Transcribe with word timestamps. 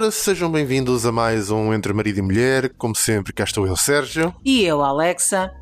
Ora, 0.00 0.10
sejam 0.10 0.50
bem-vindos 0.50 1.04
a 1.04 1.12
mais 1.12 1.50
um 1.50 1.74
Entre 1.74 1.92
Marido 1.92 2.20
e 2.20 2.22
Mulher. 2.22 2.72
Como 2.78 2.96
sempre, 2.96 3.34
cá 3.34 3.44
estou 3.44 3.66
eu, 3.66 3.76
Sérgio. 3.76 4.34
E 4.42 4.64
eu, 4.64 4.82
Alexa. 4.82 5.52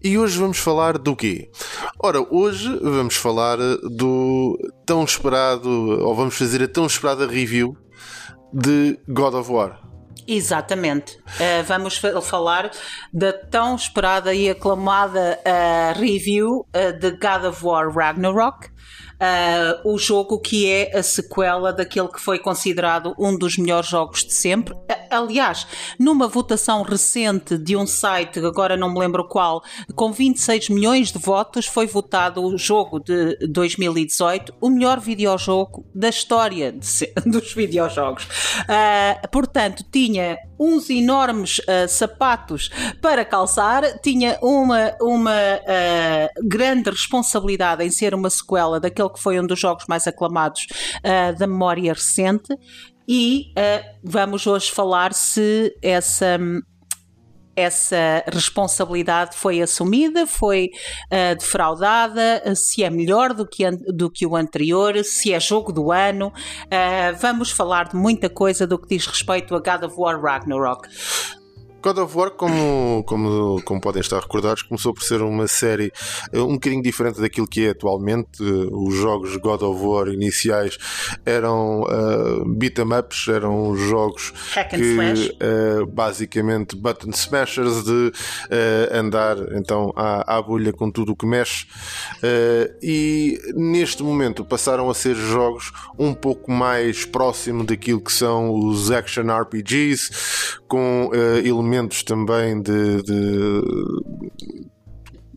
E 0.00 0.16
hoje 0.16 0.38
vamos 0.38 0.58
falar 0.58 0.96
do 0.96 1.16
quê? 1.16 1.50
Ora, 1.98 2.24
hoje 2.30 2.78
vamos 2.80 3.16
falar 3.16 3.56
do 3.58 4.56
tão 4.86 5.02
esperado, 5.02 5.68
ou 5.68 6.14
vamos 6.14 6.38
fazer 6.38 6.62
a 6.62 6.68
tão 6.68 6.86
esperada 6.86 7.26
review 7.26 7.76
de 8.52 8.96
God 9.08 9.34
of 9.34 9.50
War. 9.50 9.80
Exatamente. 10.24 11.16
Uh, 11.16 11.64
vamos 11.66 12.00
falar 12.22 12.70
da 13.12 13.32
tão 13.32 13.74
esperada 13.74 14.32
e 14.32 14.50
aclamada 14.50 15.36
uh, 15.40 15.98
review 15.98 16.64
uh, 16.76 16.96
de 16.96 17.10
God 17.10 17.44
of 17.48 17.66
War 17.66 17.90
Ragnarok 17.92 18.68
uh, 19.18 19.92
o 19.92 19.98
jogo 19.98 20.38
que 20.38 20.70
é 20.70 20.96
a 20.96 21.02
sequela 21.02 21.72
daquele 21.72 22.08
que 22.08 22.20
foi 22.20 22.38
considerado 22.38 23.14
um 23.18 23.36
dos 23.36 23.56
melhores 23.56 23.88
jogos 23.88 24.24
de 24.24 24.32
sempre. 24.32 24.74
Aliás, 25.10 25.66
numa 25.98 26.28
votação 26.28 26.82
recente 26.82 27.56
de 27.56 27.76
um 27.76 27.86
site, 27.86 28.38
agora 28.40 28.76
não 28.76 28.92
me 28.92 28.98
lembro 28.98 29.26
qual, 29.26 29.62
com 29.94 30.12
26 30.12 30.68
milhões 30.68 31.12
de 31.12 31.18
votos, 31.18 31.66
foi 31.66 31.86
votado 31.86 32.42
o 32.42 32.56
jogo 32.58 33.00
de 33.00 33.36
2018 33.48 34.54
o 34.60 34.70
melhor 34.70 35.00
videojogo 35.00 35.86
da 35.94 36.08
história 36.08 36.72
de, 36.72 37.12
dos 37.30 37.52
videojogos. 37.52 38.24
Uh, 38.24 39.28
portanto, 39.28 39.84
tinha 39.90 40.38
uns 40.58 40.90
enormes 40.90 41.58
uh, 41.58 41.88
sapatos 41.88 42.70
para 43.00 43.24
calçar, 43.24 43.98
tinha 44.00 44.38
uma, 44.42 44.94
uma 45.00 45.30
uh, 45.32 46.48
grande 46.48 46.90
responsabilidade 46.90 47.84
em 47.84 47.90
ser 47.90 48.14
uma 48.14 48.30
sequela 48.30 48.80
daquele 48.80 49.10
que 49.10 49.20
foi 49.20 49.38
um 49.40 49.46
dos 49.46 49.58
jogos 49.58 49.84
mais 49.88 50.06
aclamados 50.06 50.66
uh, 50.98 51.38
da 51.38 51.46
memória 51.46 51.92
recente. 51.92 52.48
E 53.10 53.54
vamos 54.04 54.46
hoje 54.46 54.70
falar 54.70 55.14
se 55.14 55.74
essa 55.80 56.38
essa 57.58 58.24
responsabilidade 58.32 59.36
foi 59.36 59.60
assumida, 59.60 60.26
foi 60.26 60.70
uh, 61.06 61.36
defraudada, 61.36 62.54
se 62.54 62.84
é 62.84 62.90
melhor 62.90 63.34
do 63.34 63.46
que, 63.46 63.68
do 63.70 64.10
que 64.10 64.26
o 64.26 64.36
anterior, 64.36 65.02
se 65.04 65.32
é 65.32 65.40
jogo 65.40 65.72
do 65.72 65.90
ano. 65.90 66.28
Uh, 66.28 67.16
vamos 67.20 67.50
falar 67.50 67.88
de 67.88 67.96
muita 67.96 68.28
coisa 68.28 68.66
do 68.66 68.78
que 68.78 68.88
diz 68.88 69.06
respeito 69.06 69.54
a 69.54 69.58
God 69.58 69.84
of 69.84 69.94
War 69.98 70.20
Ragnarok. 70.20 70.88
God 71.80 71.98
of 71.98 72.16
War, 72.16 72.30
como, 72.32 73.04
como, 73.04 73.62
como 73.62 73.80
podem 73.80 74.00
estar 74.00 74.20
recordados, 74.20 74.62
começou 74.62 74.92
por 74.92 75.02
ser 75.04 75.22
uma 75.22 75.46
série 75.46 75.92
eh, 76.32 76.40
um 76.40 76.54
bocadinho 76.54 76.82
diferente 76.82 77.20
daquilo 77.20 77.46
que 77.46 77.66
é 77.66 77.70
atualmente. 77.70 78.42
Eh, 78.42 78.68
os 78.72 78.96
jogos 78.96 79.36
God 79.36 79.62
of 79.62 79.84
War 79.84 80.08
iniciais 80.08 80.76
eram 81.24 81.82
uh, 81.82 82.44
beat 82.56 82.78
'em 82.78 82.98
ups, 82.98 83.28
eram 83.28 83.76
jogos 83.76 84.32
que 84.70 85.36
uh, 85.40 85.86
basicamente 85.86 86.74
button 86.74 87.10
smashers 87.10 87.84
de 87.84 88.12
uh, 88.12 88.12
andar 88.92 89.36
então 89.52 89.92
à, 89.94 90.36
à 90.36 90.42
bolha 90.42 90.72
com 90.72 90.90
tudo 90.90 91.12
o 91.12 91.16
que 91.16 91.26
mexe. 91.26 91.66
Uh, 92.16 92.74
e 92.82 93.38
neste 93.54 94.02
momento 94.02 94.44
passaram 94.44 94.90
a 94.90 94.94
ser 94.94 95.14
jogos 95.14 95.70
um 95.96 96.12
pouco 96.12 96.50
mais 96.50 97.04
próximo 97.04 97.62
daquilo 97.62 98.00
que 98.00 98.12
são 98.12 98.52
os 98.52 98.90
action 98.90 99.26
RPGs, 99.30 100.58
com 100.66 101.10
elementos 101.44 101.67
elementos 101.68 102.02
também 102.02 102.60
de, 102.60 103.02
de 103.02 103.62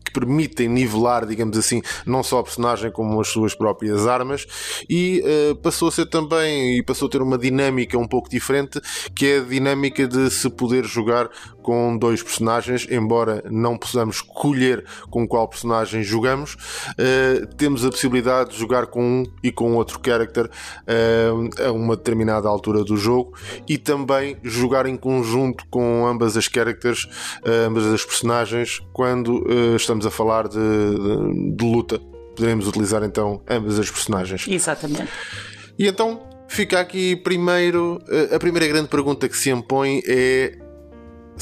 que 0.04 0.12
permitem 0.12 0.68
nivelar, 0.68 1.26
digamos 1.26 1.56
assim, 1.56 1.80
não 2.04 2.22
só 2.22 2.40
a 2.40 2.42
personagem 2.42 2.90
como 2.90 3.20
as 3.20 3.28
suas 3.28 3.54
próprias 3.54 4.06
armas. 4.06 4.46
E 4.88 5.22
uh, 5.22 5.56
passou 5.56 5.88
a 5.88 5.92
ser 5.92 6.06
também 6.06 6.78
e 6.78 6.82
passou 6.82 7.06
a 7.08 7.10
ter 7.10 7.22
uma 7.22 7.38
dinâmica 7.38 7.96
um 7.98 8.08
pouco 8.08 8.28
diferente, 8.28 8.80
que 9.14 9.26
é 9.26 9.38
a 9.38 9.44
dinâmica 9.44 10.08
de 10.08 10.30
se 10.30 10.48
poder 10.50 10.84
jogar 10.84 11.28
com 11.62 11.96
dois 11.96 12.22
personagens, 12.22 12.86
embora 12.90 13.42
não 13.50 13.78
possamos 13.78 14.16
escolher 14.16 14.84
com 15.10 15.26
qual 15.26 15.48
personagem 15.48 16.02
jogamos, 16.02 16.54
uh, 16.54 17.46
temos 17.56 17.84
a 17.84 17.90
possibilidade 17.90 18.50
de 18.50 18.58
jogar 18.58 18.86
com 18.86 19.02
um 19.02 19.24
e 19.42 19.52
com 19.52 19.74
outro 19.74 20.00
character 20.04 20.46
uh, 20.46 21.62
a 21.66 21.72
uma 21.72 21.96
determinada 21.96 22.48
altura 22.48 22.84
do 22.84 22.96
jogo 22.96 23.34
e 23.68 23.78
também 23.78 24.36
jogar 24.42 24.86
em 24.86 24.96
conjunto 24.96 25.64
com 25.70 26.06
ambas 26.06 26.36
as 26.36 26.44
characters, 26.44 27.04
uh, 27.04 27.68
ambas 27.68 27.86
as 27.86 28.04
personagens, 28.04 28.80
quando 28.92 29.44
estamos 29.76 30.04
a 30.04 30.10
falar 30.10 30.48
de, 30.48 30.58
de, 30.58 31.56
de 31.56 31.64
luta. 31.64 31.98
Poderemos 32.34 32.66
utilizar 32.66 33.02
então 33.02 33.42
ambas 33.48 33.78
as 33.78 33.90
personagens. 33.90 34.46
Exatamente. 34.48 35.08
E 35.78 35.86
então 35.86 36.22
fica 36.48 36.80
aqui 36.80 37.16
primeiro 37.16 37.98
a 38.34 38.38
primeira 38.38 38.66
grande 38.66 38.88
pergunta 38.88 39.28
que 39.28 39.36
se 39.36 39.50
impõe 39.50 40.02
é 40.06 40.58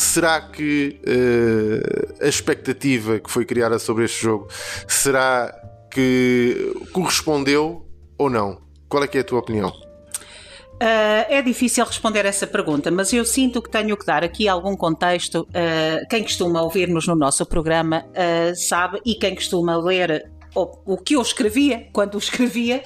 será 0.00 0.40
que 0.40 1.00
uh, 1.06 2.24
a 2.24 2.26
expectativa 2.26 3.18
que 3.18 3.30
foi 3.30 3.44
criada 3.44 3.78
sobre 3.78 4.04
este 4.04 4.22
jogo 4.22 4.48
será 4.88 5.54
que 5.90 6.72
correspondeu 6.92 7.86
ou 8.16 8.30
não? 8.30 8.60
Qual 8.88 9.02
é 9.04 9.06
que 9.06 9.18
é 9.18 9.20
a 9.20 9.24
tua 9.24 9.40
opinião? 9.40 9.68
Uh, 9.68 11.28
é 11.28 11.42
difícil 11.42 11.84
responder 11.84 12.24
essa 12.24 12.46
pergunta, 12.46 12.90
mas 12.90 13.12
eu 13.12 13.24
sinto 13.24 13.60
que 13.60 13.68
tenho 13.68 13.94
que 13.96 14.06
dar 14.06 14.24
aqui 14.24 14.48
algum 14.48 14.74
contexto. 14.74 15.46
Uh, 15.50 16.08
quem 16.08 16.22
costuma 16.22 16.62
ouvir-nos 16.62 17.06
no 17.06 17.14
nosso 17.14 17.44
programa 17.44 18.04
uh, 18.08 18.56
sabe, 18.56 18.98
e 19.04 19.14
quem 19.14 19.34
costuma 19.34 19.76
ler 19.76 20.30
ou, 20.54 20.82
o 20.84 20.96
que 20.96 21.14
eu 21.14 21.22
escrevia, 21.22 21.88
quando 21.92 22.14
o 22.14 22.18
escrevia, 22.18 22.82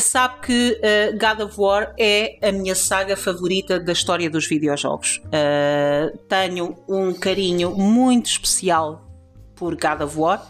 sabe 0.00 0.40
que 0.42 0.80
uh, 0.80 1.18
God 1.18 1.48
of 1.48 1.60
War 1.60 1.94
é 1.98 2.38
a 2.42 2.52
minha 2.52 2.74
saga 2.74 3.16
favorita 3.16 3.78
da 3.78 3.92
história 3.92 4.28
dos 4.30 4.46
videojogos. 4.46 5.20
Uh, 5.26 6.16
tenho 6.28 6.76
um 6.88 7.12
carinho 7.12 7.70
muito 7.72 8.26
especial 8.26 9.06
por 9.54 9.76
God 9.76 10.02
of 10.02 10.18
War. 10.18 10.46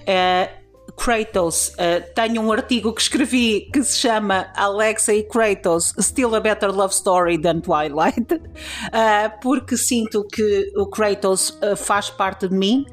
Uh, 0.00 0.62
Kratos, 0.96 1.70
uh, 1.70 2.14
tenho 2.14 2.42
um 2.42 2.52
artigo 2.52 2.92
que 2.92 3.00
escrevi 3.00 3.70
que 3.72 3.82
se 3.82 3.98
chama 3.98 4.52
Alexa 4.54 5.14
e 5.14 5.22
Kratos 5.22 5.94
Still 5.98 6.34
a 6.34 6.40
Better 6.40 6.70
Love 6.70 6.92
Story 6.92 7.40
than 7.40 7.60
Twilight, 7.60 8.34
uh, 8.34 9.40
porque 9.40 9.76
sinto 9.76 10.24
que 10.24 10.70
o 10.76 10.86
Kratos 10.86 11.50
uh, 11.62 11.76
faz 11.76 12.10
parte 12.10 12.48
de 12.48 12.54
mim 12.54 12.84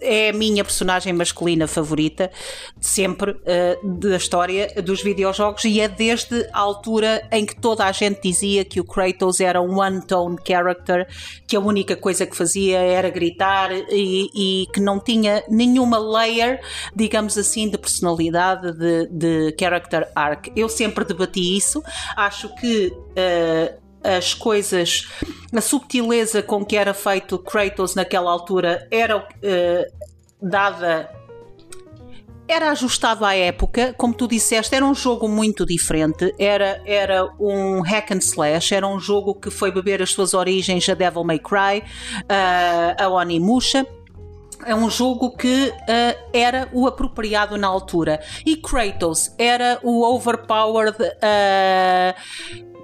é 0.00 0.30
a 0.30 0.32
minha 0.32 0.64
personagem 0.64 1.12
masculina 1.12 1.66
favorita 1.66 2.30
sempre 2.80 3.32
uh, 3.32 3.98
da 3.98 4.16
história 4.16 4.68
dos 4.82 5.02
videojogos 5.02 5.64
e 5.64 5.80
é 5.80 5.88
desde 5.88 6.48
a 6.52 6.60
altura 6.60 7.26
em 7.32 7.44
que 7.44 7.56
toda 7.56 7.84
a 7.84 7.92
gente 7.92 8.22
dizia 8.22 8.64
que 8.64 8.80
o 8.80 8.84
Kratos 8.84 9.40
era 9.40 9.60
um 9.60 9.78
one-tone 9.78 10.36
character, 10.46 11.06
que 11.46 11.56
a 11.56 11.60
única 11.60 11.96
coisa 11.96 12.26
que 12.26 12.36
fazia 12.36 12.78
era 12.78 13.10
gritar 13.10 13.70
e, 13.72 14.30
e, 14.34 14.66
que 14.72 14.80
não 14.80 14.98
tinha 15.00 15.42
nenhuma 15.48 15.98
layer, 15.98 16.60
digamos 16.94 17.36
assim, 17.36 17.68
de 17.68 17.78
personalidade, 17.78 18.72
de, 18.72 19.06
de 19.06 19.56
character 19.58 20.08
arc. 20.14 20.50
Eu 20.56 20.68
sempre 20.68 21.04
debati 21.04 21.56
isso, 21.56 21.82
acho 22.16 22.54
que. 22.56 22.88
Uh, 22.88 23.87
as 24.02 24.34
coisas, 24.34 25.08
a 25.54 25.60
subtileza 25.60 26.42
com 26.42 26.64
que 26.64 26.76
era 26.76 26.94
feito 26.94 27.38
Kratos 27.38 27.94
naquela 27.94 28.30
altura 28.30 28.86
era 28.90 29.18
uh, 29.18 29.26
dada. 30.40 31.10
Era 32.46 32.70
ajustado 32.70 33.26
à 33.26 33.34
época, 33.34 33.94
como 33.98 34.14
tu 34.14 34.26
disseste, 34.26 34.74
era 34.74 34.84
um 34.84 34.94
jogo 34.94 35.28
muito 35.28 35.66
diferente. 35.66 36.34
Era, 36.38 36.80
era 36.86 37.30
um 37.38 37.82
hack 37.82 38.12
and 38.12 38.18
slash, 38.18 38.74
era 38.74 38.88
um 38.88 38.98
jogo 38.98 39.34
que 39.34 39.50
foi 39.50 39.70
beber 39.70 40.00
as 40.00 40.12
suas 40.12 40.32
origens 40.32 40.88
a 40.88 40.94
Devil 40.94 41.24
May 41.24 41.38
Cry, 41.38 41.82
uh, 42.22 43.02
a 43.02 43.08
Onimusha 43.08 43.86
é 44.64 44.74
um 44.74 44.90
jogo 44.90 45.36
que 45.36 45.68
uh, 45.68 46.28
era 46.32 46.68
o 46.72 46.86
apropriado 46.86 47.56
na 47.56 47.66
altura. 47.68 48.20
E 48.44 48.56
Kratos 48.56 49.32
era 49.38 49.78
o 49.82 50.02
overpowered 50.02 50.96
uh, 51.00 52.14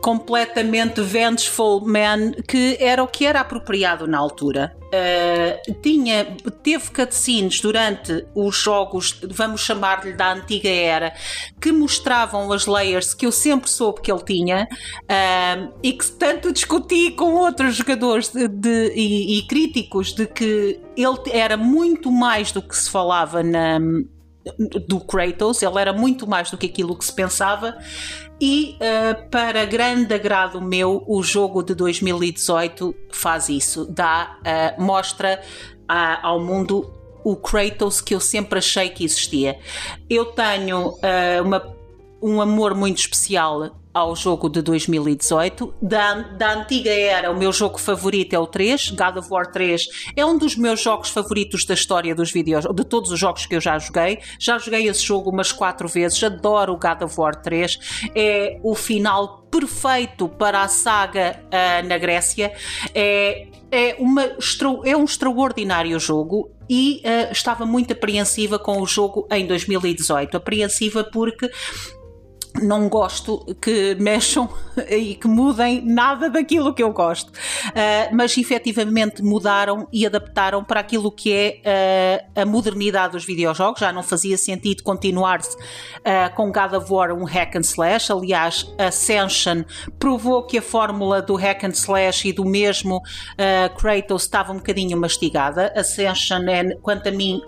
completamente 0.05 1.01
vengeful 1.01 1.81
man, 1.81 2.33
que 2.47 2.77
era 2.79 3.03
o 3.03 3.09
que 3.09 3.25
era 3.25 3.41
apropriado 3.41 4.06
na 4.06 4.19
altura. 4.19 4.77
Uh, 4.93 5.81
tinha, 5.81 6.27
teve 6.62 6.91
cutscenes 6.91 7.59
durante 7.62 8.27
os 8.35 8.55
jogos, 8.55 9.19
vamos 9.31 9.62
chamar-lhe 9.62 10.12
da 10.12 10.35
antiga 10.35 10.69
era, 10.69 11.15
que 11.59 11.73
mostravam 11.73 12.53
as 12.53 12.67
layers 12.67 13.15
que 13.15 13.25
eu 13.25 13.33
sempre 13.33 13.71
soube 13.71 14.03
que 14.03 14.12
ele 14.12 14.23
tinha 14.23 14.69
uh, 14.71 15.73
e 15.83 15.95
que 15.95 16.05
tanto 16.12 16.53
discuti 16.53 17.11
com 17.12 17.33
outros 17.37 17.75
jogadores 17.75 18.29
de, 18.29 18.47
de, 18.47 18.93
e, 18.95 19.39
e 19.39 19.47
críticos 19.47 20.12
de 20.12 20.27
que 20.27 20.83
ele 20.95 21.19
era 21.31 21.57
muito 21.57 22.12
mais 22.12 22.53
do 22.53 22.61
que 22.61 22.77
se 22.77 22.91
falava 22.91 23.43
na, 23.43 23.79
do 24.87 25.00
Kratos, 25.00 25.62
ele 25.62 25.79
era 25.79 25.93
muito 25.93 26.27
mais 26.27 26.50
do 26.50 26.59
que 26.59 26.67
aquilo 26.67 26.97
que 26.97 27.05
se 27.05 27.12
pensava. 27.12 27.77
E 28.46 28.76
uh, 28.76 29.31
para 29.31 29.64
grande 29.64 30.12
agrado 30.12 30.61
meu, 30.61 31.02
o 31.06 31.23
jogo 31.23 31.62
de 31.62 31.75
2018 31.75 32.94
faz 33.11 33.49
isso, 33.49 33.87
dá, 33.87 34.37
uh, 34.41 34.82
mostra 34.82 35.41
uh, 35.91 36.20
ao 36.20 36.38
mundo 36.38 36.93
o 37.25 37.37
Kratos 37.37 38.02
que 38.02 38.14
eu 38.14 38.20
sempre 38.20 38.58
achei 38.58 38.91
que 38.91 39.02
existia. 39.02 39.58
Eu 40.11 40.26
tenho 40.26 40.93
uma, 41.43 41.74
um 42.22 42.40
amor 42.40 42.75
muito 42.75 42.99
especial 42.99 43.75
ao 43.94 44.16
jogo 44.16 44.49
de 44.49 44.61
2018. 44.61 45.72
Da, 45.81 46.14
da 46.14 46.52
antiga 46.55 46.90
era, 46.90 47.31
o 47.31 47.38
meu 47.38 47.52
jogo 47.52 47.78
favorito 47.78 48.34
é 48.34 48.38
o 48.38 48.46
3, 48.46 48.90
God 48.90 49.16
of 49.19 49.28
War 49.31 49.46
3. 49.46 49.87
É 50.16 50.26
um 50.26 50.37
dos 50.37 50.56
meus 50.56 50.81
jogos 50.81 51.11
favoritos 51.11 51.64
da 51.64 51.75
história 51.75 52.12
dos 52.12 52.32
vídeos, 52.32 52.64
de 52.75 52.84
todos 52.84 53.12
os 53.12 53.20
jogos 53.20 53.46
que 53.46 53.55
eu 53.55 53.61
já 53.61 53.78
joguei. 53.78 54.19
Já 54.38 54.58
joguei 54.58 54.88
esse 54.88 55.02
jogo 55.02 55.31
umas 55.31 55.52
quatro 55.52 55.87
vezes, 55.87 56.22
adoro 56.25 56.72
o 56.72 56.76
God 56.76 57.02
of 57.02 57.20
War 57.20 57.37
3. 57.40 58.11
É 58.16 58.58
o 58.64 58.75
final 58.75 59.44
perfeito 59.49 60.28
para 60.28 60.62
a 60.62 60.69
saga 60.69 61.40
uh, 61.44 61.87
na 61.87 61.96
Grécia. 61.96 62.52
É, 62.93 63.46
é, 63.70 63.96
uma, 64.00 64.25
é 64.84 64.96
um 64.96 65.05
extraordinário 65.05 65.99
jogo 66.00 66.50
e 66.69 67.00
uh, 67.05 67.31
estava 67.31 67.64
muito 67.64 67.93
apreensiva 67.93 68.58
com 68.58 68.81
o 68.81 68.87
jogo 68.87 69.28
em 69.31 69.46
2018. 69.46 70.37
Apreensiva 70.37 71.05
porque 71.05 71.49
não 72.62 72.89
gosto 72.89 73.45
que 73.61 73.95
mexam 73.97 74.49
e 74.89 75.15
que 75.15 75.27
mudem 75.27 75.85
nada 75.85 76.31
daquilo 76.31 76.73
que 76.73 76.83
eu 76.83 76.93
gosto. 76.93 77.31
Uh, 77.31 78.15
mas 78.15 78.37
efetivamente 78.37 79.23
mudaram 79.23 79.89
e 79.93 80.06
adaptaram 80.06 80.62
para 80.62 80.81
aquilo 80.81 81.11
que 81.11 81.33
é 81.33 82.25
uh, 82.37 82.43
a 82.43 82.45
modernidade 82.45 83.12
dos 83.12 83.25
videojogos. 83.25 83.81
Já 83.81 83.93
não 83.93 84.03
fazia 84.03 84.39
sentido 84.39 84.83
continuar-se 84.83 85.56
uh, 85.56 86.35
com 86.35 86.53
God 86.53 86.75
of 86.75 86.93
War 86.93 87.12
um 87.12 87.25
hack 87.25 87.56
and 87.56 87.61
slash. 87.61 88.12
Aliás, 88.12 88.73
Ascension 88.79 89.65
provou 89.99 90.45
que 90.45 90.59
a 90.59 90.62
fórmula 90.62 91.21
do 91.21 91.35
hack 91.35 91.65
and 91.65 91.71
slash 91.71 92.29
e 92.29 92.33
do 92.33 92.45
mesmo 92.45 93.00
Kratos 93.77 94.23
estava 94.23 94.53
um 94.53 94.57
bocadinho 94.57 94.97
mastigada. 94.97 95.73
Ascension 95.77 96.43
é, 96.49 96.75
quanto 96.77 97.09
a 97.09 97.12
mim, 97.12 97.41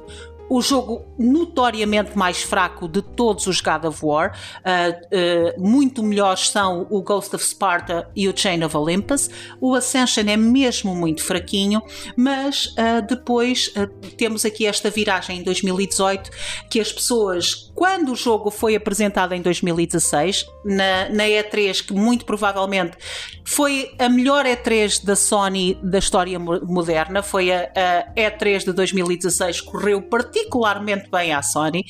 o 0.49 0.61
jogo 0.61 1.05
notoriamente 1.19 2.17
mais 2.17 2.43
fraco 2.43 2.89
de 2.89 3.03
todos 3.03 3.47
os 3.47 3.61
God 3.61 3.85
of 3.85 4.05
War. 4.05 4.37
Uh, 4.59 5.57
uh, 5.59 5.69
muito 5.69 6.03
melhores 6.03 6.51
são 6.51 6.87
o 6.91 7.03
Ghost 7.03 7.35
of 7.35 7.45
Sparta 7.45 8.09
e 8.15 8.29
o 8.29 8.37
Chain 8.37 8.63
of 8.65 8.77
Olympus. 8.77 9.29
O 9.61 9.75
Ascension 9.75 10.25
é 10.29 10.37
mesmo 10.37 10.95
muito 10.95 11.23
fraquinho, 11.23 11.83
mas 12.17 12.67
uh, 12.67 13.07
depois 13.09 13.73
temos 14.17 14.45
aqui 14.45 14.67
esta 14.67 14.91
viragem 14.91 15.41
em 15.41 15.43
2018 15.43 16.31
que 16.71 16.81
as 16.81 16.93
pessoas, 16.93 17.66
quando 17.77 18.13
o 18.13 18.17
jogo 18.17 18.51
foi 18.51 18.75
apresentado 18.75 19.35
em 19.35 19.43
2016, 19.43 20.47
na, 20.65 21.11
na 21.11 21.25
E3, 21.25 21.87
que 21.87 21.93
muito 21.93 22.25
provavelmente 22.25 22.97
foi 23.45 23.95
a 23.99 24.09
melhor 24.09 24.47
E3 24.47 25.05
da 25.05 25.15
Sony 25.15 25.79
da 25.83 25.99
história 25.99 26.39
moderna, 26.39 27.23
foi 27.23 27.53
a, 27.53 27.71
a 27.77 28.15
E3 28.15 28.65
de 28.65 28.73
2016, 28.73 29.61
correu 29.61 30.01
particularmente 30.01 31.11
bem 31.11 31.35
à 31.35 31.43
Sony. 31.43 31.85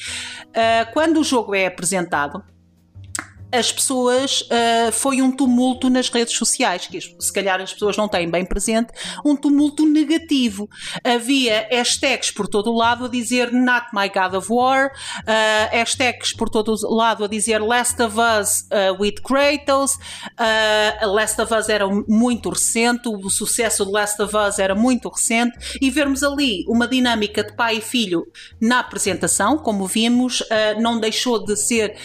Uh, 0.48 0.92
quando 0.92 1.20
o 1.20 1.24
jogo 1.24 1.54
é 1.54 1.66
apresentado, 1.66 2.42
as 3.52 3.70
pessoas 3.70 4.42
uh, 4.42 4.92
foi 4.92 5.22
um 5.22 5.30
tumulto 5.30 5.88
nas 5.88 6.08
redes 6.08 6.36
sociais, 6.36 6.86
que 6.86 7.00
se 7.00 7.32
calhar 7.32 7.60
as 7.60 7.72
pessoas 7.72 7.96
não 7.96 8.08
têm 8.08 8.30
bem 8.30 8.44
presente, 8.44 8.92
um 9.24 9.36
tumulto 9.36 9.86
negativo. 9.86 10.68
Havia 11.04 11.68
hashtags 11.70 12.30
por 12.30 12.48
todo 12.48 12.70
o 12.70 12.76
lado 12.76 13.04
a 13.04 13.08
dizer 13.08 13.52
Not 13.52 13.86
My 13.92 14.08
God 14.08 14.34
of 14.34 14.52
War, 14.52 14.90
uh, 15.20 15.76
hashtags 15.76 16.34
por 16.34 16.50
todo 16.50 16.74
o 16.74 16.94
lado 16.94 17.24
a 17.24 17.28
dizer 17.28 17.60
Last 17.60 18.02
of 18.02 18.16
Us 18.18 18.62
uh, 18.62 19.00
with 19.00 19.16
Kratos, 19.22 19.98
Last 21.02 21.40
of 21.40 21.54
Us 21.54 21.68
era 21.68 21.86
muito 22.08 22.50
recente, 22.50 23.08
o 23.08 23.30
sucesso 23.30 23.84
de 23.86 23.92
Last 23.92 24.20
of 24.20 24.36
Us 24.36 24.58
era 24.58 24.74
muito 24.74 25.08
recente, 25.08 25.78
e 25.80 25.90
vermos 25.90 26.22
ali 26.22 26.64
uma 26.68 26.86
dinâmica 26.86 27.44
de 27.44 27.54
pai 27.54 27.78
e 27.78 27.80
filho 27.80 28.26
na 28.60 28.80
apresentação, 28.80 29.58
como 29.58 29.86
vimos, 29.86 30.42
não 30.78 30.98
deixou 31.00 31.44
de 31.44 31.56
ser 31.56 31.96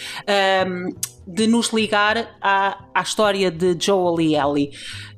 de 1.25 1.47
nos 1.47 1.69
ligar 1.69 2.37
à, 2.41 2.85
à 2.93 3.01
história 3.01 3.51
de 3.51 3.75
Joel 3.79 4.19
e 4.21 4.35
Ellie. 4.35 4.71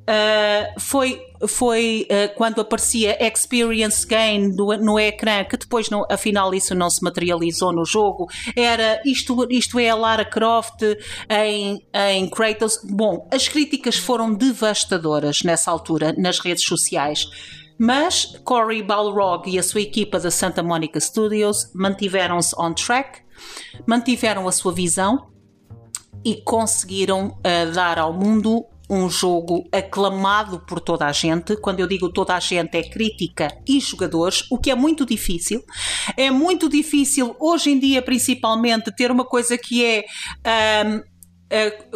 Uh, 0.04 0.78
foi 0.78 1.18
foi 1.46 2.06
uh, 2.10 2.34
quando 2.36 2.60
aparecia 2.60 3.16
Experience 3.26 4.06
Gain 4.06 4.54
do, 4.54 4.76
no 4.78 4.98
ecrã, 4.98 5.44
que 5.44 5.56
depois, 5.56 5.90
não, 5.90 6.04
afinal, 6.10 6.54
isso 6.54 6.74
não 6.74 6.90
se 6.90 7.02
materializou 7.02 7.72
no 7.72 7.84
jogo. 7.84 8.26
Era 8.56 9.00
isto, 9.04 9.46
isto 9.50 9.78
é 9.78 9.88
a 9.88 9.94
Lara 9.94 10.24
Croft 10.24 10.82
em, 11.28 11.86
em 11.92 12.28
Kratos. 12.28 12.80
Bom, 12.84 13.28
as 13.32 13.48
críticas 13.48 13.96
foram 13.96 14.34
devastadoras 14.34 15.42
nessa 15.42 15.70
altura 15.70 16.14
nas 16.16 16.38
redes 16.38 16.64
sociais. 16.64 17.26
Mas 17.78 18.38
Cory 18.44 18.82
Balrog 18.82 19.50
e 19.50 19.58
a 19.58 19.62
sua 19.62 19.80
equipa 19.80 20.18
da 20.20 20.30
Santa 20.30 20.62
Monica 20.62 21.00
Studios 21.00 21.70
mantiveram-se 21.74 22.54
on 22.58 22.72
track, 22.72 23.20
mantiveram 23.86 24.46
a 24.46 24.52
sua 24.52 24.72
visão 24.72 25.33
e 26.24 26.36
conseguiram 26.36 27.28
uh, 27.28 27.72
dar 27.72 27.98
ao 27.98 28.12
mundo 28.12 28.64
um 28.88 29.08
jogo 29.08 29.66
aclamado 29.72 30.60
por 30.60 30.80
toda 30.80 31.06
a 31.06 31.12
gente. 31.12 31.56
Quando 31.56 31.80
eu 31.80 31.86
digo 31.86 32.12
toda 32.12 32.34
a 32.34 32.40
gente, 32.40 32.76
é 32.76 32.82
crítica 32.82 33.48
e 33.66 33.80
jogadores, 33.80 34.44
o 34.50 34.58
que 34.58 34.70
é 34.70 34.74
muito 34.74 35.06
difícil. 35.06 35.62
É 36.16 36.30
muito 36.30 36.68
difícil, 36.68 37.34
hoje 37.38 37.70
em 37.70 37.78
dia, 37.78 38.02
principalmente, 38.02 38.94
ter 38.94 39.10
uma 39.10 39.24
coisa 39.24 39.56
que 39.56 39.84
é. 39.84 40.04
Um, 40.82 41.14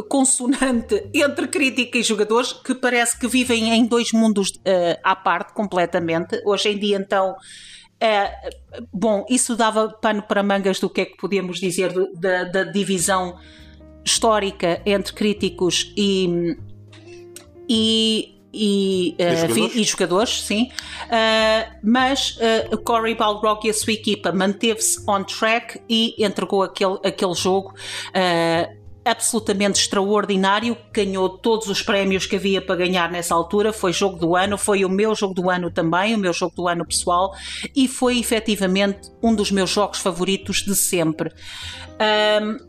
consonante 0.09 1.11
entre 1.13 1.49
crítica 1.49 1.99
e 1.99 2.03
jogadores 2.03 2.53
que 2.53 2.77
parece 2.77 3.19
que 3.19 3.27
vivem 3.27 3.71
em 3.71 3.87
dois 3.87 4.13
mundos 4.13 4.51
uh, 4.51 5.01
à 5.03 5.17
parte 5.17 5.53
completamente. 5.53 6.41
Hoje 6.45 6.69
em 6.69 6.79
dia, 6.79 6.97
então, 6.97 7.33
uh, 7.33 8.87
bom, 8.93 9.27
isso 9.29 9.57
dava 9.57 9.89
pano 9.89 10.23
para 10.23 10.45
mangas 10.45 10.79
do 10.79 10.89
que 10.89 11.01
é 11.01 11.05
que 11.07 11.17
podíamos 11.17 11.59
dizer 11.59 11.93
da 12.21 12.63
divisão 12.63 13.37
histórica 14.08 14.81
entre 14.84 15.12
críticos 15.12 15.93
e, 15.96 16.56
e 17.69 18.38
e, 18.50 19.15
e, 19.19 19.22
uh, 19.22 19.36
jogadores? 19.36 19.74
e, 19.77 19.84
jogadores? 19.84 20.43
sim. 20.43 20.70
Uh, 21.05 21.77
mas 21.82 22.38
uh, 22.72 22.79
Corey 22.79 23.15
Balrog 23.15 23.67
e 23.67 23.70
a 23.70 23.74
sua 23.74 23.93
equipa 23.93 24.32
manteve-se 24.32 25.05
on 25.06 25.22
track 25.22 25.81
e 25.88 26.15
entregou 26.19 26.62
aquele, 26.62 26.98
aquele 27.05 27.34
jogo 27.34 27.74
absolutamente 29.05 29.81
extraordinário, 29.81 30.77
ganhou 30.93 31.29
todos 31.29 31.69
os 31.69 31.82
prémios 31.82 32.27
que 32.27 32.36
havia 32.36 32.60
para 32.60 32.77
ganhar 32.77 33.10
nessa 33.10 33.34
altura, 33.34 33.72
foi 33.72 33.93
jogo 33.93 34.19
do 34.19 34.36
ano, 34.36 34.58
foi 34.58 34.84
o 34.84 34.88
meu 34.88 35.15
jogo 35.15 35.34
do 35.34 35.48
ano 35.48 35.70
também, 35.70 36.15
o 36.15 36.19
meu 36.19 36.32
jogo 36.32 36.55
do 36.55 36.69
ano 36.69 36.84
pessoal, 36.84 37.34
e 37.74 37.88
foi 37.88 38.19
efetivamente 38.19 39.10
um 39.22 39.34
dos 39.34 39.50
meus 39.50 39.70
jogos 39.70 39.98
favoritos 39.98 40.58
de 40.58 40.77
sempre. 40.77 41.32
Um, 42.43 42.68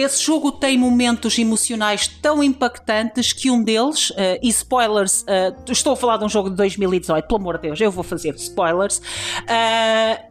esse 0.00 0.22
jogo 0.22 0.52
tem 0.52 0.78
momentos 0.78 1.38
emocionais 1.38 2.08
tão 2.08 2.42
impactantes 2.42 3.32
que 3.32 3.50
um 3.50 3.62
deles, 3.62 4.10
uh, 4.10 4.38
e 4.42 4.48
spoilers, 4.48 5.22
uh, 5.22 5.70
estou 5.70 5.92
a 5.92 5.96
falar 5.96 6.16
de 6.16 6.24
um 6.24 6.28
jogo 6.28 6.50
de 6.50 6.56
2018, 6.56 7.26
pelo 7.26 7.40
amor 7.40 7.56
de 7.56 7.62
Deus, 7.68 7.80
eu 7.80 7.90
vou 7.90 8.04
fazer 8.04 8.34
spoilers. 8.34 8.98
Uh, 8.98 10.30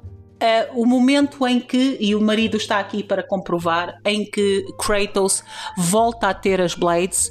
o 0.73 0.85
momento 0.85 1.45
em 1.45 1.59
que, 1.59 1.97
e 1.99 2.15
o 2.15 2.21
marido 2.21 2.55
está 2.55 2.79
aqui 2.79 3.03
para 3.03 3.21
comprovar, 3.21 3.99
em 4.05 4.23
que 4.23 4.65
Kratos 4.77 5.43
volta 5.77 6.29
a 6.29 6.33
ter 6.33 6.61
as 6.61 6.73
Blades 6.73 7.29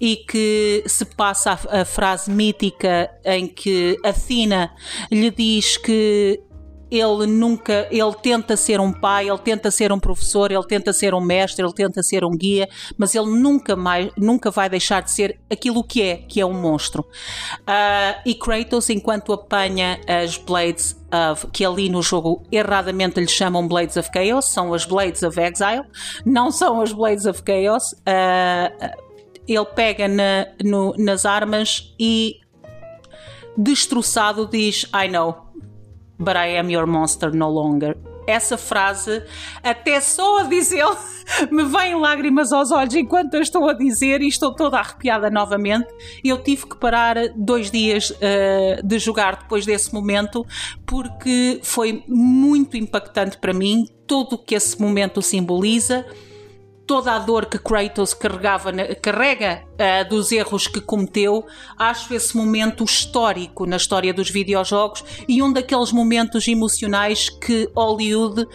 e 0.00 0.16
que 0.16 0.82
se 0.86 1.04
passa 1.04 1.52
a, 1.52 1.82
a, 1.82 1.84
frase 1.84 2.30
mítica 2.30 3.10
em 3.24 3.46
que 3.46 3.98
Athena 4.04 4.72
lhe 5.10 5.30
diz 5.30 5.76
que 5.76 6.40
ele 6.90 7.26
nunca, 7.26 7.88
ele 7.90 8.14
tenta 8.22 8.56
ser 8.56 8.80
um 8.80 8.92
pai, 8.92 9.28
ele 9.28 9.38
tenta 9.38 9.70
ser 9.70 9.92
um 9.92 9.98
professor, 9.98 10.52
ele 10.52 10.66
tenta 10.66 10.92
ser 10.92 11.14
um 11.14 11.20
mestre, 11.20 11.64
ele 11.64 11.72
tenta 11.72 12.02
ser 12.02 12.24
um 12.24 12.30
guia, 12.30 12.68
mas 12.96 13.14
ele 13.14 13.26
nunca 13.26 13.74
mais, 13.74 14.10
nunca 14.16 14.50
vai 14.50 14.68
deixar 14.68 15.02
de 15.02 15.10
ser 15.10 15.40
aquilo 15.50 15.82
que 15.82 16.02
é, 16.02 16.16
que 16.16 16.40
é 16.40 16.46
um 16.46 16.52
monstro. 16.52 17.02
Uh, 17.02 18.20
e 18.24 18.34
Kratos, 18.34 18.88
enquanto 18.90 19.32
apanha 19.32 20.00
as 20.06 20.36
Blades 20.36 20.96
of, 21.32 21.48
que 21.48 21.64
ali 21.64 21.88
no 21.88 22.02
jogo 22.02 22.42
erradamente 22.52 23.18
lhe 23.18 23.28
chamam 23.28 23.66
Blades 23.66 23.96
of 23.96 24.10
Chaos, 24.12 24.44
são 24.46 24.72
as 24.72 24.84
Blades 24.84 25.22
of 25.22 25.38
Exile, 25.40 25.84
não 26.24 26.52
são 26.52 26.80
as 26.80 26.92
Blades 26.92 27.26
of 27.26 27.42
Chaos. 27.44 27.92
Uh, 27.92 29.06
ele 29.48 29.64
pega 29.64 30.08
na, 30.08 30.46
no, 30.64 30.94
nas 30.98 31.24
armas 31.24 31.94
e 31.98 32.40
destroçado 33.56 34.46
diz 34.46 34.84
I 34.92 35.08
know 35.08 35.45
But 36.18 36.36
I 36.36 36.58
am 36.58 36.70
your 36.70 36.86
monster 36.86 37.34
no 37.34 37.50
longer. 37.50 37.96
Essa 38.26 38.58
frase, 38.58 39.22
até 39.62 40.00
só 40.00 40.38
a 40.40 40.42
dizê-lo, 40.44 40.96
me 41.50 41.64
vêm 41.64 41.94
lágrimas 41.94 42.52
aos 42.52 42.72
olhos 42.72 42.94
enquanto 42.94 43.34
eu 43.34 43.40
estou 43.40 43.68
a 43.68 43.72
dizer 43.72 44.20
e 44.20 44.26
estou 44.26 44.52
toda 44.52 44.78
arrepiada 44.78 45.30
novamente. 45.30 45.86
Eu 46.24 46.42
tive 46.42 46.66
que 46.66 46.76
parar 46.76 47.16
dois 47.36 47.70
dias 47.70 48.10
uh, 48.10 48.84
de 48.84 48.98
jogar 48.98 49.36
depois 49.36 49.64
desse 49.64 49.94
momento 49.94 50.44
porque 50.84 51.60
foi 51.62 52.02
muito 52.08 52.76
impactante 52.76 53.38
para 53.38 53.52
mim 53.52 53.88
tudo 54.06 54.34
o 54.34 54.38
que 54.38 54.54
esse 54.54 54.80
momento 54.80 55.22
simboliza 55.22 56.04
toda 56.86 57.14
a 57.14 57.18
dor 57.18 57.46
que 57.46 57.58
Kratos 57.58 58.14
carregava, 58.14 58.72
carrega 59.02 59.64
uh, 59.72 60.08
dos 60.08 60.30
erros 60.30 60.66
que 60.66 60.80
cometeu, 60.80 61.44
acho 61.76 62.14
esse 62.14 62.36
momento 62.36 62.84
histórico 62.84 63.66
na 63.66 63.76
história 63.76 64.14
dos 64.14 64.30
videojogos 64.30 65.04
e 65.28 65.42
um 65.42 65.52
daqueles 65.52 65.90
momentos 65.92 66.46
emocionais 66.46 67.28
que 67.28 67.68
Hollywood 67.74 68.42
uh, 68.42 68.48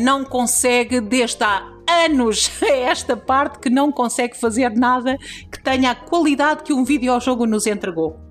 não 0.00 0.24
consegue 0.24 1.00
desde 1.00 1.44
há 1.44 1.62
anos 2.04 2.50
a 2.62 2.66
esta 2.66 3.16
parte 3.16 3.58
que 3.58 3.68
não 3.68 3.92
consegue 3.92 4.36
fazer 4.36 4.70
nada 4.70 5.18
que 5.50 5.62
tenha 5.62 5.90
a 5.90 5.94
qualidade 5.94 6.62
que 6.62 6.72
um 6.72 6.84
videojogo 6.84 7.46
nos 7.46 7.66
entregou. 7.66 8.29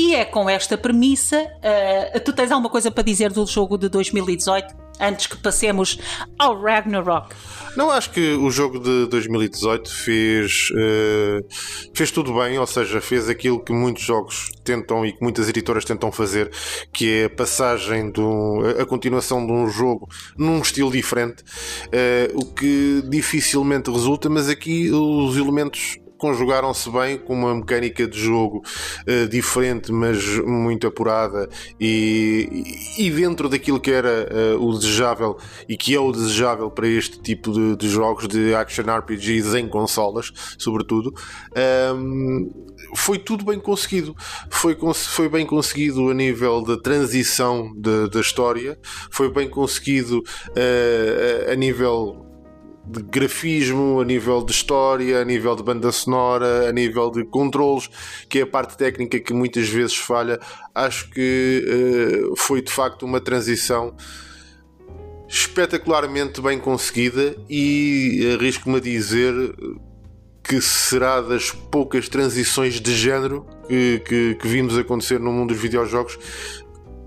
E 0.00 0.14
é 0.14 0.24
com 0.24 0.48
esta 0.48 0.78
premissa. 0.78 1.36
Uh, 1.36 2.20
tu 2.20 2.32
tens 2.32 2.50
alguma 2.50 2.70
coisa 2.70 2.90
para 2.90 3.02
dizer 3.02 3.30
do 3.30 3.44
jogo 3.44 3.76
de 3.76 3.86
2018? 3.90 4.74
Antes 4.98 5.26
que 5.26 5.36
passemos 5.36 5.98
ao 6.38 6.58
Ragnarok. 6.58 7.34
Não, 7.76 7.90
acho 7.90 8.10
que 8.10 8.32
o 8.32 8.50
jogo 8.50 8.78
de 8.80 9.06
2018 9.08 9.92
fez, 9.92 10.70
uh, 10.70 11.46
fez 11.94 12.10
tudo 12.10 12.32
bem, 12.32 12.58
ou 12.58 12.66
seja, 12.66 12.98
fez 13.02 13.28
aquilo 13.28 13.62
que 13.62 13.74
muitos 13.74 14.02
jogos 14.02 14.50
tentam 14.64 15.04
e 15.04 15.12
que 15.12 15.22
muitas 15.22 15.50
editoras 15.50 15.84
tentam 15.84 16.10
fazer, 16.10 16.50
que 16.90 17.20
é 17.20 17.24
a 17.26 17.30
passagem, 17.30 18.10
do, 18.10 18.60
a 18.80 18.86
continuação 18.86 19.44
de 19.46 19.52
um 19.52 19.68
jogo 19.68 20.08
num 20.36 20.60
estilo 20.62 20.90
diferente, 20.90 21.42
uh, 21.42 22.40
o 22.40 22.46
que 22.54 23.02
dificilmente 23.06 23.90
resulta, 23.90 24.30
mas 24.30 24.48
aqui 24.48 24.90
os 24.90 25.36
elementos 25.36 25.98
conjugaram-se 26.20 26.90
bem 26.90 27.16
com 27.18 27.32
uma 27.32 27.54
mecânica 27.54 28.06
de 28.06 28.18
jogo 28.18 28.62
uh, 29.08 29.28
diferente, 29.28 29.90
mas 29.90 30.22
muito 30.44 30.86
apurada 30.86 31.48
e, 31.80 32.62
e 32.98 33.10
dentro 33.10 33.48
daquilo 33.48 33.80
que 33.80 33.90
era 33.90 34.28
uh, 34.30 34.62
o 34.62 34.78
desejável 34.78 35.38
e 35.68 35.76
que 35.76 35.94
é 35.94 35.98
o 35.98 36.12
desejável 36.12 36.70
para 36.70 36.86
este 36.86 37.18
tipo 37.20 37.52
de, 37.52 37.76
de 37.76 37.88
jogos 37.88 38.28
de 38.28 38.54
action 38.54 38.84
RPGs 38.84 39.58
em 39.58 39.66
consolas, 39.66 40.30
sobretudo. 40.58 41.12
Um, 41.94 42.50
ehm, 42.50 42.70
foi 42.94 43.18
tudo 43.18 43.44
bem 43.44 43.58
conseguido. 43.58 44.14
Foi, 44.50 44.76
foi 44.94 45.28
bem 45.28 45.46
conseguido 45.46 46.10
a 46.10 46.14
nível 46.14 46.62
da 46.62 46.76
transição 46.76 47.72
de, 47.76 48.08
da 48.10 48.20
história, 48.20 48.78
foi 49.10 49.32
bem 49.32 49.48
conseguido 49.48 50.18
uh, 50.18 51.52
a 51.52 51.54
nível 51.54 52.29
de 52.84 53.02
grafismo, 53.02 54.00
a 54.00 54.04
nível 54.04 54.42
de 54.42 54.52
história, 54.52 55.20
a 55.20 55.24
nível 55.24 55.54
de 55.54 55.62
banda 55.62 55.92
sonora, 55.92 56.68
a 56.68 56.72
nível 56.72 57.10
de 57.10 57.24
controles, 57.24 57.88
que 58.28 58.40
é 58.40 58.42
a 58.42 58.46
parte 58.46 58.76
técnica 58.76 59.20
que 59.20 59.32
muitas 59.32 59.68
vezes 59.68 59.96
falha. 59.96 60.40
Acho 60.74 61.10
que 61.10 62.30
uh, 62.32 62.36
foi 62.36 62.62
de 62.62 62.72
facto 62.72 63.04
uma 63.04 63.20
transição 63.20 63.94
espetacularmente 65.28 66.40
bem 66.40 66.58
conseguida 66.58 67.36
e 67.48 68.36
arrisco-me 68.36 68.78
a 68.78 68.80
dizer 68.80 69.32
que 70.42 70.60
será 70.60 71.20
das 71.20 71.52
poucas 71.52 72.08
transições 72.08 72.80
de 72.80 72.92
género 72.94 73.46
que, 73.68 74.00
que, 74.00 74.34
que 74.34 74.48
vimos 74.48 74.76
acontecer 74.76 75.20
no 75.20 75.30
mundo 75.30 75.52
dos 75.52 75.62
videojogos 75.62 76.18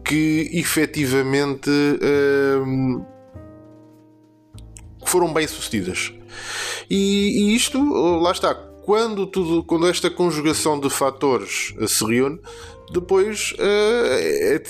que 0.05 0.49
efetivamente. 0.53 1.69
Uh, 1.69 3.12
foram 5.13 5.31
bem 5.31 5.47
sucedidas. 5.47 6.11
E, 6.89 7.51
e, 7.51 7.55
isto, 7.55 7.77
lá 8.19 8.31
está, 8.31 8.55
quando, 8.55 9.27
tudo, 9.27 9.63
quando 9.63 9.85
esta 9.85 10.09
conjugação 10.09 10.79
de 10.79 10.89
fatores 10.89 11.75
eh, 11.79 11.85
se 11.85 12.03
reúne, 12.03 12.39
depois 12.91 13.53
eh, 13.59 14.57
é, 14.57 14.63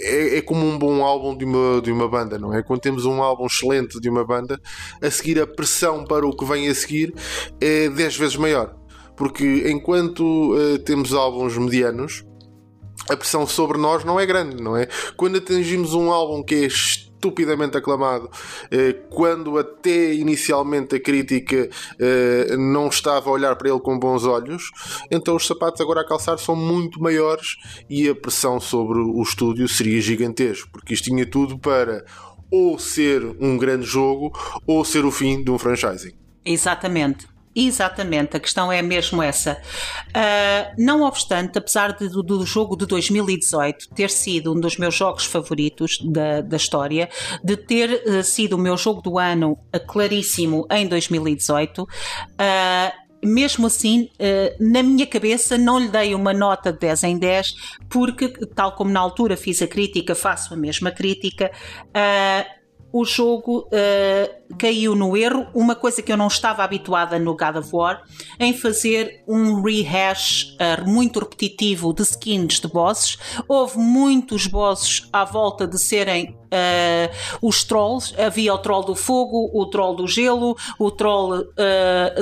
é, 0.00 0.38
é, 0.38 0.42
como 0.42 0.66
um 0.66 0.76
bom 0.76 1.04
álbum 1.04 1.36
de 1.36 1.44
uma, 1.44 1.80
de 1.80 1.92
uma 1.92 2.08
banda, 2.08 2.36
não 2.36 2.52
é? 2.52 2.64
Quando 2.64 2.80
temos 2.80 3.04
um 3.04 3.22
álbum 3.22 3.46
excelente 3.46 4.00
de 4.00 4.10
uma 4.10 4.24
banda, 4.24 4.60
a 5.00 5.08
seguir 5.08 5.40
a 5.40 5.46
pressão 5.46 6.04
para 6.04 6.26
o 6.26 6.36
que 6.36 6.44
vem 6.44 6.68
a 6.68 6.74
seguir 6.74 7.14
é 7.60 7.88
10 7.88 8.16
vezes 8.16 8.36
maior. 8.36 8.74
Porque 9.16 9.70
enquanto 9.70 10.52
uh, 10.52 10.78
temos 10.80 11.14
álbuns 11.14 11.56
medianos, 11.56 12.24
a 13.08 13.16
pressão 13.16 13.46
sobre 13.46 13.78
nós 13.78 14.04
não 14.04 14.18
é 14.18 14.26
grande, 14.26 14.60
não 14.60 14.76
é? 14.76 14.88
Quando 15.16 15.38
atingimos 15.38 15.94
um 15.94 16.10
álbum 16.10 16.42
que 16.42 16.56
é 16.56 16.68
estupidamente 17.26 17.76
aclamado, 17.76 18.30
eh, 18.70 18.94
quando 19.10 19.58
até 19.58 20.14
inicialmente 20.14 20.96
a 20.96 21.00
crítica 21.00 21.68
eh, 21.98 22.56
não 22.56 22.88
estava 22.88 23.28
a 23.28 23.32
olhar 23.32 23.56
para 23.56 23.68
ele 23.68 23.80
com 23.80 23.98
bons 23.98 24.24
olhos, 24.24 24.70
então 25.10 25.36
os 25.36 25.46
sapatos 25.46 25.80
agora 25.80 26.02
a 26.02 26.06
calçar 26.06 26.38
são 26.38 26.54
muito 26.54 27.00
maiores 27.00 27.56
e 27.90 28.08
a 28.08 28.14
pressão 28.14 28.60
sobre 28.60 28.98
o 28.98 29.22
estúdio 29.22 29.68
seria 29.68 30.00
gigantesco, 30.00 30.68
porque 30.70 30.94
isto 30.94 31.04
tinha 31.04 31.26
tudo 31.26 31.58
para 31.58 32.04
ou 32.50 32.78
ser 32.78 33.22
um 33.40 33.56
grande 33.56 33.84
jogo 33.84 34.32
ou 34.66 34.84
ser 34.84 35.04
o 35.04 35.10
fim 35.10 35.42
de 35.42 35.50
um 35.50 35.58
franchising. 35.58 36.12
Exatamente. 36.44 37.26
Exatamente, 37.58 38.36
a 38.36 38.40
questão 38.40 38.70
é 38.70 38.82
mesmo 38.82 39.22
essa. 39.22 39.58
Uh, 40.08 40.74
não 40.76 41.00
obstante, 41.00 41.56
apesar 41.56 41.96
de, 41.96 42.06
do, 42.06 42.22
do, 42.22 42.44
jogo 42.44 42.76
de 42.76 42.84
2018 42.84 43.88
ter 43.94 44.10
sido 44.10 44.52
um 44.52 44.60
dos 44.60 44.76
meus 44.76 44.94
jogos 44.94 45.24
favoritos 45.24 45.98
da, 46.04 46.42
da 46.42 46.58
história, 46.58 47.08
de 47.42 47.56
ter 47.56 48.02
uh, 48.06 48.22
sido 48.22 48.56
o 48.56 48.58
meu 48.58 48.76
jogo 48.76 49.00
do 49.00 49.18
ano 49.18 49.52
uh, 49.52 49.86
claríssimo 49.86 50.66
em 50.70 50.86
2018, 50.86 51.88
mesmo 53.24 53.66
assim, 53.66 54.10
na 54.60 54.82
minha 54.82 55.06
cabeça, 55.06 55.56
não 55.56 55.80
lhe 55.80 55.88
dei 55.88 56.14
uma 56.14 56.32
nota 56.32 56.72
de 56.72 56.78
10 56.78 57.04
em 57.04 57.18
10, 57.18 57.54
porque, 57.88 58.28
tal 58.54 58.72
como 58.72 58.90
na 58.90 59.00
altura 59.00 59.36
fiz 59.36 59.62
a 59.62 59.66
crítica, 59.66 60.14
faço 60.14 60.52
a 60.54 60.56
mesma 60.56 60.92
crítica 60.92 61.50
o 62.92 63.04
jogo 63.04 63.68
uh, 63.68 64.56
caiu 64.56 64.94
no 64.94 65.16
erro, 65.16 65.46
uma 65.54 65.74
coisa 65.74 66.00
que 66.00 66.10
eu 66.10 66.16
não 66.16 66.28
estava 66.28 66.62
habituada 66.62 67.18
no 67.18 67.36
God 67.36 67.56
of 67.56 67.68
War, 67.72 68.02
em 68.38 68.54
fazer 68.54 69.22
um 69.28 69.62
rehash 69.62 70.56
uh, 70.60 70.88
muito 70.88 71.20
repetitivo 71.20 71.92
de 71.92 72.02
skins 72.02 72.60
de 72.60 72.68
bosses. 72.68 73.18
Houve 73.48 73.78
muitos 73.78 74.46
bosses 74.46 75.08
à 75.12 75.24
volta 75.24 75.66
de 75.66 75.78
serem 75.82 76.30
uh, 76.30 77.14
os 77.42 77.64
trolls. 77.64 78.14
Havia 78.18 78.54
o 78.54 78.58
troll 78.58 78.84
do 78.84 78.94
fogo, 78.94 79.50
o 79.52 79.66
troll 79.66 79.94
do 79.96 80.06
gelo, 80.06 80.56
o 80.78 80.90
troll 80.90 81.44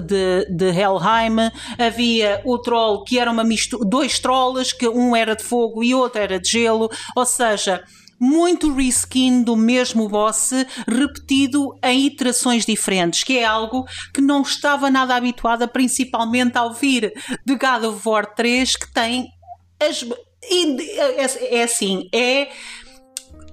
de, 0.03 0.47
de 0.51 0.67
Helheim, 0.67 1.51
havia 1.79 2.41
o 2.45 2.59
troll 2.59 3.05
que 3.05 3.19
era 3.19 3.31
uma 3.31 3.45
mistura, 3.45 3.85
dois 3.85 4.19
trolls, 4.19 4.77
que 4.77 4.89
um 4.89 5.15
era 5.15 5.37
de 5.37 5.43
fogo 5.43 5.83
e 5.85 5.95
outro 5.95 6.21
era 6.21 6.41
de 6.41 6.49
gelo, 6.49 6.91
ou 7.15 7.27
seja 7.27 7.85
muito 8.19 8.73
reskin 8.73 9.43
do 9.43 9.57
mesmo 9.57 10.09
boss 10.09 10.51
repetido 10.87 11.77
em 11.83 12.07
iterações 12.07 12.65
diferentes, 12.65 13.25
que 13.25 13.39
é 13.39 13.45
algo 13.45 13.87
que 14.13 14.21
não 14.21 14.43
estava 14.43 14.91
nada 14.91 15.15
habituada, 15.15 15.67
principalmente 15.67 16.57
ao 16.57 16.73
vir 16.73 17.13
de 17.45 17.55
God 17.55 17.85
of 17.85 18.09
War 18.09 18.35
3, 18.35 18.77
que 18.77 18.93
tem 18.93 19.29
as. 19.81 20.05
É, 20.47 21.57
é 21.59 21.63
assim, 21.63 22.09
é 22.13 22.49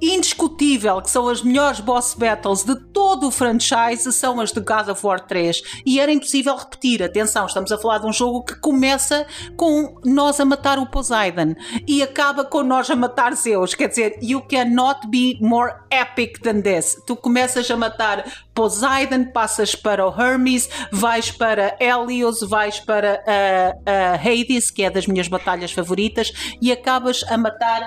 indiscutível 0.01 1.01
que 1.01 1.09
são 1.09 1.27
as 1.27 1.43
melhores 1.43 1.79
boss 1.79 2.15
battles 2.15 2.63
de 2.63 2.75
todo 2.75 3.27
o 3.27 3.31
franchise 3.31 4.11
são 4.11 4.39
as 4.39 4.51
de 4.51 4.59
God 4.59 4.89
of 4.89 5.05
War 5.05 5.19
3 5.19 5.61
e 5.85 5.99
era 5.99 6.11
impossível 6.11 6.55
repetir. 6.55 7.03
Atenção, 7.03 7.45
estamos 7.45 7.71
a 7.71 7.77
falar 7.77 7.99
de 7.99 8.07
um 8.07 8.13
jogo 8.13 8.43
que 8.43 8.55
começa 8.55 9.25
com 9.55 9.99
nós 10.03 10.39
a 10.39 10.45
matar 10.45 10.79
o 10.79 10.87
Poseidon 10.87 11.55
e 11.87 12.01
acaba 12.01 12.43
com 12.43 12.63
nós 12.63 12.89
a 12.89 12.95
matar 12.95 13.35
Zeus. 13.35 13.75
Quer 13.75 13.89
dizer, 13.89 14.17
you 14.21 14.41
cannot 14.41 15.07
be 15.07 15.37
more 15.41 15.73
epic 15.91 16.39
than 16.41 16.61
this. 16.61 16.97
Tu 17.05 17.15
começas 17.15 17.69
a 17.69 17.77
matar 17.77 18.25
Poseidon, 18.55 19.25
passas 19.31 19.75
para 19.75 20.07
o 20.07 20.21
Hermes, 20.21 20.69
vais 20.91 21.31
para 21.31 21.77
Helios, 21.79 22.41
vais 22.41 22.79
para 22.79 23.23
uh, 23.25 23.79
uh, 23.79 24.15
Hades, 24.19 24.71
que 24.71 24.83
é 24.83 24.89
das 24.89 25.07
minhas 25.07 25.27
batalhas 25.27 25.71
favoritas, 25.71 26.31
e 26.61 26.71
acabas 26.71 27.23
a 27.29 27.37
matar 27.37 27.81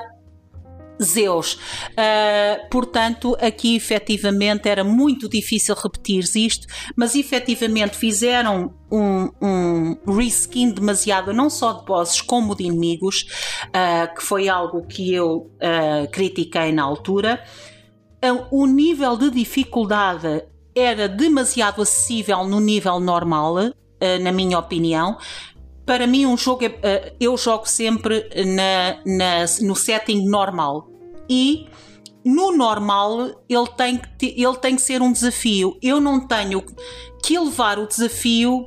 Zeus. 1.03 1.55
Uh, 1.55 2.69
portanto, 2.71 3.37
aqui 3.41 3.77
efetivamente 3.77 4.69
era 4.69 4.85
muito 4.85 5.29
difícil 5.29 5.75
repetir 5.75 6.25
isto, 6.37 6.67
mas 6.97 7.15
efetivamente 7.15 7.97
fizeram 7.97 8.75
um, 8.91 9.31
um 9.43 10.17
reskin 10.17 10.71
demasiado, 10.71 11.33
não 11.33 11.51
só 11.51 11.73
de 11.73 11.85
bosses 11.85 12.21
como 12.21 12.55
de 12.55 12.65
inimigos, 12.65 13.27
uh, 13.69 14.15
que 14.15 14.23
foi 14.23 14.49
algo 14.49 14.87
que 14.87 15.13
eu 15.13 15.51
uh, 15.57 16.11
critiquei 16.11 16.73
na 16.73 16.83
altura. 16.83 17.43
o 18.51 18.67
nível 18.67 19.17
de 19.17 19.31
dificuldade 19.31 20.45
era 20.75 21.09
demasiado 21.09 21.83
acessível 21.83 22.45
no 22.45 22.59
nível 22.59 22.99
normal, 22.99 23.55
na 24.21 24.33
minha 24.33 24.59
opinião, 24.59 25.17
para 25.85 26.07
mim 26.07 26.26
um 26.26 26.37
jogo 26.37 26.64
é, 26.64 26.79
eh, 26.83 27.12
eu 27.21 27.37
jogo 27.37 27.67
sempre 27.69 28.29
na, 28.47 28.99
na, 29.05 29.45
no 29.62 29.76
setting 29.76 30.26
normal 30.26 30.88
e 31.29 31.67
no 32.25 32.57
normal 32.57 33.43
ele 33.49 33.69
tem, 33.76 34.00
que, 34.19 34.35
ele 34.37 34.57
tem 34.57 34.76
que 34.76 34.83
ser 34.83 35.03
um 35.03 35.12
desafio. 35.12 35.79
Eu 35.83 36.00
não 36.00 36.26
tenho 36.26 36.62
que 37.23 37.38
levar 37.38 37.79
o 37.79 37.87
desafio 37.87 38.67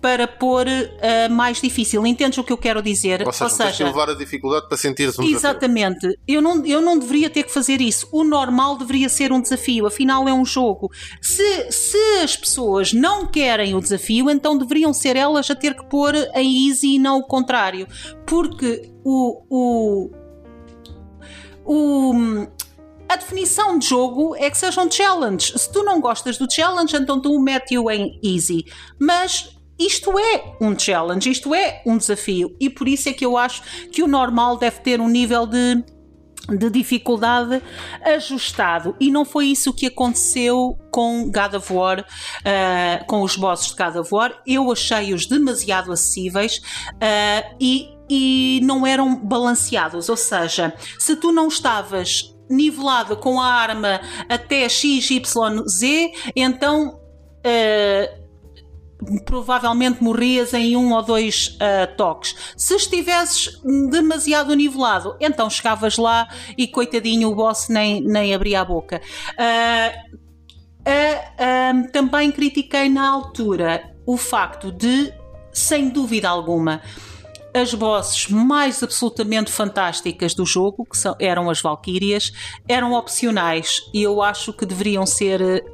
para 0.00 0.28
pôr 0.28 0.66
uh, 0.66 1.32
mais 1.32 1.60
difícil. 1.60 2.06
Entendes 2.06 2.38
o 2.38 2.44
que 2.44 2.52
eu 2.52 2.56
quero 2.56 2.82
dizer? 2.82 3.26
Ou 3.26 3.32
seja, 3.32 3.44
Ou 3.44 3.50
seja 3.50 3.84
levar 3.84 4.10
a 4.10 4.14
dificuldade 4.14 4.68
para 4.68 4.76
sentir-se 4.76 5.20
um 5.20 5.24
Exatamente. 5.24 6.00
Desafio. 6.00 6.20
Eu 6.26 6.40
não, 6.40 6.64
eu 6.64 6.80
não 6.80 6.98
deveria 6.98 7.28
ter 7.28 7.42
que 7.42 7.52
fazer 7.52 7.80
isso. 7.80 8.08
O 8.12 8.22
normal 8.22 8.76
deveria 8.78 9.08
ser 9.08 9.32
um 9.32 9.40
desafio. 9.40 9.86
Afinal, 9.86 10.28
é 10.28 10.32
um 10.32 10.44
jogo. 10.44 10.90
Se, 11.20 11.72
se 11.72 12.20
as 12.22 12.36
pessoas 12.36 12.92
não 12.92 13.26
querem 13.26 13.74
o 13.74 13.80
desafio, 13.80 14.30
então 14.30 14.56
deveriam 14.56 14.92
ser 14.92 15.16
elas 15.16 15.50
a 15.50 15.54
ter 15.54 15.74
que 15.74 15.84
pôr 15.86 16.14
em 16.34 16.68
easy 16.68 16.94
e 16.94 16.98
não 16.98 17.18
o 17.18 17.26
contrário. 17.26 17.86
Porque 18.24 18.90
o, 19.04 19.42
o, 19.50 20.10
o 21.64 22.48
a 23.08 23.16
definição 23.16 23.78
de 23.78 23.88
jogo 23.88 24.36
é 24.36 24.50
que 24.50 24.58
seja 24.58 24.82
um 24.82 24.90
challenge. 24.90 25.58
Se 25.58 25.72
tu 25.72 25.82
não 25.82 25.98
gostas 25.98 26.36
do 26.36 26.46
challenge, 26.50 26.94
então 26.94 27.20
tu 27.20 27.40
mete-o 27.40 27.90
em 27.90 28.20
easy. 28.22 28.66
Mas 28.98 29.57
isto 29.78 30.18
é 30.18 30.56
um 30.60 30.78
challenge, 30.78 31.30
isto 31.30 31.54
é 31.54 31.82
um 31.86 31.96
desafio. 31.96 32.56
E 32.60 32.68
por 32.68 32.88
isso 32.88 33.08
é 33.08 33.12
que 33.12 33.24
eu 33.24 33.36
acho 33.36 33.62
que 33.92 34.02
o 34.02 34.08
normal 34.08 34.56
deve 34.56 34.80
ter 34.80 35.00
um 35.00 35.08
nível 35.08 35.46
de 35.46 35.84
de 36.56 36.70
dificuldade 36.70 37.62
ajustado 38.02 38.96
e 38.98 39.10
não 39.10 39.24
foi 39.24 39.46
isso 39.46 39.72
que 39.72 39.86
aconteceu 39.86 40.78
com 40.90 41.30
God 41.30 41.54
of 41.54 41.72
War, 41.72 42.00
uh, 42.00 43.04
com 43.06 43.22
os 43.22 43.36
bosses 43.36 43.68
de 43.68 43.76
God 43.76 43.96
of 43.96 44.14
War. 44.14 44.32
Eu 44.46 44.72
achei-os 44.72 45.26
demasiado 45.26 45.92
acessíveis 45.92 46.56
uh, 46.56 47.56
e, 47.60 47.90
e 48.08 48.60
não 48.62 48.86
eram 48.86 49.16
balanceados. 49.16 50.08
Ou 50.08 50.16
seja, 50.16 50.72
se 50.98 51.16
tu 51.16 51.32
não 51.32 51.48
estavas 51.48 52.34
nivelado 52.48 53.14
com 53.16 53.38
a 53.40 53.46
arma 53.46 54.00
até 54.28 54.68
XYZ, 54.68 55.82
então. 56.34 57.00
Uh, 57.38 58.27
provavelmente 59.24 60.02
morrias 60.02 60.52
em 60.52 60.76
um 60.76 60.92
ou 60.92 61.02
dois 61.02 61.56
uh, 61.56 61.96
toques. 61.96 62.34
Se 62.56 62.74
estivesses 62.74 63.60
demasiado 63.90 64.54
nivelado, 64.54 65.16
então 65.20 65.48
chegavas 65.48 65.96
lá 65.96 66.28
e 66.56 66.66
coitadinho 66.66 67.28
o 67.28 67.34
boss 67.34 67.68
nem, 67.68 68.00
nem 68.00 68.34
abria 68.34 68.60
a 68.60 68.64
boca. 68.64 69.00
Uh, 69.34 70.18
uh, 70.80 71.92
também 71.92 72.32
critiquei 72.32 72.88
na 72.88 73.08
altura 73.08 73.94
o 74.04 74.16
facto 74.16 74.72
de, 74.72 75.12
sem 75.52 75.88
dúvida 75.90 76.28
alguma, 76.28 76.82
as 77.54 77.72
bosses 77.74 78.28
mais 78.28 78.82
absolutamente 78.82 79.50
fantásticas 79.50 80.34
do 80.34 80.44
jogo, 80.44 80.84
que 80.84 80.96
são, 80.96 81.16
eram 81.18 81.48
as 81.50 81.60
Valkyrias, 81.60 82.32
eram 82.68 82.92
opcionais 82.92 83.80
e 83.92 84.02
eu 84.02 84.22
acho 84.22 84.52
que 84.52 84.66
deveriam 84.66 85.06
ser 85.06 85.64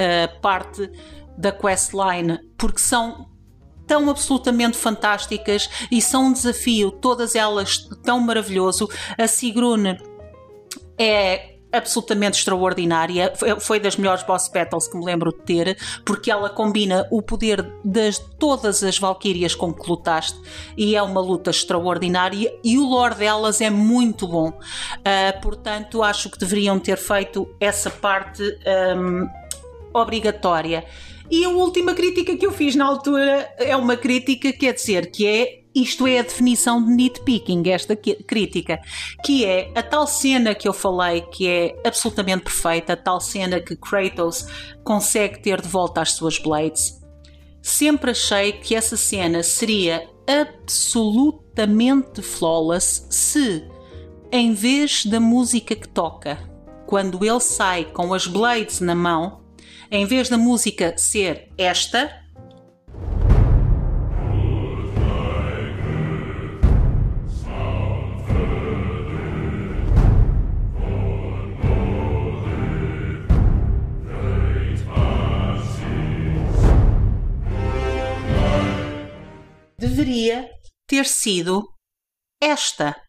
parte 0.40 0.90
da 1.36 1.52
questline, 1.52 2.38
porque 2.56 2.78
são 2.78 3.28
tão 3.86 4.08
absolutamente 4.08 4.76
fantásticas 4.76 5.68
e 5.90 6.00
são 6.00 6.26
um 6.26 6.32
desafio, 6.32 6.90
todas 6.90 7.34
elas 7.34 7.78
tão 8.02 8.20
maravilhoso. 8.20 8.88
A 9.18 9.26
Sigrun 9.26 9.96
é 10.98 11.54
absolutamente 11.74 12.38
extraordinária. 12.38 13.32
Foi 13.60 13.80
das 13.80 13.96
melhores 13.96 14.22
boss 14.22 14.48
battles 14.48 14.86
que 14.86 14.96
me 14.96 15.04
lembro 15.04 15.32
de 15.32 15.42
ter, 15.42 15.78
porque 16.04 16.30
ela 16.30 16.48
combina 16.48 17.06
o 17.10 17.20
poder 17.20 17.62
de 17.84 18.12
todas 18.38 18.82
as 18.82 18.98
Valkyrias 18.98 19.54
com 19.54 19.74
que 19.74 19.88
lutaste 19.88 20.38
e 20.76 20.94
é 20.94 21.02
uma 21.02 21.20
luta 21.20 21.50
extraordinária 21.50 22.52
e 22.62 22.78
o 22.78 22.84
lore 22.86 23.16
delas 23.16 23.60
é 23.60 23.70
muito 23.70 24.28
bom. 24.28 24.50
Uh, 24.50 25.40
portanto, 25.42 26.02
acho 26.02 26.30
que 26.30 26.38
deveriam 26.38 26.78
ter 26.78 26.96
feito 26.96 27.52
essa 27.60 27.90
parte 27.90 28.42
um, 28.96 29.28
obrigatória. 29.92 30.84
E 31.34 31.44
a 31.44 31.48
última 31.48 31.94
crítica 31.94 32.36
que 32.36 32.46
eu 32.46 32.52
fiz 32.52 32.76
na 32.76 32.84
altura 32.84 33.52
é 33.58 33.74
uma 33.74 33.96
crítica, 33.96 34.52
quer 34.52 34.72
dizer, 34.72 35.10
que 35.10 35.26
é 35.26 35.64
isto 35.74 36.06
é 36.06 36.20
a 36.20 36.22
definição 36.22 36.80
de 36.80 36.92
nitpicking, 36.92 37.68
esta 37.70 37.96
crítica, 37.96 38.80
que 39.24 39.44
é 39.44 39.68
a 39.74 39.82
tal 39.82 40.06
cena 40.06 40.54
que 40.54 40.68
eu 40.68 40.72
falei 40.72 41.22
que 41.22 41.48
é 41.48 41.76
absolutamente 41.84 42.44
perfeita, 42.44 42.92
a 42.92 42.96
tal 42.96 43.20
cena 43.20 43.58
que 43.58 43.74
Kratos 43.74 44.46
consegue 44.84 45.42
ter 45.42 45.60
de 45.60 45.66
volta 45.66 46.02
as 46.02 46.12
suas 46.12 46.38
blades. 46.38 47.00
Sempre 47.60 48.12
achei 48.12 48.52
que 48.52 48.76
essa 48.76 48.96
cena 48.96 49.42
seria 49.42 50.08
absolutamente 50.28 52.22
flawless 52.22 53.08
se, 53.10 53.68
em 54.30 54.54
vez 54.54 55.04
da 55.04 55.18
música 55.18 55.74
que 55.74 55.88
toca, 55.88 56.38
quando 56.86 57.24
ele 57.24 57.40
sai 57.40 57.86
com 57.86 58.14
as 58.14 58.24
blades 58.24 58.78
na 58.78 58.94
mão, 58.94 59.42
em 59.94 60.06
vez 60.06 60.28
da 60.28 60.36
música 60.36 60.98
ser 60.98 61.52
esta, 61.56 62.10
deveria 79.78 80.50
ter 80.88 81.06
sido 81.06 81.62
esta. 82.42 83.03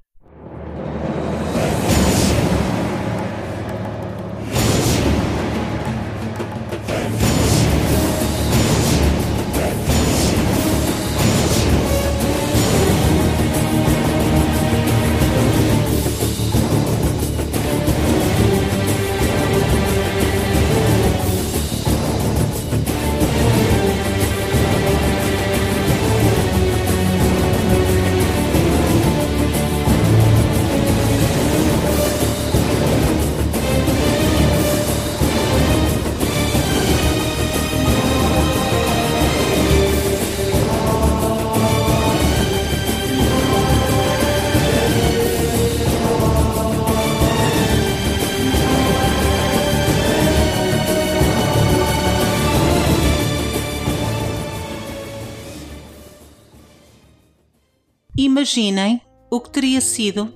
Imaginem 58.46 59.02
o 59.32 59.42
que 59.42 59.50
teria 59.50 59.82
sido 59.82 60.32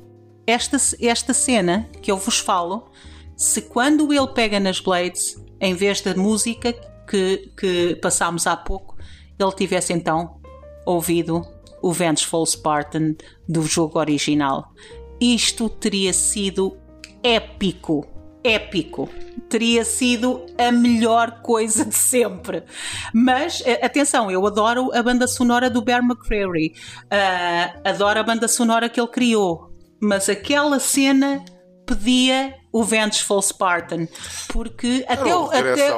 esta, 0.48 0.78
esta 1.00 1.32
cena 1.32 1.88
que 2.02 2.12
eu 2.12 2.18
vos 2.18 2.40
falo 2.40 2.90
se 3.38 3.62
quando 3.62 4.12
ele 4.12 4.28
pega 4.30 4.60
nas 4.60 4.80
Blades, 4.80 5.40
em 5.62 5.76
vez 5.76 6.02
da 6.02 6.16
música 6.16 6.74
que, 7.08 7.52
que 7.56 7.96
passámos 8.02 8.48
há 8.48 8.58
pouco, 8.58 8.98
ele 9.38 9.52
tivesse 9.52 9.94
então 9.94 10.42
ouvido 10.88 11.46
o 11.84 11.94
Vengeful 11.94 12.48
Spartan 12.48 13.14
do 13.48 13.62
jogo 13.62 14.00
original. 14.00 14.74
Isto 15.22 15.70
teria 15.70 16.12
sido 16.12 16.76
épico 17.22 18.08
épico. 18.44 19.10
Teria 19.50 19.84
sido 19.84 20.46
a 20.58 20.72
melhor 20.72 21.42
coisa 21.42 21.86
de 21.86 21.96
sempre. 21.96 22.64
Mas, 23.14 23.62
eh, 23.66 23.84
atenção, 23.84 24.30
eu 24.30 24.46
adoro 24.46 24.92
a 24.94 25.02
banda 25.02 25.28
sonora 25.28 25.70
do 25.70 25.82
Bear 25.82 26.04
McCreary. 26.04 26.74
Uh, 27.06 27.82
adoro 27.84 28.20
a 28.20 28.24
banda 28.24 28.48
sonora 28.48 28.90
que 28.90 29.00
ele 29.00 29.08
criou. 29.08 29.70
Mas 30.02 30.30
aquela 30.30 30.80
cena 30.80 31.44
pedia 31.86 32.56
o 32.72 32.84
Vengeful 32.84 33.42
Spartan 33.42 34.08
porque 34.50 35.04
até 35.08 35.36
o, 35.36 35.46
até, 35.46 35.90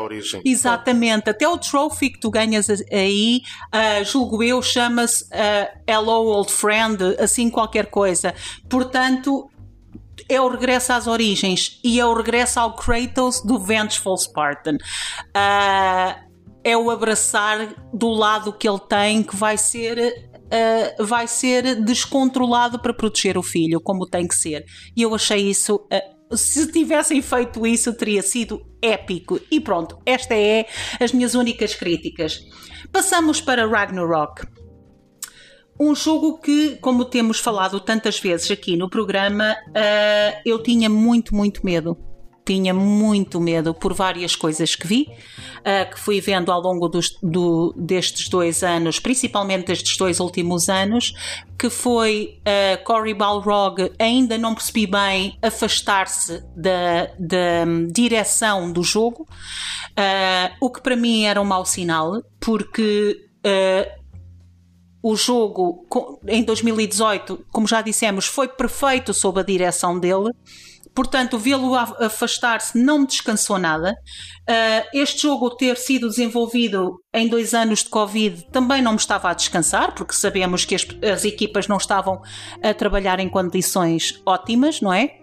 exatamente 0.45 1.30
até 1.30 1.45
o 1.45 1.58
trophy 1.58 2.12
que 2.12 2.19
tu 2.19 2.32
ganhas 2.32 2.67
aí 2.89 3.41
uh, 3.75 4.06
julgo 4.06 4.41
eu 4.41 4.62
chama-se 4.62 5.25
uh, 5.25 5.67
Hello 5.86 6.27
Old 6.27 6.49
Friend 6.49 7.17
assim 7.19 7.49
qualquer 7.49 7.88
coisa 7.88 8.34
portanto 8.69 9.50
é 10.29 10.39
o 10.39 10.47
regresso 10.47 10.93
às 10.93 11.07
origens 11.07 11.79
e 11.84 11.99
é 11.99 12.05
o 12.05 12.13
regresso 12.13 12.60
ao 12.60 12.75
Kratos 12.75 13.41
do 13.41 13.60
Vengeful 13.60 14.17
Spartan. 14.17 14.75
Uh, 15.36 16.31
é 16.63 16.77
o 16.77 16.89
abraçar 16.91 17.73
do 17.93 18.10
lado 18.10 18.53
que 18.53 18.67
ele 18.67 18.79
tem 18.79 19.23
que 19.23 19.36
vai 19.36 19.57
ser 19.57 20.29
Uh, 20.51 21.05
vai 21.05 21.27
ser 21.27 21.81
descontrolado 21.81 22.77
para 22.77 22.93
proteger 22.93 23.38
o 23.38 23.41
filho, 23.41 23.79
como 23.79 24.05
tem 24.05 24.27
que 24.27 24.36
ser. 24.36 24.65
E 24.93 25.01
eu 25.01 25.15
achei 25.15 25.49
isso. 25.49 25.75
Uh, 25.75 26.36
se 26.36 26.69
tivessem 26.69 27.21
feito 27.21 27.65
isso, 27.65 27.93
teria 27.93 28.21
sido 28.21 28.62
épico. 28.81 29.39
E 29.49 29.62
pronto, 29.62 29.97
esta 30.05 30.36
é 30.36 30.65
as 30.99 31.13
minhas 31.13 31.36
únicas 31.36 31.73
críticas. 31.73 32.41
Passamos 32.91 33.39
para 33.39 33.65
Ragnarok. 33.65 34.41
Um 35.83 35.95
jogo 35.95 36.37
que, 36.37 36.75
como 36.75 37.05
temos 37.05 37.39
falado 37.39 37.79
tantas 37.79 38.19
vezes 38.19 38.51
aqui 38.51 38.77
no 38.77 38.87
programa, 38.87 39.53
uh, 39.69 40.41
eu 40.45 40.61
tinha 40.61 40.87
muito, 40.87 41.33
muito 41.33 41.65
medo. 41.65 41.97
tinha 42.45 42.71
muito 42.71 43.41
medo 43.41 43.73
por 43.73 43.91
várias 43.91 44.35
coisas 44.35 44.75
que 44.75 44.85
vi, 44.85 45.07
uh, 45.59 45.89
que 45.89 45.99
fui 45.99 46.21
vendo 46.21 46.51
ao 46.51 46.61
longo 46.61 46.87
dos, 46.87 47.17
do, 47.23 47.73
destes 47.75 48.29
dois 48.29 48.61
anos, 48.61 48.99
principalmente 48.99 49.65
destes 49.65 49.97
dois 49.97 50.19
últimos 50.19 50.69
anos, 50.69 51.13
que 51.57 51.67
foi 51.67 52.39
uh, 52.41 52.83
Cory 52.83 53.15
Balrog, 53.15 53.91
ainda 53.97 54.37
não 54.37 54.53
percebi 54.53 54.85
bem, 54.85 55.35
afastar-se 55.41 56.43
da, 56.55 57.07
da 57.17 57.65
um, 57.65 57.87
direção 57.87 58.71
do 58.71 58.83
jogo, 58.83 59.25
o 60.61 60.69
que 60.69 60.81
para 60.81 60.95
mim 60.95 61.23
era 61.23 61.41
um 61.41 61.45
mau 61.45 61.65
sinal, 61.65 62.21
porque 62.39 63.17
uh, 63.45 64.00
o 65.03 65.15
jogo 65.15 65.85
em 66.27 66.43
2018, 66.43 67.45
como 67.51 67.67
já 67.67 67.81
dissemos, 67.81 68.25
foi 68.25 68.47
perfeito 68.47 69.13
sob 69.13 69.39
a 69.39 69.43
direção 69.43 69.99
dele. 69.99 70.29
Portanto, 70.93 71.37
vê-lo 71.37 71.73
afastar-se 71.73 72.77
não 72.77 72.99
me 72.99 73.07
descansou 73.07 73.57
nada. 73.57 73.93
Uh, 74.41 74.87
este 74.93 75.21
jogo 75.21 75.49
ter 75.55 75.77
sido 75.77 76.09
desenvolvido 76.09 77.01
em 77.13 77.29
dois 77.29 77.53
anos 77.53 77.79
de 77.79 77.89
Covid 77.89 78.45
também 78.51 78.81
não 78.81 78.91
me 78.91 78.97
estava 78.97 79.29
a 79.29 79.33
descansar, 79.33 79.95
porque 79.95 80.13
sabemos 80.13 80.65
que 80.65 80.75
as 80.75 81.23
equipas 81.23 81.67
não 81.67 81.77
estavam 81.77 82.21
a 82.61 82.73
trabalhar 82.73 83.19
em 83.21 83.29
condições 83.29 84.21
ótimas, 84.25 84.81
não 84.81 84.93
é? 84.93 85.20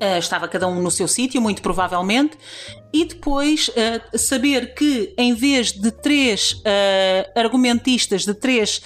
Uh, 0.00 0.18
estava 0.18 0.48
cada 0.48 0.66
um 0.66 0.80
no 0.80 0.90
seu 0.90 1.06
sítio, 1.06 1.42
muito 1.42 1.60
provavelmente, 1.60 2.38
e 2.90 3.04
depois 3.04 3.68
uh, 3.68 4.18
saber 4.18 4.74
que 4.74 5.12
em 5.18 5.34
vez 5.34 5.72
de 5.72 5.90
três 5.90 6.52
uh, 6.52 7.38
argumentistas, 7.38 8.24
de 8.24 8.32
três 8.32 8.80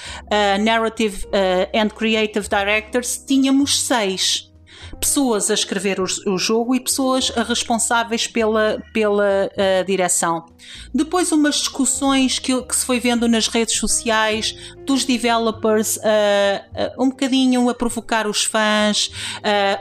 narrative 0.61 1.27
and 1.73 1.89
creative 1.91 2.49
directors, 2.49 3.17
tínhamos 3.17 3.79
seis 3.79 4.53
pessoas 4.95 5.51
a 5.51 5.55
escrever 5.55 6.01
o, 6.01 6.05
o 6.27 6.39
jogo 6.39 6.75
e 6.75 6.81
pessoas 6.81 7.31
responsáveis 7.31 8.27
pela, 8.27 8.83
pela 8.93 9.51
uh, 9.53 9.85
direção. 9.87 10.47
Depois, 10.93 11.33
umas 11.33 11.57
discussões 11.57 12.39
que, 12.39 12.63
que, 12.63 12.77
se 12.77 12.87
foi 12.87 13.01
vendo 13.01 13.29
nas 13.29 13.49
redes 13.49 13.77
sociais 13.77 14.57
dos 14.87 15.05
developers, 15.05 15.97
uh, 15.97 17.03
um 17.03 17.09
bocadinho 17.09 17.69
a 17.69 17.75
provocar 17.75 18.27
os 18.27 18.45
fãs, 18.45 19.11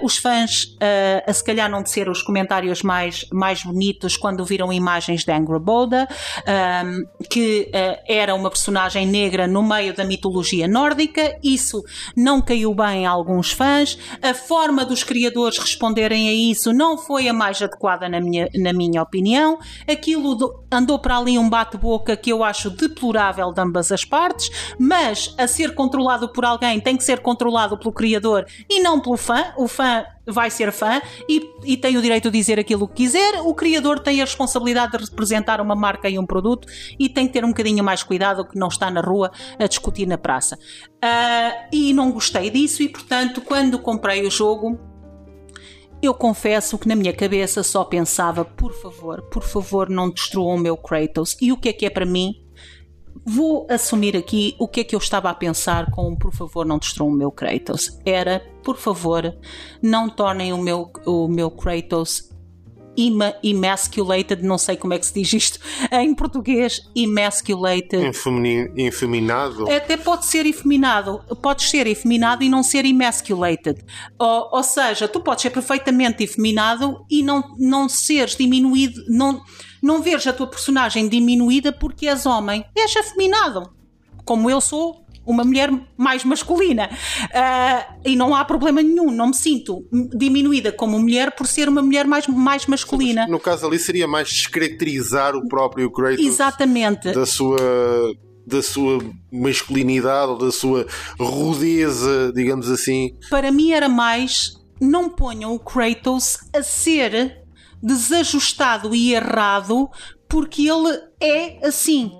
os 0.02 0.18
fãs 0.18 0.76
a 1.26 1.34
se 1.34 1.44
calhar 1.44 1.70
não 1.70 1.86
ser 1.86 2.10
os 2.10 2.22
comentários 2.22 2.82
mais, 2.82 3.26
mais 3.32 3.64
bonitos 3.64 4.18
quando 4.18 4.46
viram 4.46 4.72
imagens 4.72 5.24
de 5.24 5.32
Angraboda, 5.32 6.08
um, 6.86 7.26
que 7.30 7.70
era 8.08 8.34
uma 8.34 8.50
personagem 8.50 9.06
negra 9.06 9.48
no 9.48 9.62
meio 9.62 9.94
da 9.94 10.06
mitologia 10.06 10.68
nórdica. 10.68 11.38
Isso 11.44 11.84
não 12.16 12.42
caiu 12.42 12.74
bem 12.74 13.06
a 13.06 13.12
alguns 13.12 13.52
fãs. 13.52 13.98
A 14.22 14.34
forma 14.34 14.86
dos 14.86 15.03
criadores 15.04 15.58
responderem 15.58 16.30
a 16.30 16.34
isso 16.34 16.74
não 16.74 16.98
foi 16.98 17.28
a 17.28 17.34
mais 17.34 17.62
adequada, 17.62 18.08
na 18.10 18.20
minha, 18.20 18.48
na 18.56 18.74
minha 18.74 19.02
opinião. 19.02 19.60
Aquilo 19.90 20.36
do, 20.36 20.64
andou 20.72 21.00
para 21.00 21.18
ali 21.18 21.38
um 21.38 21.50
bate-boca 21.50 22.16
que 22.18 22.32
eu 22.32 22.44
acho 22.44 22.70
deplorável 22.70 23.52
de 23.52 23.62
ambas 23.62 23.92
as 23.92 24.06
partes, 24.06 24.50
mas 24.80 25.34
a 25.38 25.48
ser 25.48 25.76
controlado 25.76 26.30
por 26.30 26.46
alguém 26.46 26.80
tem 26.80 26.98
que 26.98 27.04
ser 27.04 27.20
controlado 27.20 27.78
pelo 27.78 27.94
criador 27.94 28.46
e 28.70 28.80
não 28.82 29.00
pelo 29.00 29.18
fã. 29.18 29.54
O 29.58 29.68
fã 29.68 30.06
vai 30.26 30.50
ser 30.50 30.72
fã 30.72 31.02
e, 31.28 31.42
e, 31.66 31.78
tem 31.78 31.98
o 31.98 32.02
direito 32.02 32.32
de 32.32 32.38
dizer 32.38 32.60
aquilo 32.60 32.88
que 32.88 33.04
quiser. 33.04 33.42
O 33.42 33.54
criador 33.54 34.00
tem 34.00 34.22
a 34.22 34.26
responsabilidade 34.26 34.98
de 34.98 35.06
representar 35.06 35.60
uma 35.60 35.76
marca 35.76 36.10
e 36.10 36.18
um 36.18 36.26
produto 36.26 36.68
e 37.00 37.10
tem 37.10 37.28
que 37.28 37.34
ter 37.34 37.44
um 37.44 37.50
bocadinho 37.50 37.84
mais 37.84 38.04
cuidado 38.04 38.48
que 38.48 38.58
não 38.58 38.68
está 38.68 38.90
na 38.90 39.02
rua 39.02 39.32
a 39.60 39.68
discutir 39.68 40.06
na 40.06 40.18
praça. 40.18 40.58
Uh, 41.04 41.68
e 41.72 41.94
não 41.94 42.12
gostei 42.12 42.50
disso 42.50 42.82
e, 42.82 42.90
portanto, 42.90 43.42
quando 43.42 43.80
comprei 43.80 44.26
o 44.26 44.32
jogo, 44.32 44.80
eu 46.02 46.14
confesso 46.14 46.78
que 46.78 46.88
na 46.88 46.96
minha 46.96 47.14
cabeça 47.14 47.64
só 47.64 47.84
pensava, 47.84 48.44
por 48.44 48.74
favor, 48.74 49.22
por 49.30 49.44
favor, 49.44 49.90
não 49.90 50.10
destruam 50.10 50.56
o 50.56 50.60
meu 50.60 50.76
Kratos. 50.76 51.38
E 51.42 51.52
o 51.52 51.58
que 51.58 51.70
é 51.70 51.74
que 51.74 51.86
é 51.86 51.90
para 51.90 52.06
mim? 52.06 52.43
Vou 53.26 53.68
assumir 53.70 54.18
aqui 54.18 54.56
o 54.60 54.68
que 54.68 54.82
é 54.82 54.84
que 54.84 54.96
eu 54.96 55.00
estava 55.00 55.30
a 55.30 55.34
pensar 55.34 55.90
com 55.92 56.16
por 56.16 56.34
favor 56.34 56.66
não 56.66 56.78
destruam 56.78 57.12
o 57.12 57.16
meu 57.16 57.32
Kratos. 57.32 58.00
Era, 58.06 58.40
por 58.64 58.78
favor, 58.78 59.36
não 59.82 60.10
tornem 60.10 60.52
o 60.54 60.58
meu, 60.58 60.92
o 61.06 61.28
meu 61.28 61.50
Kratos 61.50 62.34
emasculated, 63.44 64.44
não 64.44 64.58
sei 64.58 64.78
como 64.78 64.94
é 64.94 65.00
que 65.00 65.06
se 65.06 65.14
diz 65.14 65.34
isto 65.34 65.60
em 65.92 66.14
português, 66.14 66.82
emasculated. 66.96 68.06
Infeminado? 68.78 69.72
Até 69.72 69.98
pode 69.98 70.26
ser 70.26 70.46
efeminado, 70.46 71.20
podes 71.42 71.70
ser 71.70 71.88
efeminado 71.88 72.44
e 72.44 72.50
não 72.50 72.62
ser 72.62 72.86
emasculated. 72.86 73.84
Ou, 74.20 74.50
ou 74.52 74.64
seja, 74.64 75.08
tu 75.08 75.22
podes 75.22 75.42
ser 75.42 75.50
perfeitamente 75.50 76.24
efeminado 76.24 77.06
e 77.10 77.24
não, 77.24 77.56
não 77.58 77.90
seres 77.90 78.36
diminuído, 78.36 79.04
não, 79.08 79.42
não 79.84 80.02
veres 80.02 80.26
a 80.26 80.32
tua 80.32 80.48
personagem 80.48 81.10
diminuída 81.10 81.74
porque 81.74 82.08
és 82.08 82.26
homem. 82.26 82.64
És 82.74 82.96
afeminado. 82.96 83.70
Como 84.24 84.50
eu 84.50 84.62
sou, 84.62 85.04
uma 85.26 85.44
mulher 85.44 85.70
mais 85.98 86.24
masculina. 86.24 86.90
Uh, 87.26 88.00
e 88.06 88.16
não 88.16 88.34
há 88.34 88.46
problema 88.46 88.82
nenhum, 88.82 89.12
não 89.12 89.28
me 89.28 89.34
sinto 89.36 89.86
diminuída 90.16 90.72
como 90.72 90.98
mulher 90.98 91.32
por 91.36 91.46
ser 91.48 91.68
uma 91.68 91.82
mulher 91.82 92.08
mais, 92.08 92.28
mais 92.28 92.66
masculina. 92.66 93.28
No 93.28 93.40
caso 93.40 93.68
ali 93.68 93.78
seria 93.78 94.08
mais 94.08 94.30
descaracterizar 94.30 95.36
o 95.36 95.48
próprio 95.48 95.92
Kratos 95.92 96.26
Exatamente. 96.26 97.12
da 97.12 97.26
sua 97.26 97.58
da 98.46 98.62
sua 98.62 99.00
masculinidade 99.32 100.32
ou 100.32 100.38
da 100.38 100.52
sua 100.52 100.86
rudeza, 101.18 102.30
digamos 102.36 102.70
assim. 102.70 103.16
Para 103.30 103.54
mim 103.54 103.72
era 103.72 103.88
mais 103.88 104.62
não 104.82 105.10
ponham 105.10 105.54
o 105.54 105.60
Kratos 105.60 106.40
a 106.54 106.62
ser 106.62 107.43
desajustado 107.84 108.96
e 108.96 109.14
errado 109.14 109.90
porque 110.30 110.70
ele 110.70 111.00
é 111.20 111.68
assim. 111.68 112.12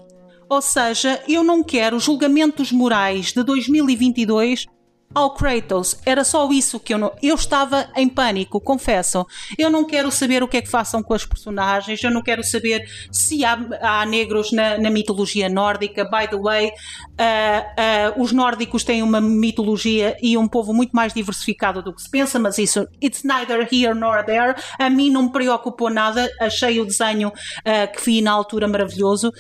Ou 0.50 0.62
seja, 0.62 1.24
eu 1.28 1.44
não 1.44 1.64
quero 1.64 2.00
julgamentos 2.00 2.72
morais 2.72 3.32
de 3.32 3.42
2022 3.42 4.68
ao 5.14 5.34
Kratos. 5.34 5.98
Era 6.06 6.24
só 6.24 6.50
isso 6.52 6.80
que 6.80 6.94
eu 6.94 6.98
não. 6.98 7.12
Eu 7.22 7.36
estava 7.36 7.88
em 7.96 8.08
pânico, 8.08 8.60
confesso. 8.60 9.26
Eu 9.58 9.70
não 9.70 9.86
quero 9.86 10.12
saber 10.12 10.44
o 10.44 10.48
que 10.48 10.58
é 10.58 10.62
que 10.62 10.70
façam 10.70 11.04
com 11.04 11.14
as 11.14 11.26
personagens, 11.26 12.04
eu 12.04 12.12
não 12.12 12.22
quero 12.22 12.44
saber 12.44 12.88
se 13.12 13.46
há, 13.46 13.58
há 13.82 14.06
negros 14.06 14.52
na, 14.52 14.78
na, 14.78 14.90
mitologia 14.90 15.50
nórdica. 15.50 16.04
By 16.06 16.28
the 16.28 16.38
way, 16.38 16.68
uh, 16.68 18.20
uh, 18.20 18.22
os 18.22 18.32
nórdicos 18.32 18.84
têm 18.84 19.04
uma 19.04 19.22
mitologia 19.22 20.18
e 20.22 20.38
um 20.38 20.48
povo 20.48 20.74
muito 20.74 20.92
mais 20.92 21.14
diversificado 21.14 21.82
do 21.82 21.94
que 21.94 22.02
se 22.02 22.10
pensa, 22.10 22.40
mas 22.40 22.58
isso, 22.58 22.88
it's 23.02 23.24
neither 23.24 23.68
here 23.72 23.94
nor 23.94 24.24
there. 24.24 24.56
A 24.80 24.90
mim 24.90 25.10
não 25.10 25.24
me 25.24 25.32
preocupou 25.32 25.90
nada, 25.90 26.30
achei 26.40 26.80
o 26.80 26.86
desenho 26.86 27.30
uh, 27.30 27.92
que 27.96 28.04
vi 28.04 28.22
na 28.22 28.32
altura 28.32 28.68
maravilhoso 28.68 29.32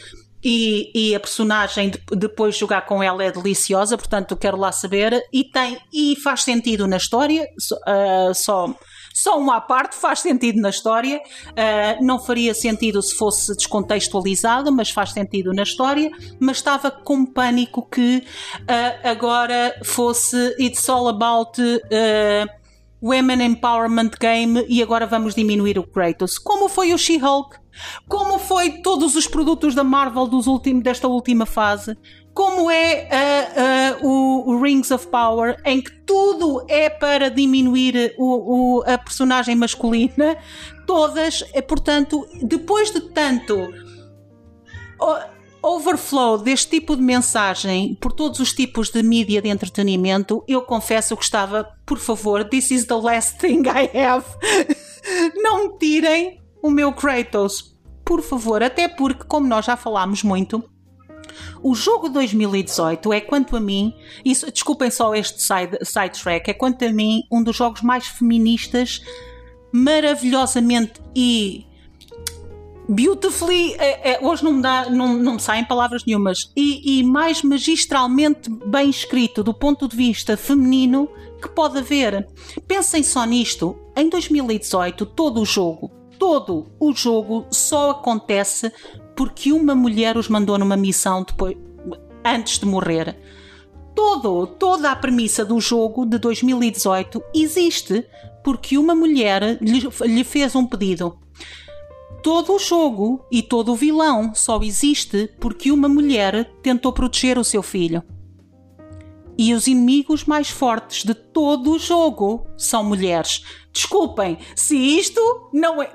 e, 0.43 0.91
e, 0.93 1.15
a 1.15 1.19
personagem 1.19 1.89
de, 1.89 1.99
depois 2.15 2.57
jogar 2.57 2.81
com 2.85 3.01
ela 3.01 3.23
é 3.23 3.31
deliciosa, 3.31 3.97
portanto 3.97 4.35
quero 4.35 4.57
lá 4.57 4.71
saber. 4.71 5.23
E 5.31 5.43
tem 5.43 5.77
e 5.93 6.15
faz 6.21 6.43
sentido 6.43 6.85
na 6.87 6.97
história, 6.97 7.47
uh, 7.87 8.33
só 8.33 8.73
só 9.13 9.37
uma 9.37 9.57
à 9.57 9.61
parte 9.61 9.95
faz 9.95 10.19
sentido 10.21 10.59
na 10.59 10.71
história, 10.71 11.19
uh, 11.19 12.03
não 12.03 12.19
faria 12.19 12.51
sentido 12.53 12.99
se 13.01 13.15
fosse 13.15 13.55
descontextualizado, 13.55 14.71
mas 14.71 14.89
faz 14.89 15.11
sentido 15.11 15.53
na 15.53 15.61
história, 15.61 16.09
mas 16.39 16.57
estava 16.57 16.89
com 16.89 17.23
pânico 17.23 17.87
que 17.87 18.23
uh, 18.61 19.07
agora 19.07 19.79
fosse 19.83 20.55
It's 20.59 20.89
all 20.89 21.07
about 21.07 21.61
Women 23.01 23.43
Empowerment 23.43 24.11
Game 24.19 24.65
e 24.67 24.81
agora 24.81 25.05
vamos 25.05 25.35
diminuir 25.35 25.77
o 25.77 25.83
Kratos, 25.83 26.39
como 26.39 26.67
foi 26.67 26.91
o 26.91 26.97
She-Hulk 26.97 27.62
como 28.07 28.39
foi 28.39 28.81
todos 28.81 29.15
os 29.15 29.27
produtos 29.27 29.75
da 29.75 29.83
Marvel 29.83 30.27
dos 30.27 30.47
últimos, 30.47 30.83
desta 30.83 31.07
última 31.07 31.45
fase, 31.45 31.97
como 32.33 32.69
é 32.71 33.07
uh, 34.01 34.05
uh, 34.05 34.51
o, 34.51 34.61
Rings 34.61 34.89
of 34.89 35.07
Power, 35.07 35.61
em 35.63 35.81
que 35.81 35.91
tudo 36.01 36.65
é 36.67 36.89
para 36.89 37.29
diminuir 37.29 38.15
o, 38.17 38.79
o, 38.79 38.83
a 38.87 38.97
personagem 38.97 39.55
masculina, 39.55 40.35
todas, 40.87 41.43
eh, 41.53 41.61
portanto, 41.61 42.27
depois 42.41 42.91
de 42.91 43.01
tanto 43.01 43.71
overflow 45.61 46.37
deste 46.37 46.69
tipo 46.71 46.95
de 46.95 47.01
mensagem 47.01 47.95
por 47.95 48.11
todos 48.11 48.39
os 48.39 48.51
tipos 48.51 48.89
de 48.89 49.01
mídia 49.03 49.41
de 49.41 49.49
entretenimento, 49.49 50.43
eu 50.47 50.61
confesso 50.63 51.15
que 51.15 51.23
estava, 51.23 51.69
por 51.85 51.99
favor, 51.99 52.43
this 52.43 52.71
is 52.71 52.85
the 52.85 52.95
last 52.95 53.37
thing 53.37 53.63
I 53.67 53.89
have. 53.97 54.25
Não 55.35 55.67
me 55.67 55.77
tirem 55.77 56.42
o 56.63 56.71
meu 56.71 56.93
Kratos, 56.93 57.75
por 58.05 58.21
favor, 58.21 58.63
até 58.63 58.87
porque, 58.87 59.25
como 59.25 59.45
nós 59.45 59.65
já 59.65 59.75
falámos 59.75 60.23
muito, 60.23 60.63
o 61.61 61.75
jogo 61.75 62.07
2018 62.07 63.11
é, 63.11 63.19
quanto 63.19 63.57
a 63.57 63.59
mim, 63.59 63.93
isso, 64.23 64.49
desculpem 64.49 64.89
só 64.89 65.13
este 65.13 65.41
side, 65.41 65.77
sidetrack, 65.83 66.49
é 66.49 66.53
quanto 66.53 66.85
a 66.85 66.91
mim 66.91 67.23
um 67.29 67.43
dos 67.43 67.55
jogos 67.55 67.81
mais 67.81 68.07
feministas, 68.07 69.01
maravilhosamente 69.73 71.01
e 71.13 71.65
beautifully, 72.87 73.73
é, 73.73 74.13
é, 74.13 74.19
hoje 74.21 74.43
não 74.43 74.53
me, 74.53 74.61
dá, 74.61 74.89
não, 74.89 75.17
não 75.17 75.33
me 75.33 75.41
saem 75.41 75.65
palavras 75.65 76.05
nenhumas, 76.05 76.49
e, 76.55 76.99
e 76.99 77.03
mais 77.03 77.41
magistralmente 77.41 78.49
bem 78.67 78.89
escrito 78.89 79.43
do 79.43 79.53
ponto 79.53 79.85
de 79.87 79.97
vista 79.97 80.37
feminino 80.37 81.09
que 81.41 81.49
pode 81.49 81.79
haver. 81.79 82.25
Pensem 82.65 83.03
só 83.03 83.25
nisto 83.25 83.77
em 83.97 84.07
2018 84.07 85.05
todo 85.07 85.41
o 85.41 85.45
jogo, 85.45 86.02
todo 86.23 86.67
o 86.79 86.93
jogo 86.93 87.45
só 87.51 87.91
acontece 87.91 88.71
porque 89.13 89.51
uma 89.51 89.75
mulher 89.75 90.15
os 90.15 90.29
mandou 90.29 90.57
numa 90.57 90.77
missão 90.77 91.21
depois, 91.21 91.57
antes 92.23 92.59
de 92.59 92.65
morrer. 92.65 93.19
Todo, 93.93 94.47
toda 94.47 94.89
a 94.89 94.95
premissa 94.95 95.43
do 95.43 95.59
jogo 95.59 96.05
de 96.05 96.17
2018 96.17 97.21
existe 97.35 98.07
porque 98.41 98.77
uma 98.77 98.95
mulher 98.95 99.57
lhe, 99.61 99.81
lhe 100.05 100.23
fez 100.23 100.55
um 100.55 100.65
pedido. 100.65 101.19
Todo 102.23 102.53
o 102.53 102.59
jogo 102.59 103.25
e 103.29 103.41
todo 103.41 103.73
o 103.73 103.75
vilão 103.75 104.33
só 104.33 104.61
existe 104.63 105.29
porque 105.41 105.73
uma 105.73 105.89
mulher 105.89 106.49
tentou 106.61 106.93
proteger 106.93 107.37
o 107.37 107.43
seu 107.43 107.61
filho. 107.61 108.01
E 109.37 109.53
os 109.53 109.67
inimigos 109.67 110.25
mais 110.25 110.49
fortes 110.49 111.03
de 111.03 111.13
todo 111.13 111.71
o 111.71 111.79
jogo 111.79 112.45
são 112.57 112.83
mulheres. 112.83 113.43
Desculpem, 113.71 114.37
se 114.55 114.75
isto 114.77 115.49
não 115.53 115.81
é. 115.81 115.89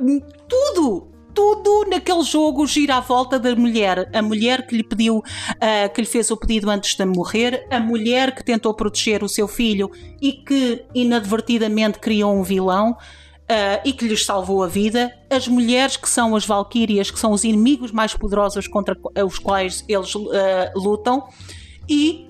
Tudo! 0.48 1.12
Tudo 1.35 1.85
naquele 1.88 2.24
jogo 2.24 2.66
gira 2.66 2.96
à 2.96 3.01
volta 3.01 3.38
da 3.38 3.55
mulher. 3.55 4.11
A 4.12 4.20
mulher 4.20 4.66
que 4.66 4.77
lhe 4.77 4.83
pediu, 4.83 5.18
uh, 5.18 5.94
que 5.94 6.01
lhe 6.01 6.07
fez 6.07 6.33
o 6.33 6.37
pedido 6.37 6.68
antes 6.68 6.96
de 6.96 7.05
morrer, 7.05 7.64
a 7.70 7.79
mulher 7.79 8.35
que 8.35 8.42
tentou 8.42 8.74
proteger 8.74 9.22
o 9.22 9.29
seu 9.29 9.46
filho 9.46 9.88
e 10.20 10.33
que 10.33 10.85
inadvertidamente 10.92 12.01
criou 12.01 12.35
um 12.35 12.42
vilão. 12.42 12.96
Uh, 13.51 13.81
e 13.83 13.94
que 13.94 14.07
lhes 14.07 14.27
salvou 14.27 14.62
a 14.62 14.66
vida, 14.66 15.11
as 15.31 15.48
mulheres 15.48 15.96
que 15.96 16.07
são 16.07 16.37
as 16.37 16.44
Valquírias, 16.44 17.11
que 17.11 17.18
são 17.18 17.33
os 17.33 17.44
inimigos 17.44 17.90
mais 17.90 18.12
poderosos 18.12 18.68
contra 18.68 18.94
os 19.27 19.38
quais 19.38 19.83
eles 19.88 20.14
uh, 20.14 20.29
lutam, 20.77 21.27
e 21.88 22.28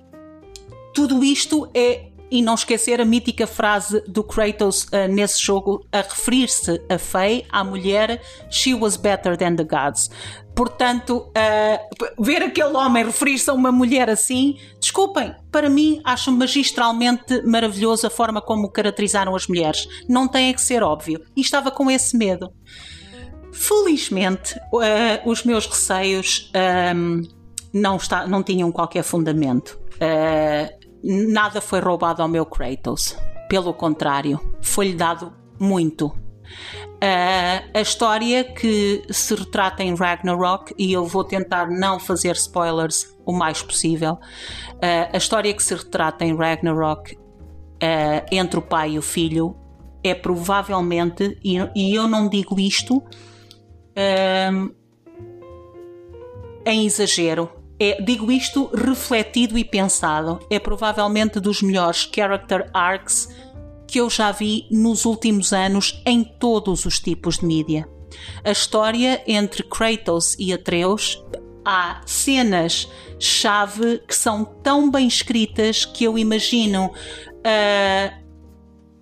tudo 0.98 1.22
isto 1.22 1.70
é 1.72 2.06
e 2.28 2.42
não 2.42 2.54
esquecer 2.54 3.00
a 3.00 3.04
mítica 3.04 3.46
frase 3.46 4.02
do 4.08 4.24
Kratos 4.24 4.82
uh, 4.86 5.06
nesse 5.08 5.40
jogo 5.40 5.86
a 5.92 5.98
referir-se 5.98 6.82
a 6.90 6.98
Faye, 6.98 7.46
à 7.50 7.62
mulher, 7.62 8.20
She 8.50 8.74
was 8.74 8.96
better 8.96 9.36
than 9.36 9.54
the 9.54 9.62
gods. 9.62 10.10
Portanto, 10.56 11.28
uh, 11.28 12.22
ver 12.22 12.42
aquele 12.42 12.76
homem 12.76 13.04
referir-se 13.04 13.48
a 13.48 13.52
uma 13.52 13.70
mulher 13.70 14.10
assim, 14.10 14.58
desculpem, 14.80 15.32
para 15.52 15.70
mim 15.70 16.00
acho 16.02 16.32
magistralmente 16.32 17.42
maravilhoso 17.46 18.08
a 18.08 18.10
forma 18.10 18.42
como 18.42 18.68
caracterizaram 18.68 19.36
as 19.36 19.46
mulheres. 19.46 19.86
Não 20.08 20.26
tem 20.26 20.52
que 20.52 20.60
ser 20.60 20.82
óbvio. 20.82 21.22
E 21.36 21.40
estava 21.40 21.70
com 21.70 21.88
esse 21.88 22.16
medo. 22.16 22.52
Felizmente, 23.52 24.58
uh, 24.72 25.30
os 25.30 25.44
meus 25.44 25.64
receios 25.64 26.50
um, 26.92 27.22
não, 27.72 27.98
está, 27.98 28.26
não 28.26 28.42
tinham 28.42 28.72
qualquer 28.72 29.04
fundamento. 29.04 29.78
Uh, 29.94 30.77
nada 31.02 31.60
foi 31.60 31.80
roubado 31.80 32.22
ao 32.22 32.28
meu 32.28 32.44
Kratos. 32.44 33.16
Pelo 33.48 33.72
contrário, 33.72 34.40
foi-lhe 34.60 34.94
dado 34.94 35.32
muito. 35.58 36.06
Uh, 36.06 37.62
a 37.74 37.80
história 37.80 38.42
que 38.42 39.04
se 39.10 39.34
retrata 39.34 39.82
em 39.82 39.94
Ragnarok, 39.94 40.74
e 40.76 40.92
eu 40.92 41.06
vou 41.06 41.22
tentar 41.22 41.70
não 41.70 42.00
fazer 42.00 42.32
spoilers 42.32 43.16
o 43.24 43.32
mais 43.32 43.62
possível, 43.62 44.14
uh, 44.14 45.10
a 45.12 45.16
história 45.16 45.52
que 45.54 45.62
se 45.62 45.74
retrata 45.74 46.24
em 46.24 46.36
Ragnarok 46.36 47.14
uh, 47.14 47.18
entre 48.32 48.58
o 48.58 48.62
pai 48.62 48.92
e 48.92 48.98
o 48.98 49.02
filho 49.02 49.56
é 50.02 50.14
provavelmente, 50.14 51.38
e, 51.44 51.58
e 51.74 51.94
eu 51.94 52.08
não 52.08 52.28
digo 52.28 52.58
isto 52.58 53.02
em 56.64 56.86
exagero, 56.86 57.50
é, 57.80 58.00
digo 58.02 58.30
isto 58.30 58.70
refletido 58.74 59.56
e 59.56 59.64
pensado. 59.64 60.40
É 60.50 60.58
provavelmente 60.58 61.40
dos 61.40 61.62
melhores 61.62 62.08
character 62.12 62.68
arcs 62.72 63.28
que 63.86 64.00
eu 64.00 64.10
já 64.10 64.30
vi 64.32 64.66
nos 64.70 65.04
últimos 65.04 65.52
anos 65.52 66.02
em 66.04 66.22
todos 66.22 66.84
os 66.84 67.00
tipos 67.00 67.38
de 67.38 67.46
mídia. 67.46 67.88
A 68.44 68.50
história 68.50 69.22
entre 69.26 69.62
Kratos 69.62 70.36
e 70.38 70.52
Atreus 70.52 71.22
há 71.64 72.00
cenas 72.06 72.88
chave 73.18 73.98
que 74.06 74.14
são 74.14 74.44
tão 74.44 74.90
bem 74.90 75.06
escritas 75.06 75.84
que 75.84 76.04
eu 76.04 76.18
imagino 76.18 76.86
uh, 76.86 78.27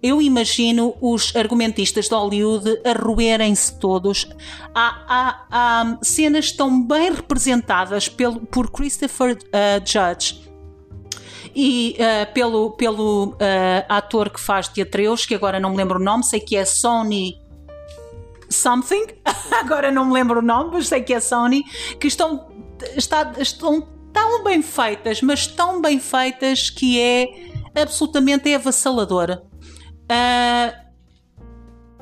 eu 0.03 0.21
imagino 0.21 0.95
os 1.01 1.35
argumentistas 1.35 2.09
de 2.09 2.15
Hollywood 2.15 2.81
a 2.85 2.93
roerem-se 2.93 3.79
todos. 3.79 4.29
Há, 4.75 5.05
há, 5.09 5.47
há, 5.51 5.99
cenas 6.03 6.53
tão 6.53 6.83
bem 6.83 7.13
representadas 7.13 8.09
pelo, 8.09 8.41
por 8.41 8.71
Christopher 8.71 9.37
uh, 9.37 9.81
Judge 9.85 10.47
e 11.55 11.97
uh, 11.99 12.33
pelo, 12.35 12.73
pelo 12.73 13.31
uh, 13.31 13.37
ator 13.89 14.29
que 14.29 14.39
faz 14.39 14.69
de 14.69 14.83
Atreus, 14.83 15.25
que 15.25 15.35
agora 15.35 15.59
não 15.59 15.71
me 15.71 15.77
lembro 15.77 15.99
o 15.99 16.03
nome, 16.03 16.23
sei 16.23 16.39
que 16.39 16.55
é 16.55 16.65
Sony 16.65 17.41
something, 18.51 19.07
agora 19.53 19.91
não 19.91 20.05
me 20.05 20.13
lembro 20.13 20.41
o 20.41 20.43
nome, 20.43 20.71
mas 20.75 20.89
sei 20.89 21.01
que 21.03 21.15
é 21.15 21.21
Sony, 21.21 21.65
que 21.99 22.07
estão, 22.07 22.49
está, 22.95 23.33
estão 23.39 23.89
tão 24.13 24.45
bem 24.45 24.63
feitas, 24.63 25.23
mas 25.23 25.47
tão 25.47 25.81
bem 25.81 25.99
feitas 25.99 26.71
que 26.71 27.01
é 27.01 27.29
absolutamente 27.75 28.53
avassaladora. 28.55 29.46
Uh, 30.11 30.87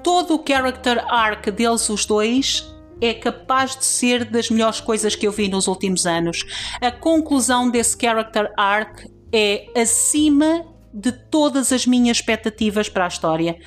todo 0.03 0.37
o 0.37 0.45
character 0.47 1.05
arc 1.09 1.51
deles, 1.51 1.89
os 1.89 2.05
dois, 2.05 2.71
é 3.01 3.15
capaz 3.15 3.77
de 3.77 3.85
ser 3.85 4.25
das 4.25 4.51
melhores 4.51 4.81
coisas 4.81 5.15
que 5.15 5.27
eu 5.27 5.33
vi 5.33 5.49
nos 5.49 5.67
últimos 5.67 6.07
anos. 6.07 6.45
A 6.81 6.91
conclusão 6.91 7.71
desse 7.71 7.97
character 8.01 8.53
arc 8.57 9.07
é 9.33 9.67
acima 9.77 10.65
de 10.93 11.11
todas 11.11 11.73
as 11.73 11.87
minhas 11.87 12.19
expectativas 12.19 12.89
para 12.89 13.05
a 13.05 13.09
história. 13.09 13.59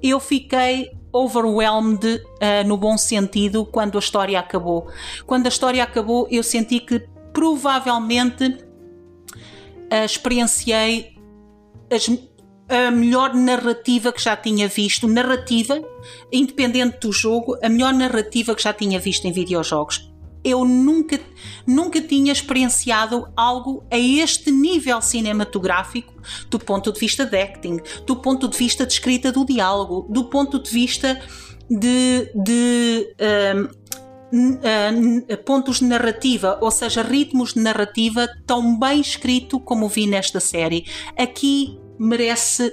Eu 0.00 0.20
fiquei 0.20 0.92
overwhelmed 1.12 2.06
uh, 2.06 2.66
no 2.66 2.76
bom 2.76 2.96
sentido 2.96 3.64
quando 3.64 3.96
a 3.96 3.98
história 3.98 4.38
acabou. 4.38 4.88
Quando 5.26 5.46
a 5.46 5.48
história 5.48 5.82
acabou, 5.82 6.28
eu 6.30 6.42
senti 6.42 6.78
que 6.78 7.00
provavelmente 7.32 8.44
uh, 8.46 10.04
experienciei 10.04 11.16
as 11.90 12.08
a 12.68 12.90
melhor 12.90 13.34
narrativa 13.34 14.12
que 14.12 14.22
já 14.22 14.36
tinha 14.36 14.68
visto, 14.68 15.06
narrativa, 15.06 15.80
independente 16.32 16.98
do 17.00 17.12
jogo, 17.12 17.56
a 17.62 17.68
melhor 17.68 17.92
narrativa 17.92 18.54
que 18.54 18.62
já 18.62 18.72
tinha 18.72 18.98
visto 18.98 19.26
em 19.26 19.32
videojogos. 19.32 20.12
Eu 20.44 20.64
nunca, 20.64 21.18
nunca 21.66 22.00
tinha 22.00 22.32
experienciado 22.32 23.28
algo 23.36 23.84
a 23.90 23.98
este 23.98 24.50
nível 24.50 25.00
cinematográfico, 25.02 26.14
do 26.48 26.58
ponto 26.58 26.92
de 26.92 27.00
vista 27.00 27.24
de 27.24 27.36
acting, 27.40 27.78
do 28.06 28.16
ponto 28.16 28.46
de 28.48 28.56
vista 28.56 28.86
de 28.86 28.92
escrita 28.92 29.32
do 29.32 29.44
diálogo, 29.44 30.06
do 30.08 30.24
ponto 30.26 30.60
de 30.60 30.70
vista 30.70 31.20
de, 31.68 32.30
de 32.34 33.08
um, 34.32 35.20
pontos 35.44 35.78
de 35.78 35.84
narrativa, 35.84 36.58
ou 36.60 36.70
seja, 36.70 37.02
ritmos 37.02 37.54
de 37.54 37.60
narrativa 37.60 38.28
tão 38.46 38.78
bem 38.78 39.00
escrito 39.00 39.58
como 39.58 39.88
vi 39.88 40.06
nesta 40.06 40.38
série. 40.38 40.84
Aqui 41.16 41.76
merece 41.98 42.72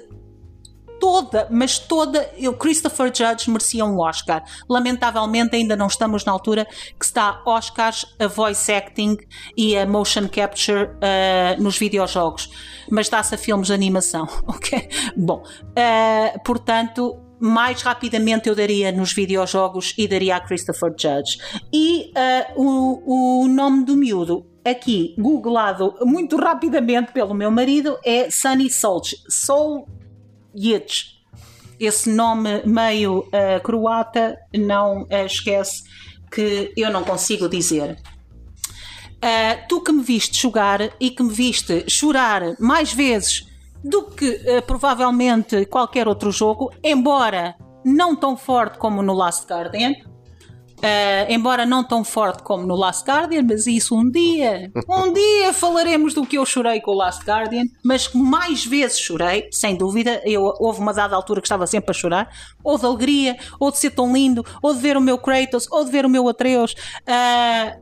toda, 1.04 1.50
mas 1.52 1.78
toda, 1.78 2.30
o 2.48 2.54
Christopher 2.54 3.12
Judge 3.14 3.50
merecia 3.50 3.84
um 3.84 4.00
Oscar. 4.00 4.42
Lamentavelmente 4.70 5.54
ainda 5.54 5.76
não 5.76 5.88
estamos 5.88 6.24
na 6.24 6.32
altura 6.32 6.66
que 6.98 7.04
está 7.04 7.42
Oscars 7.46 8.06
a 8.18 8.28
voice 8.28 8.72
acting 8.72 9.18
e 9.58 9.78
a 9.78 9.86
motion 9.86 10.30
capture 10.30 10.86
uh, 10.86 11.62
nos 11.62 11.78
videojogos, 11.78 12.50
mas 12.90 13.10
dá-se 13.10 13.36
a 13.36 13.38
filmes 13.38 13.68
de 13.68 13.74
animação, 13.74 14.26
ok? 14.48 14.88
Bom, 15.18 15.44
uh, 15.44 16.44
portanto, 16.46 17.20
mais 17.38 17.82
rapidamente 17.82 18.48
eu 18.48 18.56
daria 18.56 18.90
nos 18.90 19.12
videojogos 19.12 19.94
e 19.98 20.08
daria 20.08 20.38
a 20.38 20.40
Christopher 20.40 20.94
Judge. 20.98 21.38
E 21.74 22.14
uh, 22.16 22.62
o, 22.62 23.44
o 23.44 23.48
nome 23.50 23.84
do 23.84 23.98
miúdo 23.98 24.53
aqui 24.66 25.16
googlado 25.18 25.96
muito 26.02 26.38
rapidamente 26.38 27.12
pelo 27.12 27.34
meu 27.34 27.52
marido 27.52 27.98
é 28.04 28.30
Sunny 28.32 28.70
Solj, 28.70 29.16
Soljic. 29.28 31.14
Esse 31.80 32.10
nome 32.10 32.64
meio 32.66 33.20
uh, 33.20 33.62
croata 33.64 34.38
não 34.56 35.04
uh, 35.04 35.26
esquece 35.26 35.84
que 36.32 36.72
eu 36.78 36.92
não 36.92 37.04
consigo 37.04 37.50
dizer. 37.50 37.98
Uh, 39.18 39.68
tu 39.68 39.82
que 39.82 39.92
me 39.92 40.04
viste 40.04 40.42
jogar 40.42 40.82
e 41.00 41.10
que 41.10 41.24
me 41.24 41.34
viste 41.34 41.90
chorar 41.90 42.56
mais 42.60 42.94
vezes 42.94 43.46
do 43.84 44.04
que 44.12 44.40
provavelmente 44.66 45.66
qualquer 45.66 46.08
outro 46.08 46.32
jogo, 46.32 46.72
embora 46.82 47.54
não 47.84 48.16
tão 48.16 48.38
forte 48.38 48.78
como 48.78 49.04
no 49.04 49.14
Last 49.14 49.46
Guardian, 49.46 49.94
Uh, 50.84 51.32
embora 51.32 51.66
não 51.66 51.82
tão 51.82 52.04
forte 52.04 52.44
como 52.44 52.68
no 52.68 52.76
Last 52.76 53.10
Guardian, 53.10 53.44
mas 53.48 53.66
isso 53.68 53.98
um 53.98 54.10
dia, 54.10 54.70
um 54.90 55.12
dia 55.16 55.54
falaremos 55.54 56.14
do 56.14 56.26
que 56.26 56.38
eu 56.38 56.46
chorei 56.46 56.82
com 56.82 56.92
o 56.92 56.96
Last 56.96 57.24
Guardian, 57.24 57.64
mas 57.86 58.12
mais 58.14 58.66
vezes 58.66 59.00
chorei, 59.00 59.48
sem 59.50 59.78
dúvida. 59.78 60.22
Eu, 60.26 60.54
houve 60.60 60.82
uma 60.82 60.94
dada 60.94 61.16
altura 61.16 61.40
que 61.40 61.48
estava 61.48 61.66
sempre 61.66 61.92
a 61.92 61.94
chorar, 61.94 62.30
ou 62.62 62.78
de 62.78 62.86
alegria, 62.86 63.38
ou 63.62 63.72
de 63.72 63.78
ser 63.78 63.92
tão 63.92 64.12
lindo, 64.12 64.46
ou 64.62 64.74
de 64.74 64.82
ver 64.82 64.98
o 64.98 65.02
meu 65.02 65.18
Kratos, 65.18 65.68
ou 65.72 65.86
de 65.86 65.92
ver 65.92 66.06
o 66.06 66.10
meu 66.10 66.28
Atreus. 66.28 66.76
Uh, 67.08 67.82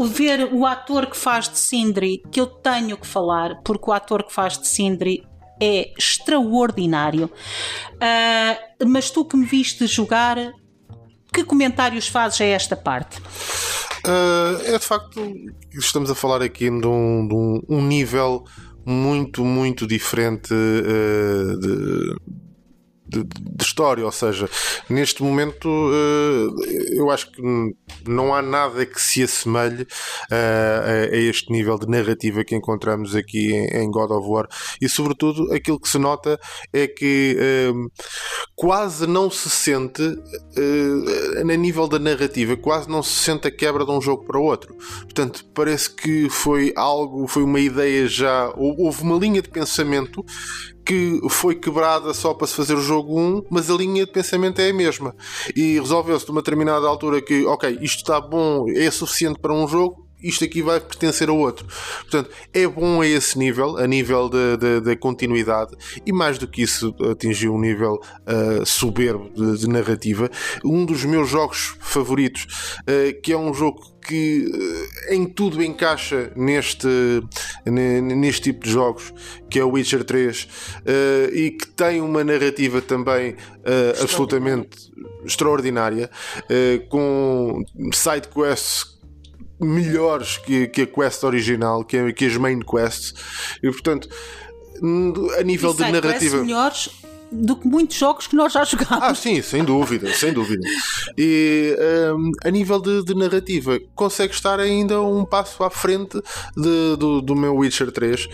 uh, 0.00 0.04
ver 0.06 0.48
o 0.54 0.64
ator 0.64 1.06
que 1.06 1.16
faz 1.16 1.46
de 1.46 1.58
Sindri, 1.58 2.22
que 2.32 2.40
eu 2.40 2.46
tenho 2.46 2.96
que 2.96 3.06
falar, 3.06 3.60
porque 3.62 3.90
o 3.90 3.92
ator 3.92 4.22
que 4.22 4.32
faz 4.32 4.56
de 4.56 4.66
Sindri 4.66 5.22
é 5.60 5.92
extraordinário. 5.98 7.30
Uh, 7.94 8.86
mas 8.88 9.10
tu 9.10 9.26
que 9.26 9.36
me 9.36 9.44
viste 9.44 9.86
jogar, 9.86 10.38
que 11.36 11.44
comentários 11.44 12.08
fazes 12.08 12.40
a 12.40 12.44
esta 12.46 12.74
parte? 12.74 13.20
Uh, 14.06 14.62
é 14.64 14.78
de 14.78 14.84
facto, 14.84 15.20
estamos 15.74 16.10
a 16.10 16.14
falar 16.14 16.40
aqui 16.40 16.70
de 16.70 16.86
um, 16.86 17.28
de 17.28 17.34
um, 17.34 17.62
um 17.68 17.82
nível 17.82 18.44
muito, 18.86 19.44
muito 19.44 19.86
diferente 19.86 20.54
uh, 20.54 21.58
de, 21.60 22.16
de, 23.08 23.24
de, 23.24 23.64
história, 23.64 24.04
ou 24.04 24.12
seja, 24.12 24.48
neste 24.88 25.22
momento 25.22 25.68
uh, 25.68 26.64
eu 26.90 27.10
acho 27.10 27.30
que 27.30 27.42
não 28.06 28.34
há 28.34 28.42
nada 28.42 28.84
que 28.84 29.00
se 29.00 29.22
assemelhe 29.22 29.82
uh, 29.82 29.86
a, 30.30 31.14
a, 31.14 31.16
este 31.16 31.52
nível 31.52 31.78
de 31.78 31.86
narrativa 31.88 32.44
que 32.44 32.54
encontramos 32.54 33.14
aqui 33.14 33.52
em, 33.52 33.90
God 33.90 34.10
of 34.10 34.28
War 34.28 34.48
e, 34.80 34.88
sobretudo, 34.88 35.52
aquilo 35.52 35.80
que 35.80 35.88
se 35.88 35.98
nota 35.98 36.38
é 36.72 36.86
que 36.86 37.36
uh, 37.70 37.90
quase 38.54 39.06
não 39.06 39.30
se 39.30 39.48
sente, 39.50 40.02
a 41.38 41.56
nível 41.56 41.86
da 41.86 41.98
narrativa, 41.98 42.56
quase 42.56 42.88
não 42.88 43.02
se 43.02 43.10
sente 43.10 43.46
a 43.46 43.50
quebra 43.50 43.84
de 43.84 43.90
um 43.90 44.00
jogo 44.00 44.24
para 44.24 44.40
outro. 44.40 44.74
Portanto, 45.02 45.44
parece 45.54 45.90
que 45.90 46.28
foi 46.30 46.72
algo, 46.74 47.26
foi 47.26 47.42
uma 47.42 47.60
ideia 47.60 48.08
já, 48.08 48.52
houve 48.56 49.02
uma 49.02 49.18
linha 49.18 49.42
de 49.42 49.48
pensamento 49.48 50.24
que 50.86 51.20
foi 51.28 51.56
quebrada 51.56 52.14
só 52.14 52.32
para 52.32 52.46
se 52.46 52.54
fazer 52.54 52.74
o 52.74 52.80
jogo 52.80 53.18
1, 53.20 53.46
mas 53.50 53.68
a 53.68 53.74
linha 53.74 54.06
de 54.06 54.12
pensamento 54.12 54.60
é 54.60 54.70
a 54.70 54.72
mesma. 54.72 55.16
E 55.54 55.80
resolveu-se 55.80 56.24
de 56.24 56.30
uma 56.30 56.40
determinada 56.40 56.86
altura 56.86 57.20
que, 57.20 57.44
ok, 57.44 57.78
isto 57.82 57.98
está 57.98 58.20
bom, 58.20 58.66
é 58.68 58.88
suficiente 58.88 59.40
para 59.40 59.52
um 59.52 59.66
jogo, 59.66 60.05
isto 60.28 60.44
aqui 60.44 60.62
vai 60.62 60.80
pertencer 60.80 61.28
a 61.28 61.32
outro. 61.32 61.66
Portanto, 62.02 62.30
é 62.52 62.66
bom 62.66 63.00
a 63.00 63.06
esse 63.06 63.38
nível, 63.38 63.76
a 63.76 63.86
nível 63.86 64.28
da 64.28 64.96
continuidade, 64.96 65.72
e 66.04 66.12
mais 66.12 66.38
do 66.38 66.46
que 66.46 66.62
isso, 66.62 66.94
atingiu 67.10 67.54
um 67.54 67.60
nível 67.60 67.94
uh, 67.94 68.64
soberbo 68.64 69.30
de, 69.30 69.58
de, 69.58 69.68
narrativa. 69.68 70.30
Um 70.64 70.84
dos 70.84 71.04
meus 71.04 71.28
jogos 71.28 71.76
favoritos, 71.80 72.46
uh, 72.82 73.20
que 73.22 73.32
é 73.32 73.36
um 73.36 73.52
jogo 73.52 73.96
que 74.06 74.46
uh, 74.46 75.14
em 75.14 75.26
tudo 75.26 75.62
encaixa 75.62 76.32
neste, 76.36 76.86
neste 77.66 78.42
tipo 78.42 78.64
de 78.64 78.70
jogos, 78.70 79.12
que 79.50 79.58
é 79.58 79.64
o 79.64 79.70
Witcher 79.70 80.04
3, 80.04 80.48
e 81.32 81.50
que 81.50 81.66
tem 81.68 82.00
uma 82.00 82.22
narrativa 82.22 82.80
também 82.80 83.36
absolutamente 84.00 84.92
extraordinária, 85.24 86.08
com 86.88 87.64
side 87.92 88.28
quests 88.28 88.95
melhores 89.60 90.38
que, 90.38 90.66
que 90.68 90.82
a 90.82 90.86
quest 90.86 91.24
original, 91.24 91.84
que, 91.84 92.12
que 92.12 92.26
as 92.26 92.36
main 92.36 92.60
quests, 92.60 93.14
e 93.62 93.70
portanto, 93.70 94.08
a 95.38 95.42
nível 95.42 95.72
de 95.72 95.90
narrativa. 95.90 96.42
melhores 96.42 96.90
do 97.30 97.56
que 97.56 97.66
muitos 97.66 97.96
jogos 97.96 98.26
que 98.26 98.36
nós 98.36 98.52
já 98.52 98.64
jogámos. 98.64 99.02
Ah, 99.02 99.14
sim, 99.14 99.42
sem 99.42 99.64
dúvida, 99.64 100.12
sem 100.12 100.32
dúvida. 100.32 100.66
E 101.18 101.76
um, 102.14 102.30
a 102.44 102.50
nível 102.50 102.80
de, 102.80 103.04
de, 103.04 103.14
narrativa, 103.14 103.80
consegue 103.94 104.32
estar 104.32 104.60
ainda 104.60 105.00
um 105.02 105.24
passo 105.24 105.62
à 105.64 105.70
frente 105.70 106.20
de, 106.56 106.96
do, 106.96 107.20
do 107.20 107.34
meu 107.34 107.56
Witcher 107.56 107.90
3 107.90 108.24
uh, 108.26 108.28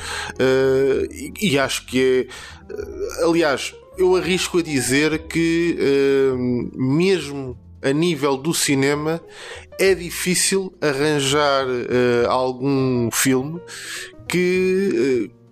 e, 1.10 1.32
e, 1.40 1.58
acho 1.58 1.86
que 1.86 2.00
é. 2.00 2.72
Eh, 2.72 3.24
aliás, 3.24 3.74
eu 3.96 4.16
arrisco 4.16 4.58
a 4.58 4.62
dizer 4.62 5.26
que 5.26 5.76
uh, 5.80 6.78
mesmo 6.78 7.58
a 7.82 7.92
nível 7.92 8.36
do 8.36 8.54
cinema 8.54 9.20
é 9.78 9.94
difícil 9.94 10.72
arranjar 10.80 11.66
uh, 11.66 12.30
algum 12.30 13.10
filme 13.10 13.60
que 14.28 15.30
uh, 15.30 15.42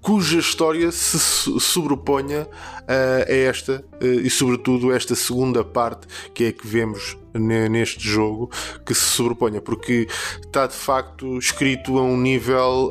cuja 0.00 0.38
história 0.38 0.90
se 0.90 1.18
sobreponha 1.60 2.42
uh, 2.42 3.28
a 3.28 3.32
esta 3.32 3.84
e 4.00 4.30
sobretudo 4.30 4.92
esta 4.92 5.14
segunda 5.14 5.62
parte 5.62 6.06
que 6.32 6.44
é 6.44 6.52
que 6.52 6.66
vemos 6.66 7.18
neste 7.34 8.08
jogo 8.08 8.50
que 8.84 8.94
se 8.94 9.02
sobreponha 9.02 9.60
porque 9.60 10.08
está 10.42 10.66
de 10.66 10.74
facto 10.74 11.38
escrito 11.38 11.98
a 11.98 12.02
um 12.02 12.16
nível 12.16 12.90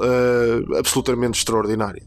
absolutamente 0.77 1.39
extraordinário. 1.39 2.03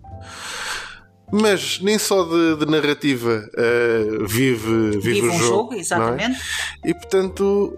Mas 1.34 1.80
nem 1.80 1.98
só 1.98 2.24
de, 2.24 2.56
de 2.56 2.66
narrativa 2.66 3.48
uh, 3.54 4.26
vive, 4.26 4.90
vive, 4.98 5.14
vive, 5.14 5.28
o 5.28 5.30
um 5.30 5.38
jogo. 5.38 5.44
jogo 5.44 5.74
é? 5.74 5.78
exatamente. 5.78 6.38
É? 6.84 6.90
E 6.90 6.94
portanto, 6.94 7.74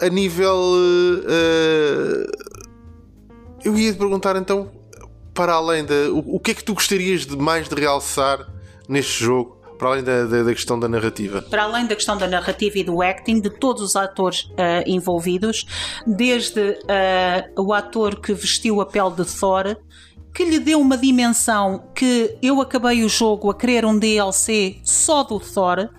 a 0.00 0.08
nível. 0.08 0.56
Uh, 0.56 2.30
eu 3.64 3.76
ia 3.76 3.92
te 3.92 3.98
perguntar 3.98 4.36
então, 4.36 4.70
para 5.34 5.54
além 5.54 5.84
da. 5.84 5.94
O, 6.12 6.36
o, 6.36 6.40
que 6.40 6.52
é 6.52 6.54
que 6.54 6.62
tu 6.62 6.74
gostarias 6.74 7.26
de 7.26 7.36
mais 7.36 7.68
de 7.68 7.74
realçar 7.74 8.46
neste 8.88 9.24
jogo? 9.24 9.60
Para 9.76 9.88
além 9.88 10.04
da, 10.04 10.24
da, 10.26 10.42
da, 10.44 10.54
questão 10.54 10.78
da 10.78 10.88
narrativa. 10.88 11.42
Para 11.42 11.64
além 11.64 11.88
da 11.88 11.96
questão 11.96 12.16
da 12.16 12.28
narrativa 12.28 12.78
e 12.78 12.84
do 12.84 13.02
acting, 13.02 13.40
de 13.40 13.50
todos 13.50 13.82
os 13.82 13.96
atores 13.96 14.44
uh, 14.44 14.54
envolvidos, 14.86 15.66
desde 16.06 16.78
o 17.58 17.72
ator 17.72 18.20
que 18.20 18.32
vestiu 18.32 18.80
a 18.80 18.86
pele 18.86 19.10
de 19.10 19.24
Thor, 19.24 19.76
que 20.34 20.44
lhe 20.44 20.58
deu 20.58 20.80
uma 20.80 20.96
dimensão 20.96 21.84
que 21.94 22.36
eu 22.42 22.60
acabei 22.60 23.04
o 23.04 23.08
jogo 23.08 23.50
a 23.50 23.54
querer 23.54 23.84
um 23.84 23.98
DLC 23.98 24.76
só 24.82 25.22
do 25.22 25.38
Thor. 25.38 25.90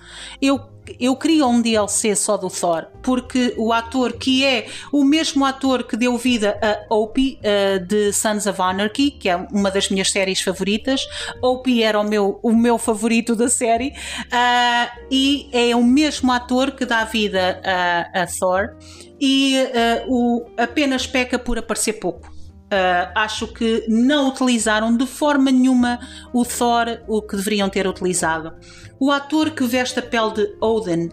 Eu 0.42 0.74
eu 1.00 1.16
queria 1.16 1.48
um 1.48 1.62
DLC 1.62 2.16
só 2.16 2.36
do 2.36 2.50
Thor, 2.50 2.88
porque 3.02 3.54
o 3.58 3.72
ator 3.72 4.14
que 4.14 4.46
é 4.46 4.68
o 4.92 5.04
mesmo 5.04 5.46
ator 5.46 5.84
que 5.84 5.96
deu 5.96 6.18
vida 6.18 6.60
a 6.62 6.94
Opie 6.94 7.40
uh, 7.40 7.86
de 7.86 8.12
Sons 8.12 8.46
of 8.46 8.62
Anarchy, 8.62 9.12
que 9.12 9.30
é 9.30 9.36
uma 9.36 9.72
das 9.72 9.90
minhas 9.90 10.12
séries 10.12 10.42
favoritas. 10.42 11.08
Opie 11.42 11.84
era 11.84 12.00
o 12.00 12.04
meu, 12.04 12.40
o 12.44 12.52
meu 12.52 12.78
favorito 12.78 13.36
da 13.36 13.48
série, 13.48 13.90
uh, 13.90 15.06
e 15.10 15.50
é 15.54 15.76
o 15.76 15.84
mesmo 15.84 16.32
ator 16.32 16.72
que 16.72 16.86
dá 16.86 17.06
vida 17.06 17.62
a, 17.64 18.24
a 18.24 18.28
Thor, 18.28 18.76
e 19.20 19.58
uh, 19.58 20.14
o, 20.14 20.46
apenas 20.58 21.08
peca 21.08 21.40
por 21.40 21.58
aparecer 21.58 21.94
pouco. 21.94 22.33
Uh, 22.74 23.12
acho 23.14 23.46
que 23.54 23.86
não 23.88 24.30
utilizaram 24.30 24.98
de 24.98 25.06
forma 25.06 25.52
nenhuma 25.52 26.00
o 26.34 26.44
Thor 26.44 27.02
o 27.08 27.22
que 27.22 27.36
deveriam 27.36 27.70
ter 27.70 27.86
utilizado. 27.86 28.52
O 29.00 29.12
ator 29.12 29.52
que 29.52 29.64
veste 29.64 30.00
a 30.00 30.02
pele 30.02 30.34
de 30.34 30.56
Odin 30.60 31.10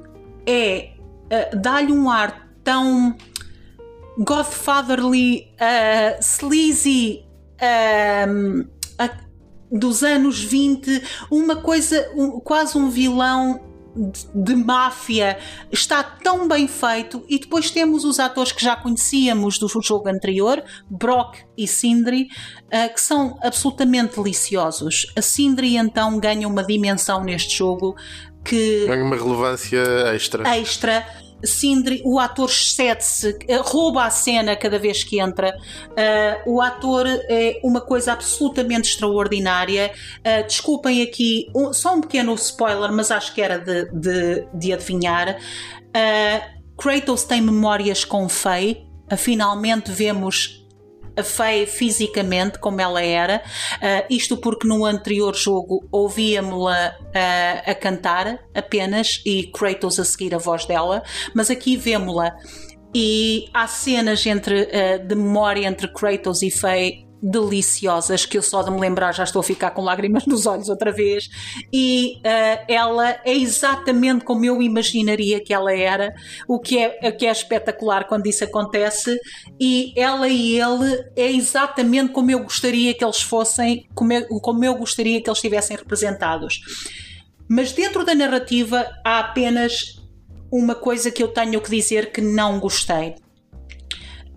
é 0.46 0.94
uh, 1.26 1.60
dá-lhe 1.60 1.92
um 1.92 2.08
ar 2.08 2.48
tão 2.64 3.14
godfatherly, 4.18 5.48
uh, 5.60 6.18
sleazy 6.20 7.26
dos 9.70 10.02
anos 10.02 10.42
20, 10.42 11.02
uma 11.30 11.56
coisa, 11.56 12.10
um, 12.14 12.40
quase 12.40 12.76
um 12.76 12.88
vilão 12.88 13.69
de, 14.34 14.54
máfia 14.54 15.38
está 15.70 16.02
tão 16.02 16.46
bem 16.46 16.68
feito 16.68 17.24
e 17.28 17.38
depois 17.38 17.70
temos 17.70 18.04
os 18.04 18.18
atores 18.18 18.52
que 18.52 18.62
já 18.62 18.76
conhecíamos 18.76 19.58
do 19.58 19.68
jogo 19.68 20.08
anterior, 20.08 20.62
Brock 20.88 21.38
e 21.56 21.66
Sindri, 21.66 22.28
uh, 22.66 22.92
que 22.92 23.00
são 23.00 23.38
absolutamente 23.42 24.16
deliciosos. 24.16 25.06
A 25.16 25.22
Sindri 25.22 25.76
então 25.76 26.18
ganha 26.18 26.46
uma 26.46 26.64
dimensão 26.64 27.22
neste 27.22 27.56
jogo 27.56 27.96
que 28.44 28.86
ganha 28.86 29.04
uma 29.04 29.16
relevância 29.16 29.82
extra. 30.14 30.56
Extra 30.56 31.06
Sindri, 31.44 32.02
o 32.04 32.18
ator 32.18 32.48
excede-se, 32.48 33.38
eh, 33.48 33.56
rouba 33.56 34.04
a 34.04 34.10
cena 34.10 34.56
cada 34.56 34.78
vez 34.78 35.02
que 35.04 35.20
entra. 35.20 35.56
Uh, 36.46 36.54
o 36.54 36.60
ator 36.60 37.06
é 37.06 37.60
uma 37.62 37.80
coisa 37.80 38.12
absolutamente 38.12 38.90
extraordinária. 38.90 39.92
Uh, 40.18 40.46
desculpem 40.46 41.02
aqui, 41.02 41.50
um, 41.54 41.72
só 41.72 41.94
um 41.94 42.00
pequeno 42.00 42.34
spoiler, 42.34 42.92
mas 42.92 43.10
acho 43.10 43.34
que 43.34 43.40
era 43.40 43.58
de, 43.58 43.90
de, 43.92 44.46
de 44.52 44.72
adivinhar. 44.72 45.38
Uh, 45.88 46.60
Kratos 46.76 47.24
tem 47.24 47.40
memórias 47.40 48.04
com 48.04 48.28
Faye. 48.28 48.86
finalmente 49.16 49.90
vemos 49.90 50.59
a 51.20 51.24
Faye 51.24 51.66
fisicamente 51.66 52.58
como 52.58 52.80
ela 52.80 53.02
era, 53.02 53.42
uh, 53.76 54.06
isto 54.10 54.36
porque 54.36 54.66
no 54.66 54.84
anterior 54.84 55.34
jogo 55.34 55.86
ouvíamos-la 55.90 56.96
uh, 56.98 57.70
a 57.70 57.74
cantar 57.74 58.40
apenas 58.54 59.22
e 59.24 59.50
Kratos 59.52 59.98
a 59.98 60.04
seguir 60.04 60.34
a 60.34 60.38
voz 60.38 60.66
dela, 60.66 61.02
mas 61.34 61.50
aqui 61.50 61.76
vemos-la. 61.76 62.36
E 62.94 63.48
há 63.54 63.68
cenas 63.68 64.26
entre, 64.26 64.62
uh, 64.62 65.06
de 65.06 65.14
memória 65.14 65.66
entre 65.66 65.88
Kratos 65.92 66.42
e 66.42 66.50
Faye 66.50 67.09
deliciosas 67.22 68.24
que 68.24 68.38
eu 68.38 68.42
só 68.42 68.62
de 68.62 68.70
me 68.70 68.80
lembrar 68.80 69.12
já 69.12 69.24
estou 69.24 69.40
a 69.40 69.42
ficar 69.42 69.70
com 69.72 69.82
lágrimas 69.82 70.26
nos 70.26 70.46
olhos 70.46 70.68
outra 70.68 70.90
vez. 70.90 71.28
E 71.72 72.18
uh, 72.18 72.64
ela 72.68 73.10
é 73.24 73.34
exatamente 73.36 74.24
como 74.24 74.44
eu 74.44 74.62
imaginaria 74.62 75.42
que 75.42 75.52
ela 75.52 75.72
era 75.72 76.14
o 76.48 76.58
que 76.58 76.78
é, 76.78 77.12
que 77.12 77.26
é 77.26 77.30
espetacular 77.30 78.06
quando 78.06 78.26
isso 78.26 78.44
acontece. 78.44 79.18
E 79.58 79.92
ela 79.96 80.28
e 80.28 80.58
ele 80.58 81.04
é 81.16 81.30
exatamente 81.30 82.12
como 82.12 82.30
eu 82.30 82.42
gostaria 82.42 82.94
que 82.94 83.04
eles 83.04 83.20
fossem 83.20 83.86
como 83.94 84.12
eu, 84.12 84.26
como 84.40 84.64
eu 84.64 84.74
gostaria 84.74 85.20
que 85.20 85.28
eles 85.28 85.38
estivessem 85.38 85.76
representados. 85.76 86.60
Mas 87.48 87.72
dentro 87.72 88.04
da 88.04 88.14
narrativa 88.14 88.86
há 89.04 89.18
apenas 89.18 90.00
uma 90.50 90.74
coisa 90.74 91.10
que 91.10 91.22
eu 91.22 91.28
tenho 91.28 91.60
que 91.60 91.70
dizer 91.70 92.12
que 92.12 92.20
não 92.20 92.58
gostei 92.58 93.14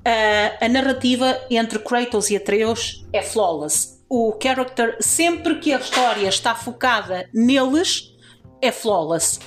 a, 0.05 0.65
a 0.65 0.69
narrativa 0.69 1.39
entre 1.49 1.79
Kratos 1.79 2.29
e 2.29 2.35
Atreus 2.35 3.05
é 3.13 3.21
flawless. 3.21 4.03
o 4.09 4.37
character, 4.41 4.97
sempre 4.99 5.55
que 5.55 5.73
a 5.73 5.79
história 5.79 6.27
está 6.27 6.53
focada 6.53 7.27
neles, 7.33 8.13
é 8.61 8.71
flawless. 8.71 9.39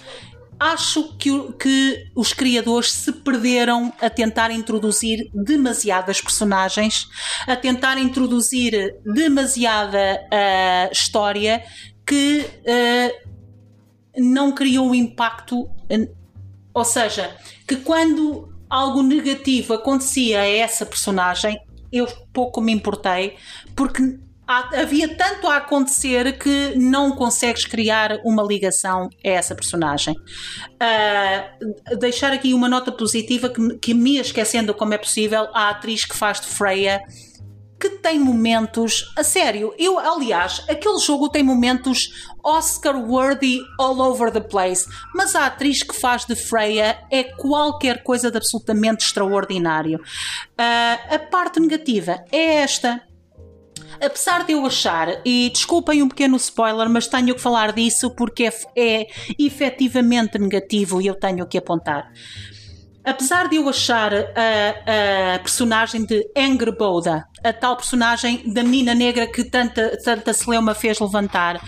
Acho 0.59 1.15
que, 1.19 1.53
que 1.53 2.11
os 2.17 2.33
criadores 2.33 2.91
se 2.91 3.13
perderam 3.13 3.93
a 4.01 4.09
tentar 4.09 4.51
introduzir 4.51 5.31
demasiadas 5.33 6.21
personagens, 6.21 7.07
a 7.47 7.55
tentar 7.55 7.99
introduzir 7.99 8.97
demasiada 9.05 10.21
uh, 10.33 10.93
história 10.93 11.63
que 12.07 12.47
uh, 12.63 13.31
não 14.17 14.51
criou 14.51 14.95
impacto. 14.95 15.71
Ou 16.73 16.85
seja, 16.85 17.37
que 17.69 17.77
quando 17.77 18.56
algo 18.77 19.03
negativo 19.03 19.75
acontecia 19.75 20.41
a 20.41 20.47
essa 20.47 20.85
personagem, 20.85 21.59
eu 21.91 22.07
pouco 22.33 22.61
me 22.61 22.73
importei, 22.73 23.37
porque 23.75 24.19
havia 24.47 25.09
tanto 25.17 25.49
a 25.49 25.57
acontecer 25.57 26.39
que 26.39 26.75
não 26.77 27.13
consegues 27.13 27.65
criar 27.65 28.21
uma 28.25 28.43
ligação 28.43 29.09
a 29.25 29.29
essa 29.29 29.55
personagem. 29.55 30.15
Uh, 30.15 31.97
deixar 31.99 32.33
aqui 32.33 32.55
uma 32.55 32.69
nota 32.69 32.93
positiva 32.93 33.49
que, 33.49 33.79
que, 33.79 33.95
me 33.95 34.19
esquecendo 34.19 34.73
como 34.73 34.95
é 34.95 34.99
possível, 34.99 35.49
a 35.53 35.71
atriz 35.71 36.05
que 36.05 36.17
faz 36.17 36.41
de 36.41 36.47
Freya 36.47 37.01
que 37.79 37.91
tem 37.91 38.19
momentos 38.19 39.13
a 39.17 39.23
sério. 39.23 39.75
Eu, 39.79 39.99
aliás, 39.99 40.65
aquele 40.69 40.99
jogo 40.99 41.29
tem 41.29 41.43
momentos 41.43 42.27
Oscar-worthy 42.43 43.61
all 43.79 44.01
over 44.01 44.31
the 44.31 44.41
place, 44.41 44.87
mas 45.15 45.35
a 45.35 45.47
atriz 45.47 45.83
que 45.83 45.95
faz 45.95 46.25
de 46.25 46.35
Freya 46.35 46.99
é 47.11 47.25
qualquer 47.25 48.03
coisa 48.03 48.31
de 48.31 48.37
absolutamente 48.37 49.05
extraordinário. 49.05 49.99
Uh, 49.99 51.15
a 51.15 51.19
parte 51.31 51.61
negativa 51.61 52.25
é 52.33 52.57
esta. 52.57 53.03
Apesar 54.01 54.45
de 54.45 54.53
eu 54.53 54.67
achar, 54.67 55.23
e 55.25 55.49
desculpem 55.51 56.03
um 56.03 56.09
pequeno 56.09 56.37
spoiler, 56.37 56.89
mas 56.89 57.07
tenho 57.07 57.35
que 57.35 57.41
falar 57.41 57.73
disso 57.73 58.11
porque 58.11 58.45
é, 58.45 58.53
é 58.77 59.07
efetivamente 59.39 60.39
negativo 60.39 61.01
e 61.01 61.07
eu 61.07 61.15
tenho 61.15 61.47
que 61.47 61.57
apontar. 61.57 62.13
Apesar 63.07 63.49
de 63.49 63.55
eu 63.55 63.69
achar 63.69 64.13
a, 64.13 65.35
a 65.35 65.39
personagem 65.39 66.05
de 66.05 66.29
Boda, 66.77 67.25
a 67.45 67.53
tal 67.53 67.77
personagem 67.77 68.53
da 68.53 68.65
menina 68.65 68.97
negra 68.97 69.29
que 69.29 69.45
tanta, 69.45 69.97
tanta 70.03 70.33
celeuma 70.33 70.75
fez 70.75 70.99
levantar, 70.99 71.61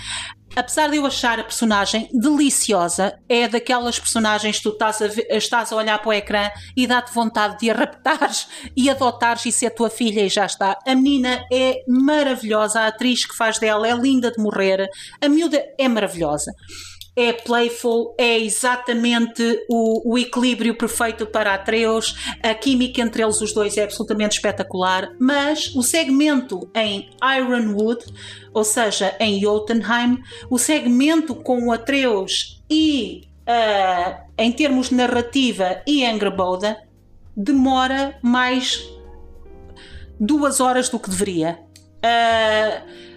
apesar 0.57 0.91
de 0.91 0.97
eu 0.97 1.07
achar 1.07 1.39
a 1.39 1.45
personagem 1.45 2.11
deliciosa, 2.13 3.17
é 3.29 3.47
daquelas 3.47 4.01
personagens 4.01 4.57
que 4.57 4.65
tu 4.65 4.71
estás 4.71 5.01
a, 5.01 5.07
estás 5.37 5.73
a 5.73 5.77
olhar 5.77 6.01
para 6.01 6.09
o 6.09 6.13
ecrã 6.13 6.51
e 6.77 6.89
dá-te 6.89 7.15
vontade 7.15 7.57
de 7.61 7.71
a 7.71 7.75
raptares 7.75 8.49
e 8.77 8.91
adotares 8.91 9.47
e 9.47 9.53
ser 9.53 9.71
tua 9.71 9.91
filha 9.91 10.23
e 10.23 10.29
já 10.29 10.45
está. 10.45 10.77
A 10.85 10.95
menina 10.97 11.45
é 11.53 11.85
maravilhosa, 11.87 12.81
a 12.81 12.89
atriz 12.89 13.25
que 13.25 13.37
faz 13.37 13.61
dela 13.61 13.87
é 13.87 13.95
linda 13.95 14.33
de 14.33 14.43
morrer, 14.43 14.89
a 15.23 15.29
miúda 15.29 15.63
é 15.79 15.87
maravilhosa 15.87 16.51
é 17.19 17.33
playful, 17.33 18.15
é 18.17 18.39
exatamente 18.39 19.43
o, 19.69 20.13
o, 20.13 20.17
equilíbrio 20.17 20.77
perfeito 20.77 21.27
para 21.27 21.53
Atreus, 21.53 22.15
a 22.41 22.55
química 22.55 23.03
entre 23.03 23.25
eles 23.25 23.41
os 23.41 23.53
dois 23.53 23.77
é 23.77 23.83
absolutamente 23.83 24.37
espetacular, 24.37 25.11
mas 25.19 25.75
o 25.75 25.83
segmento 25.83 26.71
em 26.77 27.11
Ironwood, 27.37 28.05
ou 28.55 28.63
seja, 28.63 29.17
em 29.19 29.41
Jotunheim, 29.41 30.23
o 30.49 30.59
segmento 30.59 31.35
com 31.35 31.67
o 31.67 31.73
Atreus 31.73 32.63
e 32.71 33.29
uh, 33.49 34.23
em 34.39 34.53
termos 34.53 34.91
de 34.91 34.95
narrativa 34.95 35.83
e 35.85 36.07
Angraboda 36.07 36.79
demora 37.37 38.17
mais 38.23 38.89
duas 40.21 40.61
horas 40.61 40.89
do 40.89 41.01
que 41.01 41.11
deveria. 41.11 41.59
Uh, 41.97 43.09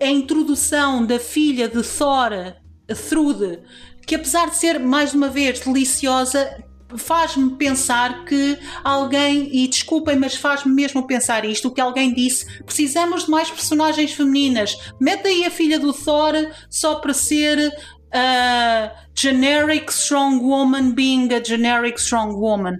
a 0.00 0.06
introdução 0.06 1.04
da 1.04 1.18
filha 1.18 1.68
de 1.68 1.82
Thor 1.82 2.61
Thrude, 2.94 3.60
que 4.06 4.14
apesar 4.14 4.50
de 4.50 4.56
ser 4.56 4.78
mais 4.78 5.14
uma 5.14 5.28
vez 5.28 5.60
deliciosa, 5.60 6.64
faz-me 6.96 7.56
pensar 7.56 8.24
que 8.24 8.58
alguém, 8.84 9.48
e 9.52 9.66
desculpem, 9.66 10.16
mas 10.16 10.34
faz-me 10.34 10.72
mesmo 10.72 11.06
pensar 11.06 11.44
isto, 11.44 11.70
que 11.70 11.80
alguém 11.80 12.12
disse, 12.12 12.46
precisamos 12.64 13.24
de 13.24 13.30
mais 13.30 13.50
personagens 13.50 14.12
femininas, 14.12 14.76
mete 15.00 15.26
aí 15.26 15.44
a 15.44 15.50
filha 15.50 15.78
do 15.78 15.92
Thor 15.92 16.34
só 16.68 16.96
para 16.96 17.14
ser 17.14 17.72
a 18.12 18.92
generic 19.14 19.90
strong 19.90 20.44
woman 20.44 20.92
being 20.92 21.32
a 21.32 21.42
generic 21.42 21.98
strong 21.98 22.34
woman. 22.34 22.76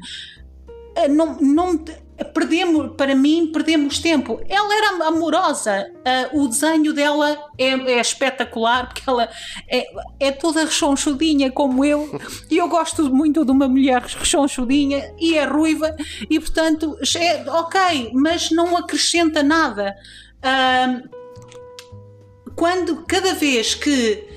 Eh, 0.94 1.08
não, 1.08 1.38
não, 1.40 1.82
perdemos, 2.24 2.96
para 2.96 3.14
mim, 3.14 3.50
perdemos 3.52 3.98
tempo. 3.98 4.40
Ela 4.48 4.74
era 4.74 5.06
amorosa, 5.06 5.90
uh, 6.32 6.42
o 6.42 6.48
desenho 6.48 6.92
dela 6.92 7.36
é, 7.58 7.68
é, 7.68 8.00
espetacular, 8.00 8.88
porque 8.88 9.02
ela 9.08 9.28
é, 9.68 9.86
é 10.20 10.32
toda 10.32 10.64
rechonchudinha 10.64 11.50
como 11.50 11.84
eu, 11.84 12.20
e 12.50 12.58
eu 12.58 12.68
gosto 12.68 13.12
muito 13.14 13.44
de 13.44 13.50
uma 13.50 13.68
mulher 13.68 14.02
rechonchudinha 14.02 15.14
e 15.18 15.36
é 15.36 15.44
ruiva, 15.44 15.94
e 16.28 16.38
portanto, 16.38 16.96
é 17.16 17.50
ok, 17.50 18.10
mas 18.14 18.50
não 18.50 18.76
acrescenta 18.76 19.42
nada. 19.42 19.94
Uh, 20.38 21.08
quando 22.54 23.04
cada 23.06 23.34
vez 23.34 23.74
que 23.74 24.31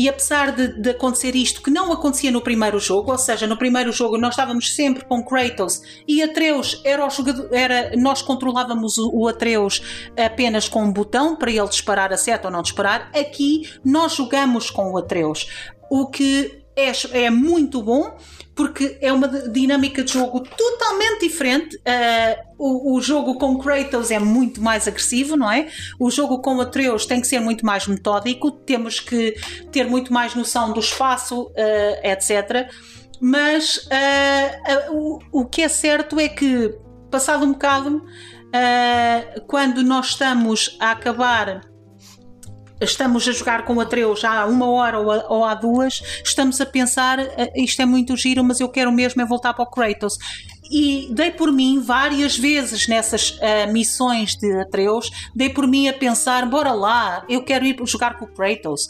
e 0.00 0.08
apesar 0.08 0.52
de, 0.52 0.80
de, 0.80 0.88
acontecer 0.88 1.36
isto, 1.36 1.60
que 1.60 1.70
não 1.70 1.92
acontecia 1.92 2.30
no 2.30 2.40
primeiro 2.40 2.80
jogo, 2.80 3.12
ou 3.12 3.18
seja, 3.18 3.46
no 3.46 3.54
primeiro 3.54 3.92
jogo 3.92 4.16
nós 4.16 4.30
estávamos 4.30 4.74
sempre 4.74 5.04
com 5.04 5.22
Kratos 5.22 5.82
e 6.08 6.22
Atreus 6.22 6.80
era 6.86 7.06
o 7.06 7.10
jogador, 7.10 7.50
era, 7.52 7.94
nós 7.98 8.22
controlávamos 8.22 8.96
o, 8.96 9.10
o 9.12 9.28
Atreus 9.28 10.08
apenas 10.16 10.70
com 10.70 10.84
um 10.84 10.90
botão 10.90 11.36
para 11.36 11.50
ele 11.50 11.68
disparar 11.68 12.10
a 12.14 12.16
seta 12.16 12.48
ou 12.48 12.52
não 12.52 12.62
disparar. 12.62 13.10
Aqui 13.14 13.70
nós 13.84 14.14
jogamos 14.14 14.70
com 14.70 14.90
o 14.90 14.96
Atreus, 14.96 15.50
o 15.90 16.06
que 16.06 16.59
é, 16.80 16.92
é 17.24 17.30
muito 17.30 17.82
bom 17.82 18.16
porque 18.60 18.98
é 19.00 19.10
uma 19.10 19.26
dinâmica 19.26 20.04
de 20.04 20.12
jogo 20.12 20.40
totalmente 20.40 21.20
diferente. 21.20 21.76
Uh, 21.76 22.54
o, 22.58 22.96
o, 22.96 23.00
jogo 23.00 23.38
com 23.38 23.58
Kratos 23.58 24.10
é 24.10 24.18
muito 24.18 24.60
mais 24.60 24.86
agressivo, 24.86 25.34
não 25.34 25.50
é? 25.50 25.68
O 25.98 26.10
jogo 26.10 26.42
com 26.42 26.60
Atreus 26.60 27.06
tem 27.06 27.22
que 27.22 27.26
ser 27.26 27.40
muito 27.40 27.64
mais 27.64 27.86
metódico, 27.86 28.50
temos 28.50 29.00
que 29.00 29.34
ter 29.72 29.84
muito 29.88 30.12
mais 30.12 30.34
noção 30.34 30.74
do 30.74 30.80
espaço, 30.80 31.44
uh, 31.44 32.06
etc. 32.06 32.70
Mas 33.18 33.78
uh, 33.78 34.94
o, 34.94 35.18
o 35.32 35.46
que 35.46 35.62
é 35.62 35.68
certo 35.68 36.20
é 36.20 36.28
que, 36.28 36.74
passado 37.10 37.46
um 37.46 37.52
bocado, 37.52 38.04
quando 39.46 39.82
nós 39.84 40.08
estamos 40.08 40.76
a 40.80 40.90
acabar 40.90 41.69
estamos 42.80 43.26
a 43.28 43.32
jogar 43.32 43.64
com 43.64 43.80
Atreus 43.80 44.24
há 44.24 44.46
uma 44.46 44.70
hora 44.70 44.98
ou 44.98 45.44
há 45.44 45.54
duas, 45.54 46.02
estamos 46.24 46.60
a 46.60 46.66
pensar 46.66 47.18
eh, 47.18 47.52
isto 47.56 47.80
é 47.82 47.84
muito 47.84 48.16
giro, 48.16 48.42
mas 48.42 48.60
eu 48.60 48.68
quero 48.68 48.90
mesmo 48.90 49.20
é 49.20 49.26
voltar 49.26 49.52
para 49.54 49.64
o 49.64 49.70
Kratos. 49.70 50.16
E 50.72 51.08
dei 51.12 51.32
por 51.32 51.52
mim 51.52 51.80
várias 51.80 52.38
vezes 52.38 52.86
nessas 52.86 53.30
uh, 53.32 53.72
missões 53.72 54.36
de 54.36 54.52
Atreus, 54.60 55.10
dei 55.34 55.50
por 55.50 55.66
mim 55.66 55.88
a 55.88 55.92
pensar: 55.92 56.46
bora 56.46 56.72
lá, 56.72 57.24
eu 57.28 57.42
quero 57.42 57.66
ir 57.66 57.76
jogar 57.84 58.16
com 58.16 58.24
o 58.24 58.32
Kratos. 58.32 58.88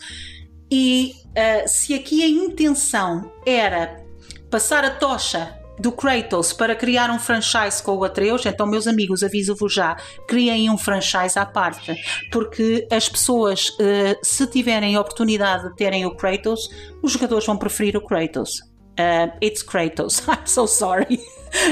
E 0.71 1.15
uh, 1.29 1.67
se 1.67 1.95
aqui 1.95 2.23
a 2.23 2.29
intenção 2.29 3.33
era 3.47 4.05
passar 4.51 4.85
a 4.85 4.91
tocha 4.91 5.60
do 5.81 5.91
Kratos 5.91 6.53
para 6.53 6.77
criar 6.77 7.11
um 7.11 7.19
franchise 7.19 7.83
com 7.83 7.97
o 7.97 8.05
Atreus, 8.05 8.45
então, 8.45 8.67
meus 8.67 8.87
amigos, 8.87 9.23
aviso-vos 9.23 9.73
já, 9.73 9.97
criem 10.29 10.69
um 10.69 10.77
franchise 10.77 11.39
à 11.39 11.47
parte, 11.47 11.97
porque 12.31 12.87
as 12.93 13.09
pessoas, 13.09 13.71
uh, 13.71 14.19
se 14.23 14.47
tiverem 14.47 14.95
a 14.95 15.01
oportunidade 15.01 15.71
de 15.71 15.77
terem 15.77 16.05
o 16.05 16.15
Kratos, 16.15 16.69
os 17.03 17.13
jogadores 17.13 17.47
vão 17.47 17.57
preferir 17.57 17.97
o 17.97 18.03
Kratos. 18.03 18.61
Uh, 18.91 19.33
it's 19.43 19.63
Kratos, 19.63 20.21
I'm 20.29 20.47
so 20.47 20.67
sorry. 20.67 21.19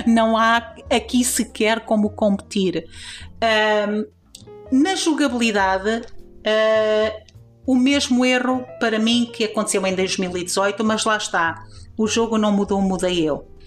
Não 0.07 0.37
há 0.37 0.75
aqui 0.91 1.23
sequer 1.23 1.81
como 1.81 2.11
competir. 2.11 2.89
Uh, 3.37 4.09
na 4.73 4.95
jogabilidade, 4.95 6.01
uh, 6.01 7.29
o 7.67 7.75
mesmo 7.75 8.25
erro 8.25 8.65
para 8.81 8.99
mim 8.99 9.31
que 9.31 9.45
aconteceu 9.45 9.87
em 9.87 9.95
2018, 9.95 10.83
mas 10.83 11.05
lá 11.05 11.19
está. 11.19 11.63
O 11.97 12.07
jogo 12.07 12.39
não 12.39 12.51
mudou, 12.51 12.81
mudei 12.81 13.29
eu 13.29 13.58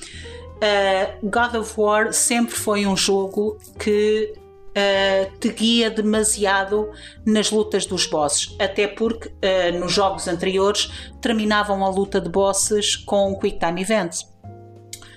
uh, 0.62 1.30
God 1.30 1.56
of 1.56 1.74
War 1.80 2.14
sempre 2.14 2.56
foi 2.56 2.86
um 2.86 2.96
jogo 2.96 3.58
que 3.80 4.34
uh, 4.72 5.38
te 5.40 5.50
guia 5.50 5.90
demasiado 5.90 6.90
nas 7.26 7.52
lutas 7.52 7.86
dos 7.86 8.06
bosses, 8.06 8.56
até 8.60 8.88
porque 8.88 9.30
uh, 9.30 9.80
nos 9.80 9.92
jogos 9.92 10.28
anteriores 10.28 10.92
terminavam 11.20 11.84
a 11.86 11.90
luta 11.90 12.22
de 12.22 12.30
bosses 12.30 12.96
com 12.96 13.36
Quick 13.36 13.60
Time 13.60 13.82
Events 13.82 14.31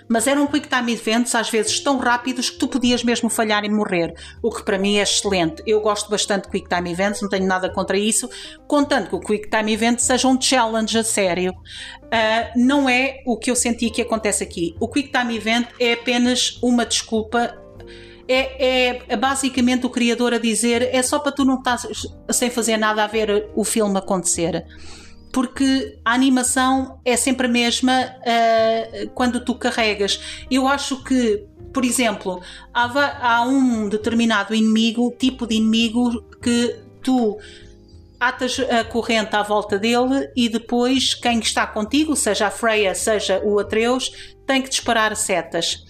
mas 0.09 0.27
eram 0.27 0.47
quick 0.47 0.69
time 0.69 0.93
events 0.93 1.35
às 1.35 1.51
vezes 1.51 1.81
tão 1.81 1.99
rápidos 1.99 2.51
que 2.51 2.59
tu 2.59 2.69
podias 2.69 3.03
mesmo 3.03 3.29
falhar 3.29 3.65
e 3.65 3.69
morrer, 3.69 4.15
o 4.43 4.51
que 4.51 4.63
para 4.63 4.79
mim 4.79 4.97
é 4.97 5.03
excelente. 5.03 5.63
Eu 5.67 5.81
gosto 5.81 6.11
bastante 6.11 6.45
de 6.45 6.51
quick 6.51 6.69
time 6.69 6.91
events, 6.91 7.23
não 7.23 7.29
tenho 7.29 7.47
nada 7.47 7.69
contra 7.71 7.97
isso, 7.97 8.29
contanto 8.67 9.11
que 9.11 9.17
o 9.17 9.21
quick 9.21 9.49
time 9.49 9.73
event 9.73 9.99
seja 9.99 10.29
um 10.29 10.41
challenge 10.41 10.99
a 10.99 11.05
sério. 11.05 11.53
Uh, 11.53 12.53
não 12.57 12.89
é 12.89 13.23
o 13.27 13.37
que 13.37 13.51
eu 13.51 13.57
senti 13.57 13.91
que 13.91 14.03
acontece 14.03 14.45
aqui. 14.45 14.75
O 14.79 14.89
quick 14.89 15.11
time 15.11 15.37
event 15.37 15.69
é 15.81 15.95
apenas 15.95 16.59
uma 16.63 16.85
desculpa 16.85 17.59
é, 18.27 19.03
é 19.07 19.17
basicamente 19.17 19.85
o 19.85 19.91
criador 19.91 20.33
a 20.33 20.39
dizer 20.39 20.89
é 20.95 21.03
só 21.03 21.19
para 21.19 21.33
tu 21.33 21.45
não 21.45 21.59
estar 21.59 21.79
sem 22.31 22.51
fazer 22.51 22.79
nada 22.79 23.05
a 23.05 23.07
ver 23.07 23.51
o 23.55 23.65
filme 23.65 23.99
acontecer 23.99 24.65
porque 25.35 25.99
a 26.05 26.13
animação 26.13 27.01
é 27.05 27.17
sempre 27.17 27.49
a 27.49 27.51
mesma 27.51 27.93
uh, 28.21 29.11
quando 29.15 29.45
tu 29.45 29.57
carregas. 29.57 30.45
Eu 30.49 30.69
acho 30.69 31.03
que, 31.03 31.45
por 31.73 31.85
exemplo, 31.85 32.41
há, 32.73 32.87
há, 33.21 33.43
um 33.43 33.89
determinado 33.89 34.55
inimigo, 34.55 35.13
tipo 35.19 35.45
de 35.45 35.57
inimigo, 35.57 36.23
que 36.41 36.77
tu 37.03 37.37
atas 38.21 38.61
a 38.61 38.85
corrente 38.85 39.35
à 39.35 39.43
volta 39.43 39.77
dele 39.77 40.31
e 40.37 40.49
depois 40.49 41.15
quem 41.15 41.41
está 41.41 41.67
contigo, 41.67 42.15
seja 42.15 42.47
a 42.47 42.51
Freya, 42.51 42.95
seja 42.95 43.43
o 43.45 43.59
Atreus, 43.59 44.13
tem 44.47 44.63
que 44.63 44.69
disparar 44.69 45.17
setas. 45.17 45.85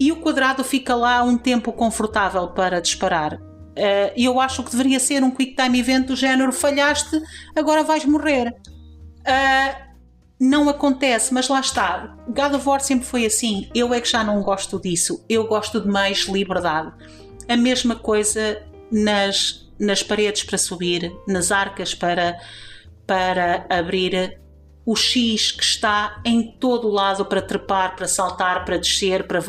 E 0.00 0.10
o 0.10 0.16
quadrado 0.16 0.64
fica 0.64 0.96
lá 0.96 1.22
um 1.22 1.38
tempo 1.38 1.72
confortável 1.72 2.48
para 2.48 2.80
disparar. 2.80 3.34
Uh, 3.34 4.10
eu 4.16 4.40
acho 4.40 4.64
que 4.64 4.72
deveria 4.72 4.98
ser 4.98 5.22
um 5.22 5.30
quick 5.30 5.54
time 5.54 5.78
event 5.78 6.06
do 6.06 6.16
género 6.16 6.52
falhaste, 6.52 7.22
agora 7.54 7.84
vais 7.84 8.04
morrer. 8.04 8.52
Uh, 9.20 9.88
não 10.40 10.68
acontece, 10.68 11.34
mas 11.34 11.48
lá 11.48 11.60
está. 11.60 12.16
God 12.28 12.54
of 12.54 12.68
War 12.68 12.80
sempre 12.80 13.06
foi 13.06 13.26
assim. 13.26 13.68
Eu 13.74 13.92
é 13.92 14.00
que 14.00 14.08
já 14.08 14.22
não 14.22 14.42
gosto 14.42 14.80
disso. 14.80 15.24
Eu 15.28 15.46
gosto 15.46 15.80
de 15.80 15.88
mais 15.88 16.26
liberdade. 16.28 16.92
A 17.48 17.56
mesma 17.56 17.96
coisa 17.96 18.62
nas, 18.90 19.68
nas 19.78 20.02
paredes 20.02 20.44
para 20.44 20.56
subir, 20.56 21.12
nas 21.26 21.50
arcas 21.50 21.94
para, 21.94 22.38
para 23.06 23.66
abrir, 23.68 24.38
o 24.88 24.96
X 24.96 25.52
que 25.52 25.62
está 25.62 26.18
em 26.24 26.52
todo 26.52 26.88
o 26.88 26.90
lado 26.90 27.24
para 27.26 27.42
trepar, 27.42 27.94
para 27.94 28.08
saltar, 28.08 28.64
para 28.64 28.78
descer, 28.78 29.26
para 29.26 29.42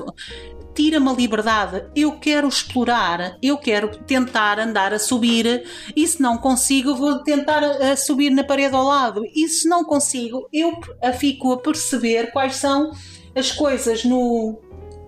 tira-me 0.80 1.10
a 1.10 1.14
liberdade. 1.14 1.84
Eu 1.94 2.14
quero 2.14 2.48
explorar, 2.48 3.38
eu 3.44 3.58
quero 3.58 3.90
tentar 4.06 4.58
andar 4.58 4.94
a 4.94 4.98
subir 4.98 5.66
e 5.94 6.08
se 6.08 6.22
não 6.22 6.38
consigo, 6.38 6.96
vou 6.96 7.20
tentar 7.22 7.62
a 7.62 7.98
subir 7.98 8.30
na 8.30 8.46
parede 8.46 8.74
ao 8.74 8.86
lado. 8.86 9.24
E 9.36 9.50
se 9.50 9.68
não 9.68 9.84
consigo, 9.84 10.48
eu 10.54 10.80
fico 11.18 11.52
a 11.52 11.58
perceber 11.58 12.32
quais 12.32 12.56
são 12.56 12.92
as 13.36 13.52
coisas 13.52 14.06
no, 14.06 14.58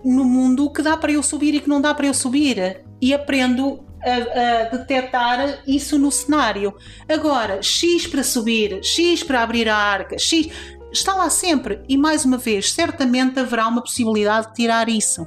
no 0.04 0.26
mundo 0.26 0.70
que 0.70 0.82
dá 0.82 0.94
para 0.94 1.12
eu 1.12 1.22
subir 1.22 1.54
e 1.54 1.60
que 1.60 1.70
não 1.70 1.80
dá 1.80 1.94
para 1.94 2.06
eu 2.06 2.12
subir. 2.12 2.84
E 3.00 3.14
aprendo 3.14 3.82
a, 4.04 4.66
a, 4.74 4.76
detectar 4.76 5.62
isso 5.66 5.98
no 5.98 6.12
cenário. 6.12 6.74
Agora, 7.08 7.62
X 7.62 8.06
para 8.06 8.22
subir, 8.22 8.84
X 8.84 9.22
para 9.22 9.42
abrir 9.42 9.70
a 9.70 9.76
arca, 9.76 10.18
X 10.18 10.50
está 10.92 11.14
lá 11.14 11.30
sempre. 11.30 11.80
E 11.88 11.96
mais 11.96 12.26
uma 12.26 12.36
vez, 12.36 12.74
certamente 12.74 13.40
haverá 13.40 13.66
uma 13.66 13.80
possibilidade 13.80 14.48
de 14.48 14.54
tirar 14.54 14.90
isso 14.90 15.26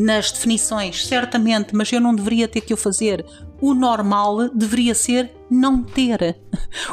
nas 0.00 0.32
definições, 0.32 1.06
certamente, 1.06 1.74
mas 1.74 1.92
eu 1.92 2.00
não 2.00 2.14
deveria 2.14 2.48
ter 2.48 2.62
que 2.62 2.72
o 2.72 2.76
fazer. 2.76 3.24
O 3.60 3.74
normal 3.74 4.48
deveria 4.48 4.94
ser 4.94 5.30
não 5.50 5.82
ter. 5.82 6.38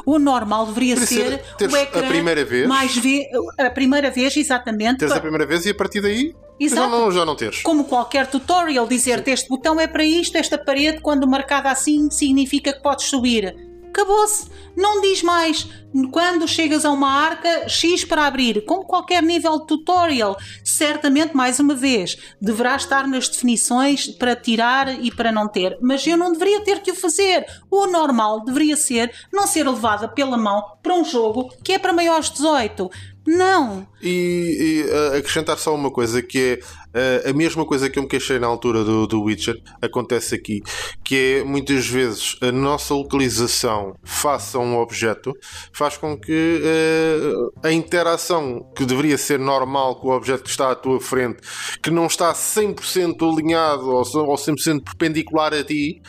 O 0.06 0.20
normal 0.20 0.66
deveria 0.68 0.98
ser, 0.98 1.42
ser 1.58 1.70
o 1.70 1.78
ecrã 1.78 2.02
a 2.02 2.08
primeira 2.08 2.44
vez. 2.44 2.68
mais 2.68 2.98
ve 2.98 3.26
a 3.58 3.70
primeira 3.70 4.12
vez, 4.12 4.36
exatamente. 4.36 5.00
Teres 5.00 5.14
a 5.14 5.20
primeira 5.20 5.46
vez 5.46 5.66
e 5.66 5.70
a 5.70 5.76
partir 5.76 6.02
daí 6.02 6.36
Exato. 6.60 6.82
Já, 6.82 6.98
não, 6.98 7.12
já 7.12 7.26
não 7.26 7.36
teres. 7.36 7.62
Como 7.62 7.84
qualquer 7.84 8.28
tutorial, 8.28 8.88
dizer-te 8.88 9.30
este 9.30 9.48
botão 9.48 9.80
é 9.80 9.88
para 9.88 10.04
isto, 10.04 10.38
esta 10.38 10.58
parede, 10.58 11.00
quando 11.02 11.28
marcada 11.28 11.70
assim, 11.70 12.10
significa 12.10 12.74
que 12.74 12.82
podes 12.82 13.06
subir 13.06 13.56
acabou-se. 13.98 14.48
Não 14.76 15.02
diz 15.02 15.24
mais. 15.24 15.68
Quando 16.12 16.48
chegas 16.48 16.86
a 16.86 16.92
uma 16.92 17.10
arca, 17.10 17.68
X 17.68 18.06
para 18.06 18.28
abrir, 18.28 18.64
como 18.66 18.86
qualquer 18.86 19.24
nível 19.24 19.60
de 19.60 19.66
tutorial. 19.66 20.38
Certamente, 20.64 21.36
mais 21.36 21.60
uma 21.60 21.74
vez, 21.74 22.18
deverá 22.40 22.76
estar 22.76 23.08
nas 23.08 23.28
definições 23.28 24.08
para 24.08 24.36
tirar 24.36 25.04
e 25.04 25.10
para 25.10 25.32
não 25.32 25.48
ter. 25.48 25.78
Mas 25.82 26.06
eu 26.06 26.16
não 26.16 26.32
deveria 26.32 26.62
ter 26.62 26.82
que 26.82 26.92
o 26.92 26.96
fazer. 26.96 27.46
O 27.72 27.88
normal 27.88 28.44
deveria 28.44 28.78
ser 28.78 29.12
não 29.34 29.48
ser 29.48 29.68
levada 29.68 30.08
pela 30.08 30.38
mão 30.38 30.62
para 30.84 30.94
um 30.94 31.04
jogo 31.04 31.52
que 31.64 31.74
é 31.74 31.80
para 31.80 31.94
maiores 31.94 32.30
18. 32.30 32.90
Não. 33.28 33.86
E, 34.02 34.86
e 34.88 34.90
uh, 34.90 35.18
acrescentar 35.18 35.58
só 35.58 35.76
uma 35.76 35.92
coisa 35.92 36.22
que 36.22 36.62
é 36.96 37.26
uh, 37.26 37.30
a 37.30 37.34
mesma 37.34 37.66
coisa 37.66 37.90
que 37.90 38.00
eu 38.00 38.04
me 38.04 38.08
queixei 38.08 38.40
na 38.40 38.48
altura 38.48 38.86
do, 38.86 39.06
do 39.06 39.22
Witcher 39.22 39.62
acontece 39.82 40.34
aqui, 40.34 40.62
que 41.04 41.40
é 41.40 41.44
muitas 41.44 41.86
vezes 41.86 42.38
a 42.42 42.54
nossa 42.54 42.94
localização 42.94 43.96
face 44.02 44.56
a 44.56 44.62
um 44.62 44.78
objeto 44.78 45.34
faz 45.74 45.98
com 45.98 46.18
que 46.18 46.62
uh, 46.64 47.52
a 47.62 47.70
interação 47.70 48.66
que 48.74 48.86
deveria 48.86 49.18
ser 49.18 49.40
normal 49.40 50.00
com 50.00 50.08
o 50.08 50.16
objeto 50.16 50.44
que 50.44 50.50
está 50.50 50.72
à 50.72 50.76
tua 50.76 51.02
frente, 51.02 51.40
que 51.84 51.92
não 51.92 52.08
está 52.08 52.32
100% 52.32 53.30
alinhado 53.30 53.90
ou 53.90 54.04
100% 54.04 54.84
perpendicular 54.86 55.54
a 55.54 55.66
ti, 55.66 56.02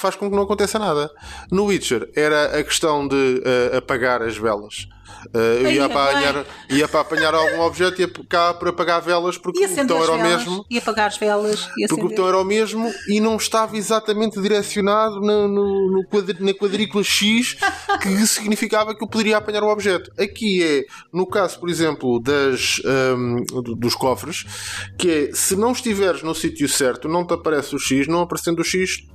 faz 0.00 0.16
com 0.16 0.30
que 0.30 0.36
não 0.36 0.44
aconteça 0.44 0.78
nada. 0.78 1.10
No 1.50 1.66
Witcher 1.66 2.10
era 2.16 2.58
a 2.58 2.64
questão 2.64 3.06
de 3.06 3.42
apagar 3.76 4.22
as 4.22 4.36
velas. 4.36 4.88
Uh, 5.34 5.68
ia 5.68 5.88
para, 5.88 6.10
apanhar, 6.10 6.46
ia 6.70 6.88
para 6.88 7.00
apanhar 7.00 7.34
algum 7.34 7.60
objeto 7.60 8.00
e 8.00 8.04
ia 8.04 8.10
cá 8.28 8.54
para 8.54 8.70
apagar 8.70 9.02
velas 9.02 9.36
porque 9.36 9.64
o 9.64 9.68
botão 9.68 10.02
era 10.02 10.12
o 10.12 10.22
mesmo. 10.22 10.64
Ia 10.70 10.78
apagar 10.78 11.08
as 11.08 11.18
velas. 11.18 11.68
Porque 11.88 11.94
o 11.94 12.08
botão 12.08 12.28
era 12.28 12.38
o 12.38 12.44
mesmo 12.44 12.90
e 13.06 13.20
não 13.20 13.36
estava 13.36 13.76
exatamente 13.76 14.40
direcionado 14.40 15.20
no, 15.20 15.46
no, 15.46 15.92
no 15.92 16.06
quadr, 16.06 16.36
na 16.40 16.54
quadrícula 16.54 17.04
X 17.04 17.56
que 18.00 18.08
significava 18.26 18.94
que 18.94 19.04
eu 19.04 19.08
poderia 19.08 19.36
apanhar 19.36 19.62
o 19.62 19.68
objeto. 19.68 20.10
Aqui 20.18 20.62
é, 20.62 20.84
no 21.12 21.26
caso, 21.26 21.60
por 21.60 21.68
exemplo, 21.68 22.18
das, 22.20 22.80
um, 23.16 23.44
dos 23.76 23.94
cofres, 23.94 24.46
que 24.98 25.10
é 25.10 25.34
se 25.34 25.54
não 25.54 25.72
estiveres 25.72 26.22
no 26.22 26.34
sítio 26.34 26.68
certo, 26.68 27.08
não 27.08 27.26
te 27.26 27.34
aparece 27.34 27.74
o 27.74 27.78
X, 27.78 28.06
não 28.06 28.22
aparecendo 28.22 28.60
o 28.60 28.64
X, 28.64 29.06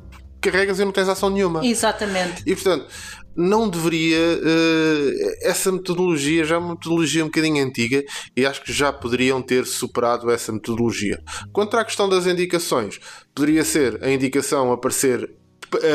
carregas 0.51 0.79
e 0.79 0.85
não 0.85 0.91
tens 0.91 1.07
ação 1.07 1.29
nenhuma. 1.29 1.65
Exatamente. 1.65 2.43
E 2.45 2.55
portanto, 2.55 2.87
não 3.35 3.69
deveria. 3.69 4.17
Uh, 4.17 5.35
essa 5.41 5.71
metodologia 5.71 6.45
já 6.45 6.55
é 6.55 6.57
uma 6.57 6.73
metodologia 6.73 7.23
um 7.23 7.27
bocadinho 7.27 7.63
antiga 7.63 8.03
e 8.35 8.45
acho 8.45 8.61
que 8.61 8.71
já 8.71 8.93
poderiam 8.93 9.41
ter 9.41 9.65
superado 9.65 10.31
essa 10.31 10.51
metodologia. 10.51 11.21
Quanto 11.51 11.75
à 11.77 11.83
questão 11.83 12.07
das 12.07 12.25
indicações, 12.25 12.99
poderia 13.33 13.65
ser 13.65 14.01
a 14.03 14.09
indicação 14.09 14.71
aparecer 14.71 15.29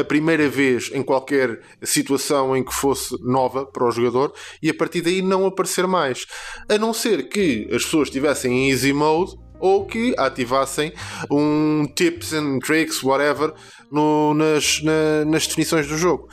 a 0.00 0.04
primeira 0.04 0.48
vez 0.48 0.90
em 0.92 1.02
qualquer 1.02 1.60
situação 1.82 2.56
em 2.56 2.62
que 2.62 2.74
fosse 2.74 3.14
nova 3.22 3.64
para 3.64 3.86
o 3.86 3.90
jogador 3.90 4.32
e 4.62 4.68
a 4.68 4.74
partir 4.74 5.00
daí 5.00 5.22
não 5.22 5.46
aparecer 5.46 5.86
mais. 5.86 6.26
A 6.68 6.76
não 6.76 6.92
ser 6.92 7.28
que 7.28 7.68
as 7.72 7.84
pessoas 7.84 8.08
estivessem 8.08 8.52
em 8.52 8.70
easy 8.70 8.92
mode 8.92 9.36
ou 9.60 9.86
que 9.86 10.14
ativassem 10.18 10.92
um 11.30 11.86
tips 11.94 12.32
and 12.32 12.58
tricks, 12.60 13.02
whatever, 13.02 13.52
no, 13.90 14.34
nas, 14.34 14.82
na, 14.82 15.24
nas 15.26 15.46
definições 15.46 15.86
do 15.86 15.96
jogo 15.96 16.28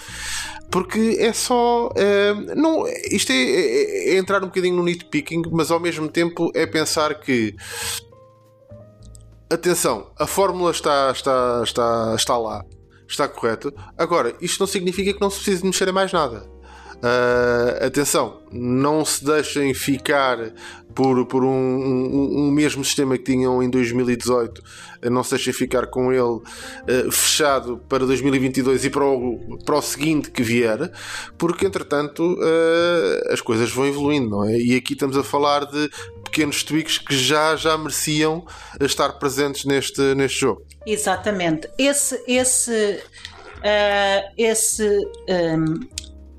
porque 0.70 1.18
é 1.20 1.32
só. 1.34 1.90
É, 1.96 2.34
não, 2.56 2.86
isto 3.10 3.32
é, 3.32 3.36
é, 3.36 4.14
é, 4.14 4.18
entrar 4.18 4.44
um 4.44 4.48
bocadinho 4.48 4.76
no 4.76 4.84
nitpicking, 4.84 5.44
mas 5.52 5.72
ao 5.72 5.80
mesmo 5.80 6.08
tempo 6.10 6.52
é 6.54 6.66
pensar 6.66 7.16
que. 7.20 7.56
Atenção, 9.50 10.12
a 10.20 10.28
fórmula 10.28 10.72
está, 10.72 11.10
está, 11.12 11.62
está, 11.64 12.14
está 12.16 12.38
lá, 12.38 12.66
está 13.08 13.30
correta. 13.30 13.74
Agora, 13.98 14.36
isto 14.42 14.60
não 14.60 14.68
significa 14.68 15.14
que 15.14 15.22
não 15.22 15.30
se 15.30 15.38
precise 15.38 15.66
mexer 15.66 15.88
em 15.88 15.94
mais 15.94 16.12
nada. 16.12 16.50
Uh, 16.98 17.86
atenção, 17.86 18.41
não 18.52 19.06
se 19.06 19.24
deixem 19.24 19.72
ficar 19.72 20.52
por, 20.95 21.28
por 21.28 21.43
um, 21.43 21.50
um, 21.50 22.39
um, 22.39 22.52
mesmo 22.52 22.84
sistema 22.84 23.16
que 23.20 23.24
tinham 23.24 23.62
em 23.62 23.70
2018, 23.70 24.64
não 25.04 25.24
se 25.24 25.30
deixem 25.30 25.54
ficar 25.54 25.86
com 25.86 26.12
ele 26.12 26.22
uh, 26.24 27.12
fechado 27.12 27.78
para 27.88 28.04
2022 28.04 28.86
e 28.86 28.89
para 28.89 29.06
o, 29.06 29.60
para 29.64 29.76
o 29.76 29.82
seguinte 29.82 30.32
que 30.32 30.41
vier, 30.41 30.91
porque 31.38 31.68
entretanto 31.68 32.34
uh, 32.34 33.32
as 33.32 33.41
coisas 33.41 33.70
vão 33.70 33.86
evoluindo, 33.86 34.32
não 34.32 34.43
é? 34.43 34.58
E 34.58 34.76
aqui 34.76 34.93
estamos 34.93 35.16
a 35.16 35.24
falar 35.24 35.66
de 35.66 35.88
pequenos 36.24 36.64
tweaks 36.64 36.98
que 36.98 37.16
já, 37.16 37.56
já 37.56 37.78
mereciam 37.78 38.43
estar 38.82 39.20
presentes 39.20 39.66
neste, 39.66 40.02
neste 40.16 40.39
jogo. 40.39 40.66
Exatamente. 40.84 41.70
Esse, 41.78 42.20
esse, 42.28 43.00
uh, 43.58 44.34
esse 44.36 44.84
um 45.30 45.88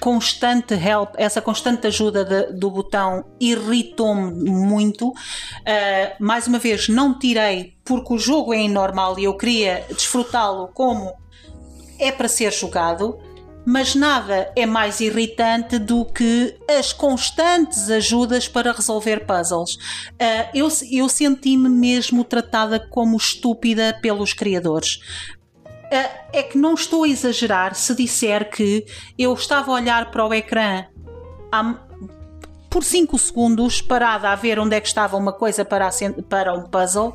constante 0.00 0.74
help, 0.74 1.10
essa 1.16 1.40
constante 1.40 1.86
ajuda 1.86 2.24
de, 2.24 2.52
do 2.52 2.70
botão 2.70 3.24
irritou-me 3.40 4.50
muito. 4.50 5.08
Uh, 5.08 5.14
mais 6.18 6.46
uma 6.46 6.58
vez, 6.58 6.88
não 6.88 7.18
tirei 7.18 7.74
porque 7.84 8.14
o 8.14 8.18
jogo 8.18 8.54
é 8.54 8.68
normal 8.68 9.18
e 9.18 9.24
eu 9.24 9.36
queria 9.36 9.84
desfrutá-lo 9.88 10.68
como 10.68 11.12
é 11.98 12.12
para 12.12 12.28
ser 12.28 12.52
jogado, 12.52 13.18
mas 13.66 13.94
nada 13.94 14.50
é 14.56 14.64
mais 14.64 15.00
irritante 15.00 15.78
do 15.78 16.04
que 16.04 16.56
as 16.78 16.92
constantes 16.92 17.90
ajudas 17.90 18.48
para 18.48 18.72
resolver 18.72 19.26
puzzles. 19.26 19.74
Uh, 19.74 20.48
eu 20.54 20.68
eu 20.90 21.08
senti-me 21.08 21.68
mesmo 21.68 22.24
tratada 22.24 22.78
como 22.78 23.16
estúpida 23.16 23.98
pelos 24.00 24.32
criadores. 24.32 25.00
Ah, 25.90 26.10
é 26.32 26.42
que 26.42 26.58
não 26.58 26.74
estou 26.74 27.04
a 27.04 27.08
exagerar 27.08 27.74
se 27.74 27.94
disser 27.94 28.50
que 28.50 28.84
eu 29.18 29.32
estava 29.32 29.70
a 29.70 29.74
olhar 29.74 30.10
para 30.10 30.26
o 30.26 30.34
ecrã 30.34 30.86
por 32.68 32.84
5 32.84 33.18
segundos, 33.18 33.80
parada 33.80 34.28
a 34.28 34.34
ver 34.34 34.58
onde 34.58 34.76
é 34.76 34.80
que 34.80 34.86
estava 34.86 35.16
uma 35.16 35.32
coisa 35.32 35.64
para, 35.64 35.88
para 36.28 36.52
um 36.52 36.64
puzzle, 36.64 37.14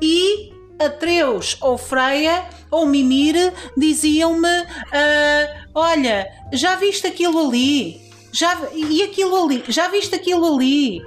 e 0.00 0.52
Atreus 0.78 1.56
ou 1.60 1.76
Freia 1.76 2.44
ou 2.70 2.86
Mimir 2.86 3.52
diziam-me: 3.76 4.48
uh, 4.48 5.68
Olha, 5.74 6.26
já 6.52 6.76
viste 6.76 7.06
aquilo 7.06 7.46
ali? 7.46 8.00
Já, 8.32 8.58
e 8.72 9.02
aquilo 9.02 9.44
ali? 9.44 9.62
Já 9.68 9.88
viste 9.88 10.14
aquilo 10.14 10.54
ali? 10.54 11.00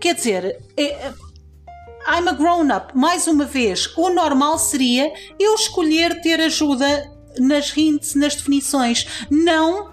Quer 0.00 0.14
dizer, 0.14 0.62
é, 0.76 1.12
I'm 2.06 2.28
a 2.28 2.32
grown-up. 2.32 2.96
Mais 2.96 3.26
uma 3.26 3.44
vez, 3.44 3.92
o 3.96 4.10
normal 4.10 4.58
seria 4.58 5.12
eu 5.38 5.54
escolher 5.54 6.20
ter 6.20 6.40
ajuda 6.40 7.10
nas 7.38 7.76
hints, 7.76 8.14
nas 8.14 8.34
definições. 8.34 9.26
Não 9.30 9.92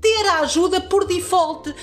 ter 0.00 0.26
a 0.28 0.40
ajuda 0.40 0.80
por 0.80 1.06
default. 1.06 1.74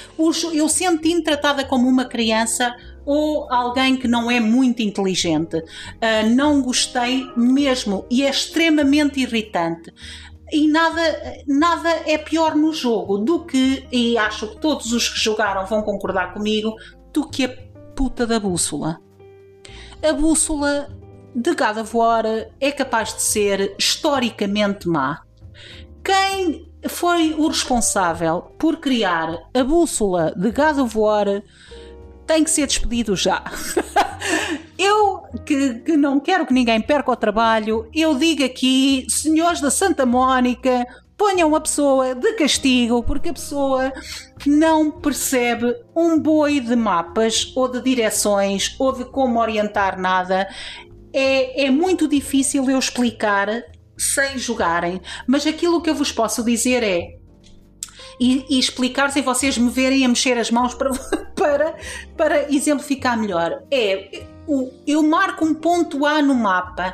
Eu 0.54 0.70
senti-me 0.70 1.24
tratada 1.24 1.66
como 1.66 1.88
uma 1.88 2.06
criança 2.06 2.74
ou 3.06 3.52
alguém 3.52 3.98
que 3.98 4.08
não 4.08 4.30
é 4.30 4.40
muito 4.40 4.82
inteligente. 4.82 5.58
Uh, 5.58 6.30
não 6.36 6.62
gostei 6.62 7.26
mesmo 7.36 8.06
e 8.10 8.24
é 8.24 8.30
extremamente 8.30 9.20
irritante. 9.20 9.94
E 10.52 10.68
nada, 10.68 11.02
nada 11.48 11.90
é 12.06 12.18
pior 12.18 12.56
no 12.56 12.72
jogo 12.72 13.18
do 13.18 13.46
que, 13.46 13.88
e 13.92 14.18
acho 14.18 14.48
que 14.48 14.62
todos 14.62 14.92
os 14.94 15.10
que 15.10 15.20
jogaram 15.20 15.66
vão 15.66 15.82
concordar 15.82 16.34
comigo, 16.34 16.76
do 17.12 17.28
que 17.28 17.46
a 17.46 17.50
puta 17.96 18.28
da 18.28 18.40
bússola. 18.40 19.00
A 20.04 20.14
bússola 20.14 20.90
de 21.34 21.54
God 21.54 21.78
of 21.78 21.98
War 21.98 22.26
é 22.60 22.72
capaz 22.72 23.14
de 23.14 23.22
ser 23.22 23.76
historicamente 23.78 24.88
má. 24.88 25.22
Quem 26.04 26.72
foi 26.88 27.34
o 27.34 27.48
responsável 27.48 28.42
por 28.60 28.78
criar 28.78 29.38
a 29.54 29.64
bússola 29.64 30.34
de 30.36 30.52
God 30.52 30.78
of 30.80 30.98
War 30.98 31.44
tem 32.28 32.44
que 32.44 32.50
ser 32.50 32.68
despedido 32.68 33.16
já. 33.16 33.44
eu 34.78 35.24
que, 35.46 35.76
que, 35.76 35.98
não 35.98 36.20
quero 36.20 36.46
que 36.46 36.54
ninguém 36.54 36.82
perca 36.82 37.12
o 37.12 37.16
trabalho, 37.16 37.90
eu 37.94 38.16
digo 38.18 38.44
aqui, 38.44 39.06
senhores 39.10 39.62
da 39.62 39.72
Santa 39.72 40.06
Mónica, 40.06 40.86
ponham 41.18 41.56
a 41.56 41.62
pessoa 41.62 42.14
de 42.14 42.34
castigo 42.34 43.04
porque 43.04 43.30
a 43.30 43.34
pessoa 43.34 43.92
não 44.46 44.92
percebe 44.92 45.76
um 45.96 46.20
boi 46.20 46.60
de 46.60 46.76
mapas 46.76 47.54
ou 47.56 47.68
de 47.68 47.82
direções 47.82 48.76
ou 48.80 48.92
de 48.92 49.06
como 49.06 49.40
orientar 49.40 50.00
nada. 50.00 50.48
É, 51.14 51.66
é 51.66 51.72
muito 51.72 52.08
difícil 52.08 52.70
eu 52.70 52.78
explicar 52.78 53.48
sem 53.98 54.38
jogarem, 54.38 55.02
mas 55.26 55.48
aquilo 55.48 55.82
que 55.82 55.90
eu 55.90 55.96
vos 55.96 56.12
posso 56.12 56.44
dizer 56.44 56.84
é 56.84 57.18
e, 58.20 58.46
e 58.50 58.60
explicar 58.60 59.12
sem 59.12 59.24
vocês 59.24 59.58
me 59.58 59.70
verem 59.70 60.06
a 60.06 60.08
mexer 60.08 60.38
as 60.38 60.52
mãos 60.52 60.74
para, 60.74 60.92
para, 61.36 61.76
para 62.16 62.54
exemplificar 62.54 63.18
melhor. 63.18 63.64
É, 63.72 64.26
eu 64.86 65.02
marco 65.04 65.44
um 65.44 65.54
ponto 65.54 66.06
A 66.06 66.22
no 66.22 66.36
mapa 66.36 66.94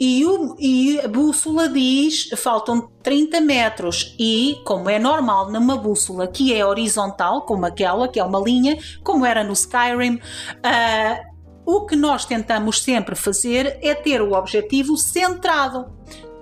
e, 0.00 0.24
o, 0.24 0.56
e 0.58 0.98
a 0.98 1.06
bússola 1.06 1.68
diz 1.68 2.30
faltam 2.36 2.90
30 3.02 3.40
metros 3.42 4.16
e, 4.18 4.58
como 4.64 4.88
é 4.88 4.98
normal 4.98 5.52
numa 5.52 5.76
bússola 5.76 6.26
que 6.26 6.54
é 6.54 6.64
horizontal, 6.64 7.42
como 7.42 7.66
aquela, 7.66 8.08
que 8.08 8.18
é 8.18 8.24
uma 8.24 8.40
linha, 8.40 8.78
como 9.04 9.26
era 9.26 9.44
no 9.44 9.52
Skyrim, 9.52 10.14
uh, 10.14 11.30
o 11.66 11.84
que 11.84 11.94
nós 11.94 12.24
tentamos 12.24 12.82
sempre 12.82 13.14
fazer 13.14 13.78
é 13.82 13.94
ter 13.94 14.22
o 14.22 14.32
objetivo 14.32 14.96
centrado, 14.96 15.92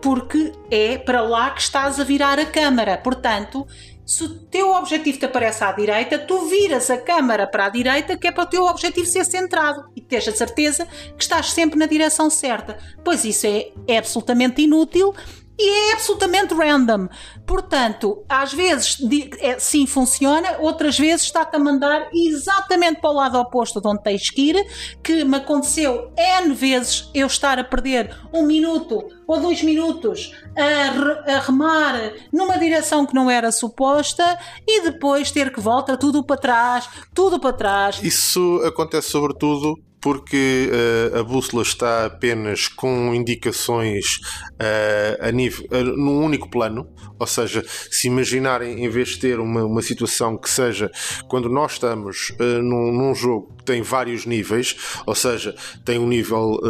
porque 0.00 0.52
é 0.70 0.96
para 0.96 1.20
lá 1.22 1.50
que 1.50 1.60
estás 1.60 1.98
a 1.98 2.04
virar 2.04 2.38
a 2.38 2.46
câmara. 2.46 2.96
Portanto, 2.96 3.66
se 4.08 4.24
o 4.24 4.28
teu 4.30 4.70
objetivo 4.70 5.18
te 5.18 5.26
aparece 5.26 5.62
à 5.62 5.70
direita, 5.70 6.18
tu 6.18 6.46
viras 6.46 6.90
a 6.90 6.96
câmara 6.96 7.46
para 7.46 7.66
a 7.66 7.68
direita, 7.68 8.16
que 8.16 8.26
é 8.26 8.32
para 8.32 8.44
o 8.44 8.46
teu 8.46 8.64
objetivo 8.64 9.06
ser 9.06 9.22
centrado 9.26 9.84
e 9.94 10.00
teres 10.00 10.26
a 10.28 10.32
certeza 10.32 10.86
que 11.14 11.22
estás 11.22 11.52
sempre 11.52 11.78
na 11.78 11.84
direção 11.84 12.30
certa. 12.30 12.78
Pois 13.04 13.22
isso 13.26 13.46
é, 13.46 13.70
é 13.86 13.98
absolutamente 13.98 14.62
inútil 14.62 15.14
e 15.58 15.90
é 15.90 15.92
absolutamente 15.92 16.54
random. 16.54 17.06
Portanto, 17.48 18.22
às 18.28 18.52
vezes 18.52 18.98
é, 19.40 19.58
sim 19.58 19.86
funciona, 19.86 20.58
outras 20.58 20.98
vezes 20.98 21.22
está-te 21.22 21.56
a 21.56 21.58
mandar 21.58 22.10
exatamente 22.12 23.00
para 23.00 23.08
o 23.08 23.14
lado 23.14 23.38
oposto 23.38 23.80
de 23.80 23.88
onde 23.88 24.02
tens 24.02 24.28
que 24.28 24.50
ir, 24.50 24.66
que 25.02 25.24
me 25.24 25.38
aconteceu 25.38 26.12
N 26.14 26.52
vezes 26.52 27.08
eu 27.14 27.26
estar 27.26 27.58
a 27.58 27.64
perder 27.64 28.14
um 28.34 28.42
minuto 28.44 29.02
ou 29.26 29.40
dois 29.40 29.62
minutos 29.62 30.30
a, 30.54 31.36
a 31.36 31.40
remar 31.40 32.12
numa 32.30 32.58
direção 32.58 33.06
que 33.06 33.14
não 33.14 33.30
era 33.30 33.50
suposta 33.50 34.38
e 34.66 34.82
depois 34.82 35.30
ter 35.30 35.50
que 35.50 35.58
voltar 35.58 35.96
tudo 35.96 36.22
para 36.22 36.36
trás, 36.36 36.86
tudo 37.14 37.40
para 37.40 37.54
trás. 37.54 37.98
Isso 38.02 38.60
acontece 38.62 39.08
sobretudo 39.08 39.87
porque 40.00 40.70
uh, 41.12 41.18
a 41.18 41.22
bússola 41.22 41.62
está 41.62 42.06
apenas 42.06 42.68
com 42.68 43.14
indicações 43.14 44.20
uh, 44.52 45.26
a 45.26 45.32
nível, 45.32 45.66
uh, 45.70 45.84
num 45.96 46.22
único 46.22 46.48
plano, 46.48 46.88
ou 47.18 47.26
seja, 47.26 47.64
se 47.90 48.06
imaginarem 48.06 48.84
em 48.84 48.88
vez 48.88 49.10
de 49.10 49.18
ter 49.18 49.40
uma, 49.40 49.64
uma 49.64 49.82
situação 49.82 50.36
que 50.36 50.48
seja 50.48 50.90
quando 51.28 51.48
nós 51.48 51.72
estamos 51.72 52.32
num, 52.38 52.92
num, 52.92 53.14
jogo 53.14 53.56
que 53.58 53.64
tem 53.64 53.82
vários 53.82 54.24
níveis, 54.24 54.76
ou 55.04 55.14
seja, 55.14 55.54
tem 55.84 55.98
um 55.98 56.06
nível, 56.06 56.60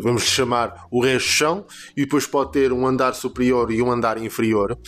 vamos 0.00 0.22
chamar 0.22 0.86
o 0.90 1.02
resto 1.02 1.28
chão, 1.28 1.66
e 1.96 2.02
depois 2.02 2.26
pode 2.26 2.52
ter 2.52 2.72
um 2.72 2.86
andar 2.86 3.14
superior 3.14 3.72
e 3.72 3.82
um 3.82 3.90
andar 3.90 4.22
inferior 4.22 4.78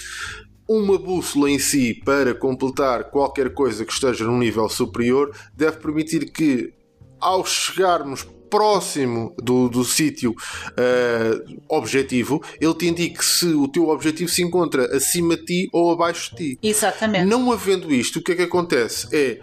uma 0.69 0.97
bússola 0.97 1.51
em 1.51 1.59
si 1.59 2.01
para 2.05 2.33
completar 2.33 3.11
qualquer 3.11 3.53
coisa 3.53 3.85
que 3.85 3.93
esteja 3.93 4.25
num 4.25 4.39
nível 4.39 4.69
superior 4.69 5.35
deve 5.57 5.79
permitir 5.79 6.31
que 6.31 6.73
ao 7.21 7.45
chegarmos 7.45 8.27
próximo 8.51 9.35
do, 9.39 9.69
do 9.69 9.85
sítio 9.85 10.33
uh, 10.33 11.61
objetivo, 11.69 12.43
ele 12.61 12.75
te 12.75 12.89
indica 12.89 13.23
se 13.23 13.47
o 13.47 13.69
teu 13.69 13.89
objetivo 13.89 14.29
se 14.29 14.43
encontra 14.43 14.85
acima 14.97 15.37
de 15.37 15.45
ti 15.45 15.71
ou 15.73 15.93
abaixo 15.93 16.35
de 16.35 16.57
ti. 16.57 16.59
Exatamente. 16.61 17.27
Não 17.27 17.53
havendo 17.53 17.93
isto, 17.95 18.19
o 18.19 18.23
que 18.23 18.33
é 18.33 18.35
que 18.35 18.43
acontece? 18.43 19.09
É 19.13 19.41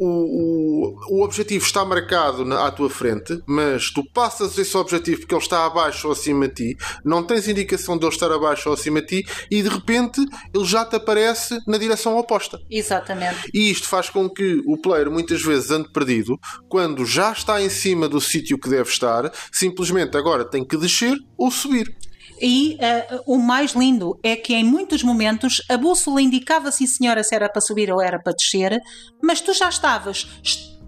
o, 0.00 0.06
o, 0.06 1.18
o 1.18 1.22
objetivo 1.22 1.62
está 1.62 1.84
marcado 1.84 2.42
na, 2.42 2.66
à 2.66 2.70
tua 2.70 2.88
frente, 2.88 3.38
mas 3.46 3.90
tu 3.90 4.02
passas 4.12 4.56
esse 4.56 4.74
objetivo 4.74 5.20
porque 5.20 5.34
ele 5.34 5.42
está 5.42 5.66
abaixo 5.66 6.08
ou 6.08 6.12
acima 6.12 6.48
de 6.48 6.54
ti, 6.54 6.76
não 7.04 7.22
tens 7.22 7.46
indicação 7.46 7.98
de 7.98 8.06
ele 8.06 8.14
estar 8.14 8.32
abaixo 8.32 8.70
ou 8.70 8.74
acima 8.74 9.02
de 9.02 9.22
ti 9.22 9.30
e 9.50 9.62
de 9.62 9.68
repente 9.68 10.20
ele 10.54 10.64
já 10.64 10.86
te 10.86 10.96
aparece 10.96 11.58
na 11.66 11.76
direção 11.76 12.16
oposta. 12.16 12.58
Exatamente. 12.70 13.50
E 13.52 13.70
isto 13.70 13.86
faz 13.86 14.08
com 14.08 14.28
que 14.28 14.62
o 14.66 14.80
player 14.80 15.10
muitas 15.10 15.42
vezes 15.42 15.70
ande 15.70 15.92
perdido 15.92 16.38
quando 16.68 17.04
já 17.04 17.32
está 17.32 17.60
em 17.60 17.68
cima 17.68 18.08
do 18.08 18.20
sítio 18.20 18.58
que 18.58 18.70
deve 18.70 18.88
estar, 18.88 19.30
simplesmente 19.52 20.16
agora 20.16 20.48
tem 20.48 20.64
que 20.64 20.78
descer 20.78 21.14
ou 21.36 21.50
subir. 21.50 21.94
E 22.40 22.76
uh, 22.76 23.22
o 23.26 23.38
mais 23.38 23.72
lindo 23.72 24.18
é 24.22 24.34
que 24.34 24.54
em 24.54 24.64
muitos 24.64 25.02
momentos 25.02 25.62
a 25.68 25.76
bússola 25.76 26.22
indicava 26.22 26.72
sim 26.72 26.86
senhora 26.86 27.22
se 27.22 27.34
era 27.34 27.48
para 27.48 27.60
subir 27.60 27.92
ou 27.92 28.00
era 28.00 28.18
para 28.18 28.32
descer, 28.32 28.80
mas 29.22 29.40
tu 29.40 29.52
já 29.52 29.68
estavas 29.68 30.26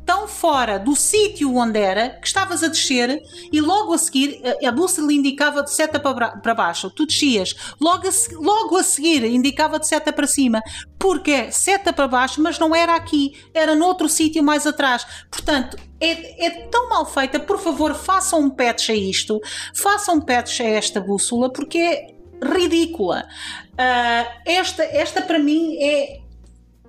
tão 0.04 0.26
fora 0.26 0.78
do 0.78 0.94
sítio 0.94 1.54
onde 1.54 1.78
era 1.78 2.10
que 2.10 2.26
estavas 2.26 2.62
a 2.62 2.68
descer 2.68 3.20
e 3.52 3.60
logo 3.60 3.92
a 3.92 3.98
seguir 3.98 4.40
a, 4.66 4.72
bússola 4.72 5.12
indicava 5.12 5.62
de 5.62 5.72
seta 5.72 5.98
para, 6.00 6.36
para 6.36 6.54
baixo, 6.54 6.90
tu 6.90 7.06
descias, 7.06 7.54
logo 7.80 8.08
a, 8.08 8.10
logo 8.34 8.76
a 8.76 8.82
seguir 8.82 9.24
indicava 9.24 9.78
de 9.78 9.86
seta 9.86 10.12
para 10.12 10.26
cima, 10.26 10.60
porque 10.98 11.50
seta 11.52 11.92
para 11.92 12.08
baixo, 12.08 12.40
mas 12.42 12.58
não 12.58 12.74
era 12.74 12.94
aqui, 12.94 13.32
era 13.54 13.74
noutro 13.74 14.08
sítio 14.08 14.42
mais 14.42 14.66
atrás. 14.66 15.06
Portanto, 15.30 15.76
é, 16.00 16.46
é, 16.46 16.50
tão 16.68 16.88
mal 16.88 17.06
feita, 17.06 17.38
por 17.38 17.58
favor, 17.58 17.94
façam 17.94 18.40
um 18.40 18.50
patch 18.50 18.90
a 18.90 18.94
isto, 18.94 19.40
façam 19.74 20.16
um 20.16 20.20
patch 20.20 20.60
a 20.60 20.64
esta 20.64 21.00
bússola, 21.00 21.52
porque 21.52 21.78
é 21.78 22.14
ridícula. 22.42 23.24
Uh, 23.72 24.40
esta, 24.44 24.82
esta 24.82 25.22
para 25.22 25.38
mim 25.38 25.76
é, 25.80 26.21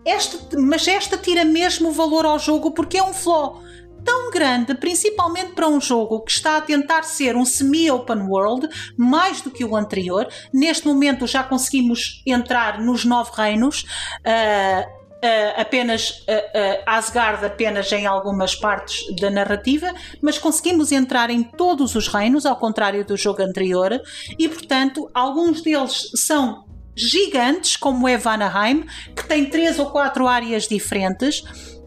esta, 0.06 0.60
mas 0.60 0.88
esta 0.88 1.18
tira 1.18 1.46
mesmo 1.46 1.92
valor 1.92 2.26
ao 2.26 2.40
jogo 2.40 2.72
porque 2.72 2.98
é 2.98 3.04
um 3.04 3.14
flaw 3.14 3.62
tão 4.04 4.32
grande, 4.32 4.76
principalmente 4.76 5.54
para 5.54 5.68
um 5.68 5.80
jogo 5.80 6.22
que 6.22 6.32
está 6.32 6.58
a 6.58 6.62
tentar 6.62 7.04
ser 7.04 7.36
um 7.36 7.46
semi-open 7.46 8.24
world, 8.28 8.68
mais 8.98 9.42
do 9.42 9.50
que 9.50 9.64
o 9.64 9.76
anterior. 9.76 10.28
Neste 10.54 10.86
momento 10.86 11.26
já 11.26 11.44
conseguimos 11.44 12.22
entrar 12.26 12.80
nos 12.82 13.06
nove 13.06 13.32
reinos. 13.36 13.86
Uh, 14.26 15.04
Uh, 15.24 15.56
apenas 15.62 16.10
uh, 16.28 16.34
uh, 16.34 16.84
Asgard 16.86 17.46
apenas 17.46 17.90
em 17.94 18.06
algumas 18.06 18.56
partes 18.56 19.06
da 19.22 19.30
narrativa, 19.30 19.90
mas 20.22 20.38
conseguimos 20.38 20.92
entrar 20.92 21.30
em 21.30 21.42
todos 21.42 21.96
os 21.96 22.10
reinos, 22.10 22.46
ao 22.46 22.58
contrário 22.58 23.06
do 23.06 23.16
jogo 23.16 23.42
anterior, 23.42 24.02
e 24.38 24.50
portanto 24.50 25.10
alguns 25.14 25.62
deles 25.62 26.12
são 26.14 26.66
gigantes, 26.96 27.76
como 27.76 28.08
é 28.08 28.18
Vanaheim, 28.18 28.86
que 29.16 29.28
tem 29.28 29.50
três 29.50 29.80
ou 29.80 29.92
quatro 29.92 30.28
áreas 30.28 30.68
diferentes, 30.68 31.44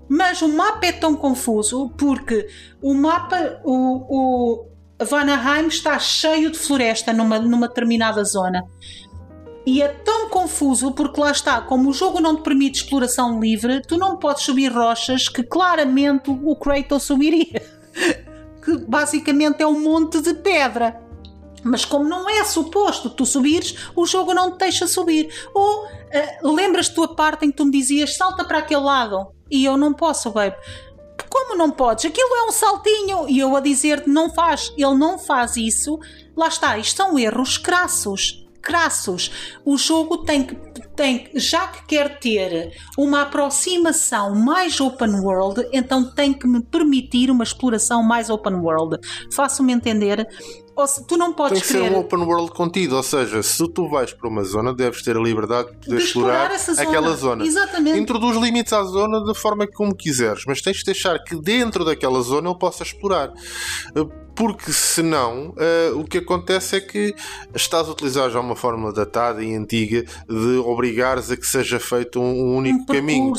mas 0.08 0.42
o 0.42 0.48
mapa 0.48 0.86
é 0.86 0.92
tão 0.92 1.16
confuso 1.16 1.90
porque 1.98 2.48
o 2.80 2.94
mapa, 2.94 3.60
o, 3.64 4.04
o 4.08 4.66
Vanaheim 5.04 5.66
está 5.66 5.98
cheio 5.98 6.50
de 6.50 6.58
floresta 6.58 7.12
numa, 7.12 7.38
numa 7.38 7.68
determinada 7.68 8.22
zona. 8.24 8.64
E 9.66 9.82
é 9.82 9.88
tão 9.88 10.30
confuso 10.30 10.92
porque 10.92 11.20
lá 11.20 11.32
está, 11.32 11.60
como 11.60 11.90
o 11.90 11.92
jogo 11.92 12.20
não 12.20 12.36
te 12.36 12.42
permite 12.42 12.82
exploração 12.82 13.40
livre, 13.40 13.82
tu 13.82 13.98
não 13.98 14.16
podes 14.16 14.44
subir 14.44 14.72
rochas 14.72 15.28
que 15.28 15.42
claramente 15.42 16.30
o 16.30 16.54
Kratos 16.54 17.02
subiria. 17.02 17.60
que 18.64 18.78
basicamente 18.78 19.62
é 19.62 19.66
um 19.66 19.80
monte 19.80 20.20
de 20.20 20.34
pedra. 20.34 21.00
Mas 21.66 21.84
como 21.84 22.08
não 22.08 22.28
é 22.28 22.44
suposto 22.44 23.10
tu 23.10 23.26
subires, 23.26 23.74
o 23.94 24.06
jogo 24.06 24.32
não 24.32 24.52
te 24.52 24.58
deixa 24.58 24.86
subir. 24.86 25.28
Ou 25.54 25.84
uh, 25.84 26.52
lembras 26.52 26.88
tua 26.88 27.14
parte 27.14 27.44
em 27.44 27.50
que 27.50 27.56
tu 27.56 27.64
me 27.64 27.72
dizias 27.72 28.16
salta 28.16 28.44
para 28.44 28.58
aquele 28.58 28.80
lado 28.80 29.28
e 29.50 29.64
eu 29.64 29.76
não 29.76 29.92
posso, 29.92 30.30
babe. 30.30 30.56
Como 31.28 31.56
não 31.56 31.70
podes? 31.70 32.04
Aquilo 32.04 32.34
é 32.36 32.48
um 32.48 32.52
saltinho. 32.52 33.28
E 33.28 33.38
eu 33.38 33.54
a 33.56 33.60
dizer-te 33.60 34.08
não 34.08 34.30
faz. 34.30 34.72
Ele 34.76 34.94
não 34.94 35.18
faz 35.18 35.56
isso. 35.56 35.98
Lá 36.36 36.48
está, 36.48 36.78
isto 36.78 36.96
são 36.96 37.18
erros 37.18 37.58
crassos 37.58 38.46
crassos. 38.66 39.30
O 39.64 39.78
jogo 39.78 40.18
tem 40.18 40.42
que, 40.42 40.56
tem, 40.96 41.30
já 41.34 41.68
que 41.68 41.86
quer 41.86 42.18
ter 42.18 42.76
uma 42.98 43.22
aproximação 43.22 44.34
mais 44.34 44.80
open 44.80 45.20
world, 45.20 45.68
então 45.72 46.12
tem 46.12 46.34
que 46.34 46.48
me 46.48 46.60
permitir 46.60 47.30
uma 47.30 47.44
exploração 47.44 48.02
mais 48.02 48.28
open 48.28 48.54
world. 48.54 48.98
Faço-me 49.32 49.72
entender 49.72 50.26
se, 50.84 51.06
tu 51.06 51.16
não 51.16 51.32
podes 51.32 51.60
Tem 51.60 51.62
que 51.62 51.72
querer... 51.74 51.88
ser 51.90 51.96
um 51.96 52.00
open 52.00 52.18
world 52.24 52.50
contido, 52.50 52.96
ou 52.96 53.02
seja, 53.02 53.40
se 53.42 53.66
tu 53.68 53.88
vais 53.88 54.12
para 54.12 54.28
uma 54.28 54.42
zona, 54.42 54.74
deves 54.74 55.02
ter 55.02 55.16
a 55.16 55.20
liberdade 55.20 55.70
de 55.80 55.90
de 55.90 55.96
explorar, 55.96 56.50
explorar 56.52 56.74
zona. 56.74 56.82
aquela 56.82 57.16
zona. 57.16 57.46
Exatamente. 57.46 57.98
Introduz 57.98 58.36
limites 58.36 58.72
à 58.72 58.82
zona 58.82 59.24
da 59.24 59.34
forma 59.34 59.66
como 59.66 59.94
quiseres, 59.94 60.42
mas 60.46 60.60
tens 60.60 60.78
de 60.78 60.84
deixar 60.84 61.22
que 61.22 61.36
dentro 61.36 61.84
daquela 61.84 62.20
zona 62.20 62.50
ele 62.50 62.58
possa 62.58 62.82
explorar 62.82 63.32
porque 64.36 64.70
senão 64.70 65.48
uh, 65.48 65.98
o 65.98 66.04
que 66.04 66.18
acontece 66.18 66.76
é 66.76 66.80
que 66.80 67.14
estás 67.54 67.88
a 67.88 67.90
utilizar 67.90 68.30
já 68.30 68.38
uma 68.38 68.54
fórmula 68.54 68.92
datada 68.92 69.42
e 69.42 69.54
antiga 69.54 70.04
de 70.28 70.58
obrigares 70.58 71.30
a 71.30 71.36
que 71.36 71.46
seja 71.46 71.80
feito 71.80 72.20
um, 72.20 72.24
um 72.24 72.56
único 72.56 72.82
um 72.82 72.86
caminho. 72.86 73.32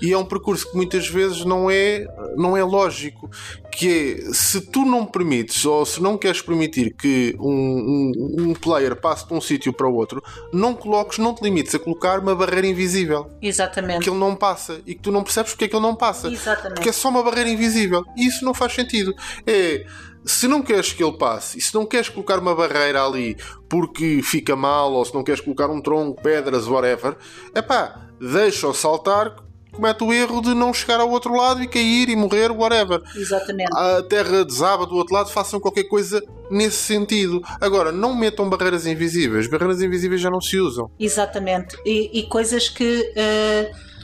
e 0.00 0.12
é 0.12 0.16
um 0.16 0.24
percurso 0.24 0.70
que 0.70 0.76
muitas 0.76 1.08
vezes 1.08 1.44
não 1.44 1.68
é 1.68 2.06
não 2.36 2.56
é 2.56 2.62
lógico 2.62 3.28
que 3.72 4.22
é 4.30 4.32
se 4.32 4.60
tu 4.60 4.84
não 4.84 5.04
permites 5.04 5.64
ou 5.64 5.84
se 5.84 6.00
não 6.00 6.16
queres 6.16 6.40
permitir 6.40 6.94
que 6.94 7.34
um, 7.40 8.12
um, 8.16 8.36
um 8.38 8.54
player 8.54 8.94
passe 8.94 9.26
de 9.26 9.34
um 9.34 9.40
sítio 9.40 9.72
para 9.72 9.88
o 9.88 9.94
outro 9.94 10.22
não 10.52 10.74
coloques, 10.74 11.18
não 11.18 11.34
te 11.34 11.42
limites 11.42 11.74
a 11.74 11.78
colocar 11.78 12.20
uma 12.20 12.34
barreira 12.34 12.66
invisível. 12.66 13.30
Exatamente. 13.42 14.04
Que 14.04 14.10
ele 14.10 14.18
não 14.18 14.36
passa 14.36 14.80
e 14.86 14.94
que 14.94 15.00
tu 15.00 15.10
não 15.10 15.24
percebes 15.24 15.52
porque 15.52 15.64
é 15.64 15.68
que 15.68 15.74
ele 15.74 15.82
não 15.82 15.96
passa. 15.96 16.28
Exatamente. 16.28 16.74
porque 16.74 16.88
é 16.88 16.92
só 16.92 17.08
uma 17.08 17.22
barreira 17.22 17.50
invisível. 17.50 18.04
E 18.16 18.26
isso 18.26 18.44
não 18.44 18.54
faz 18.54 18.72
sentido. 18.72 19.14
É 19.46 19.84
se 20.24 20.48
não 20.48 20.62
queres 20.62 20.92
que 20.92 21.02
ele 21.02 21.16
passe 21.16 21.58
e 21.58 21.60
se 21.60 21.74
não 21.74 21.84
queres 21.84 22.08
colocar 22.08 22.38
uma 22.38 22.54
barreira 22.54 23.04
ali 23.04 23.36
porque 23.68 24.20
fica 24.22 24.56
mal 24.56 24.92
ou 24.92 25.04
se 25.04 25.14
não 25.14 25.22
queres 25.22 25.40
colocar 25.40 25.68
um 25.68 25.80
tronco, 25.80 26.22
pedras, 26.22 26.66
whatever, 26.66 27.16
é 27.54 27.60
pá, 27.60 28.08
deixa-o 28.20 28.72
saltar, 28.72 29.36
comete 29.72 30.04
o 30.04 30.12
erro 30.12 30.40
de 30.40 30.54
não 30.54 30.72
chegar 30.72 31.00
ao 31.00 31.10
outro 31.10 31.34
lado 31.34 31.62
e 31.62 31.68
cair 31.68 32.08
e 32.08 32.16
morrer, 32.16 32.50
whatever. 32.50 33.02
Exatamente. 33.14 33.70
A 33.76 34.02
terra 34.02 34.44
desaba 34.44 34.86
do 34.86 34.94
outro 34.94 35.14
lado, 35.14 35.30
façam 35.30 35.60
qualquer 35.60 35.84
coisa 35.84 36.22
nesse 36.50 36.76
sentido. 36.76 37.42
Agora, 37.60 37.90
não 37.90 38.14
metam 38.14 38.48
barreiras 38.48 38.86
invisíveis, 38.86 39.48
barreiras 39.48 39.82
invisíveis 39.82 40.20
já 40.20 40.30
não 40.30 40.40
se 40.40 40.58
usam. 40.58 40.90
Exatamente. 40.98 41.76
E, 41.84 42.20
e 42.20 42.28
coisas 42.28 42.68
que. 42.68 43.12
Uh 43.16 43.94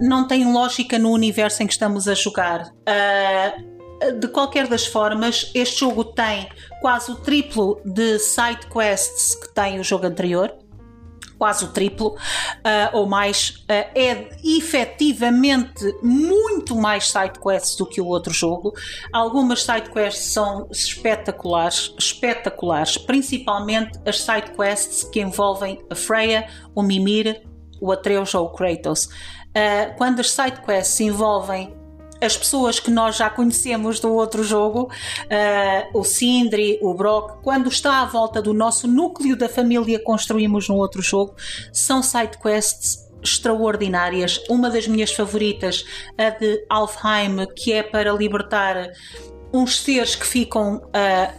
não 0.00 0.26
têm 0.26 0.52
lógica 0.52 0.98
no 0.98 1.10
universo 1.10 1.62
em 1.62 1.66
que 1.66 1.72
estamos 1.72 2.08
a 2.08 2.14
jogar. 2.14 2.64
Uh, 2.64 3.81
de 4.10 4.28
qualquer 4.28 4.66
das 4.66 4.86
formas, 4.86 5.50
este 5.54 5.80
jogo 5.80 6.04
tem 6.04 6.48
quase 6.80 7.12
o 7.12 7.16
triplo 7.16 7.80
de 7.84 8.18
side 8.18 8.66
quests 8.66 9.34
que 9.34 9.48
tem 9.54 9.78
o 9.78 9.84
jogo 9.84 10.06
anterior. 10.06 10.52
Quase 11.38 11.64
o 11.64 11.68
triplo 11.68 12.10
uh, 12.10 12.96
ou 12.96 13.04
mais, 13.04 13.64
uh, 13.68 13.90
é 13.96 14.28
efetivamente 14.44 15.84
muito 16.00 16.76
mais 16.76 17.10
side 17.10 17.40
quests 17.40 17.74
do 17.74 17.84
que 17.84 18.00
o 18.00 18.06
outro 18.06 18.32
jogo. 18.32 18.72
Algumas 19.12 19.64
side 19.64 19.90
quests 19.90 20.32
são 20.32 20.68
espetaculares, 20.70 21.92
espetaculares, 21.98 22.96
principalmente 22.96 23.98
as 24.06 24.20
side 24.20 24.52
quests 24.56 25.02
que 25.02 25.20
envolvem 25.20 25.84
a 25.90 25.96
Freya, 25.96 26.48
o 26.76 26.82
Mimir, 26.82 27.42
o 27.80 27.90
Atreus 27.90 28.34
ou 28.34 28.46
o 28.46 28.50
Kratos. 28.50 29.06
Uh, 29.06 29.96
quando 29.96 30.20
as 30.20 30.30
side 30.30 30.60
quests 30.62 31.00
envolvem 31.00 31.81
as 32.22 32.36
pessoas 32.36 32.78
que 32.78 32.90
nós 32.90 33.16
já 33.16 33.28
conhecemos 33.28 34.00
do 34.00 34.12
outro 34.12 34.42
jogo, 34.44 34.90
uh, 35.24 35.98
o 35.98 36.04
Sindri, 36.04 36.78
o 36.80 36.94
Brock, 36.94 37.42
quando 37.42 37.68
está 37.68 38.00
à 38.00 38.04
volta 38.04 38.40
do 38.40 38.54
nosso 38.54 38.86
núcleo 38.86 39.36
da 39.36 39.48
família 39.48 39.98
construímos 40.02 40.68
no 40.68 40.76
outro 40.76 41.02
jogo, 41.02 41.34
são 41.72 42.02
side 42.02 42.38
quests 42.38 43.10
extraordinárias. 43.22 44.40
Uma 44.48 44.70
das 44.70 44.86
minhas 44.86 45.12
favoritas, 45.12 45.84
a 46.18 46.30
de 46.30 46.64
Alfheim, 46.68 47.46
que 47.54 47.72
é 47.72 47.82
para 47.82 48.12
libertar 48.12 48.90
uns 49.52 49.80
seres 49.80 50.16
que 50.16 50.26
ficam 50.26 50.82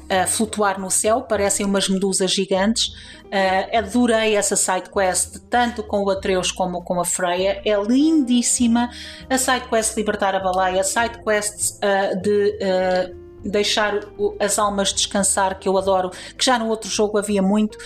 a 0.10 0.28
flutuar 0.28 0.80
no 0.80 0.92
céu, 0.92 1.22
parecem 1.22 1.66
umas 1.66 1.90
medusas 1.90 2.32
gigantes. 2.32 2.94
Uh, 3.34 3.78
adorei 3.80 4.36
essa 4.36 4.56
side 4.56 4.92
quest, 4.92 5.40
tanto 5.50 5.82
com 5.82 6.04
o 6.04 6.10
Atreus 6.12 6.52
como 6.52 6.84
com 6.84 7.00
a 7.00 7.06
Freya. 7.06 7.60
É 7.66 7.76
lindíssima. 7.82 8.92
A 9.28 9.38
side 9.40 9.68
quest 9.68 9.98
Libertar 9.98 10.36
a 10.36 10.40
Baleia, 10.40 10.82
a 10.82 10.84
side 10.84 11.18
quest 11.24 11.80
uh, 11.80 12.22
de. 12.22 12.60
Uh, 12.62 13.24
deixar 13.46 14.00
as 14.40 14.58
almas 14.58 14.94
descansar, 14.94 15.60
que 15.60 15.68
eu 15.68 15.78
adoro, 15.78 16.12
que 16.38 16.46
já 16.46 16.58
no 16.58 16.70
outro 16.70 16.90
jogo 16.90 17.18
havia 17.18 17.42
muito, 17.42 17.78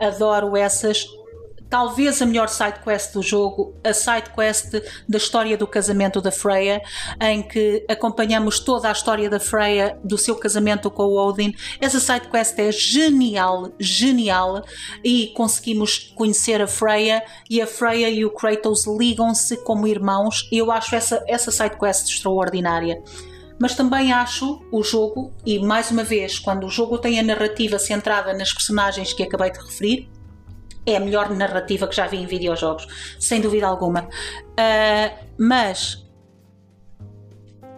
adoro 0.00 0.56
essas 0.56 1.06
talvez 1.68 2.20
a 2.22 2.26
melhor 2.26 2.48
side 2.48 2.80
quest 2.82 3.12
do 3.14 3.22
jogo, 3.22 3.74
a 3.82 3.92
side 3.92 4.30
quest 4.34 4.72
da 5.08 5.18
história 5.18 5.56
do 5.56 5.66
casamento 5.66 6.20
da 6.20 6.30
Freya, 6.30 6.82
em 7.20 7.42
que 7.42 7.84
acompanhamos 7.88 8.60
toda 8.60 8.88
a 8.88 8.92
história 8.92 9.28
da 9.28 9.40
Freya, 9.40 9.98
do 10.04 10.16
seu 10.16 10.36
casamento 10.36 10.90
com 10.90 11.04
o 11.04 11.16
Odin. 11.16 11.54
Essa 11.80 12.00
side 12.00 12.28
quest 12.28 12.58
é 12.58 12.70
genial, 12.70 13.72
genial, 13.78 14.62
e 15.02 15.28
conseguimos 15.36 16.12
conhecer 16.14 16.60
a 16.62 16.66
Freya 16.66 17.24
e 17.48 17.60
a 17.60 17.66
Freya 17.66 18.08
e 18.10 18.24
o 18.24 18.30
Kratos 18.30 18.86
ligam-se 18.86 19.56
como 19.58 19.86
irmãos. 19.86 20.48
Eu 20.52 20.70
acho 20.70 20.94
essa, 20.94 21.24
essa 21.26 21.50
side 21.50 21.78
quest 21.78 22.08
extraordinária 22.08 23.02
mas 23.58 23.74
também 23.74 24.12
acho 24.12 24.64
o 24.70 24.82
jogo, 24.82 25.32
e 25.46 25.58
mais 25.58 25.90
uma 25.90 26.02
vez, 26.02 26.38
quando 26.38 26.66
o 26.66 26.70
jogo 26.70 26.98
tem 26.98 27.18
a 27.18 27.22
narrativa 27.22 27.78
centrada 27.78 28.34
nas 28.34 28.52
personagens 28.52 29.12
que 29.12 29.22
acabei 29.22 29.50
de 29.50 29.58
referir, 29.58 30.10
é 30.86 30.96
a 30.96 31.00
melhor 31.00 31.30
narrativa 31.30 31.86
que 31.86 31.96
já 31.96 32.06
vi 32.06 32.18
em 32.18 32.26
videojogos, 32.26 32.86
sem 33.18 33.40
dúvida 33.40 33.66
alguma. 33.66 34.02
Uh, 34.02 35.24
mas 35.38 36.04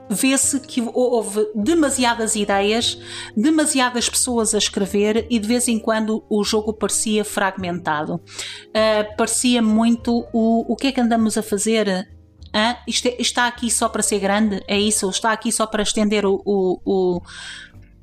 vê-se 0.08 0.60
que 0.60 0.80
houve 0.94 1.48
demasiadas 1.54 2.36
ideias, 2.36 2.98
demasiadas 3.36 4.08
pessoas 4.08 4.54
a 4.54 4.58
escrever 4.58 5.26
e 5.28 5.38
de 5.38 5.48
vez 5.48 5.66
em 5.68 5.78
quando 5.78 6.24
o 6.28 6.44
jogo 6.44 6.72
parecia 6.72 7.24
fragmentado. 7.24 8.14
Uh, 8.14 9.16
parecia 9.16 9.60
muito 9.60 10.26
o, 10.32 10.72
o 10.72 10.76
que 10.76 10.88
é 10.88 10.92
que 10.92 11.00
andamos 11.00 11.36
a 11.36 11.42
fazer? 11.42 12.08
Ah, 12.52 12.78
isto 12.86 13.06
é, 13.06 13.16
está 13.18 13.46
aqui 13.46 13.70
só 13.70 13.88
para 13.88 14.02
ser 14.02 14.18
grande? 14.18 14.62
É 14.66 14.78
isso? 14.78 15.08
Está 15.10 15.32
aqui 15.32 15.52
só 15.52 15.66
para 15.66 15.82
estender 15.82 16.24
o, 16.24 16.40
o, 16.44 16.80
o 16.84 17.20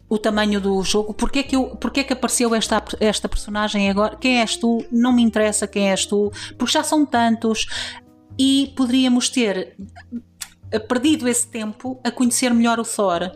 o 0.10 0.18
tamanho 0.18 0.62
do 0.62 0.82
jogo, 0.84 1.14
porque 1.14 1.40
é 1.40 1.44
que, 1.44 1.56
eu, 1.56 1.76
porque 1.78 2.02
é 2.02 2.04
que 2.04 2.14
apareceu 2.14 2.54
esta, 2.54 2.84
esta 3.00 3.28
personagem 3.28 3.90
agora? 3.90 4.16
Quem 4.16 4.42
és 4.42 4.56
tu? 4.58 4.86
Não 4.92 5.12
me 5.12 5.24
interessa 5.24 5.68
quem 5.68 5.90
és 5.90 6.06
tu, 6.06 6.32
porque 6.58 6.74
já 6.74 6.84
são 6.84 7.06
tantos 7.06 7.66
e 8.38 8.74
poderíamos 8.76 9.30
ter 9.30 9.76
perdido 10.88 11.28
esse 11.28 11.48
tempo 11.48 12.00
a 12.04 12.12
conhecer 12.12 12.54
melhor 12.54 12.80
o 12.80 12.84
Thor 12.84 13.32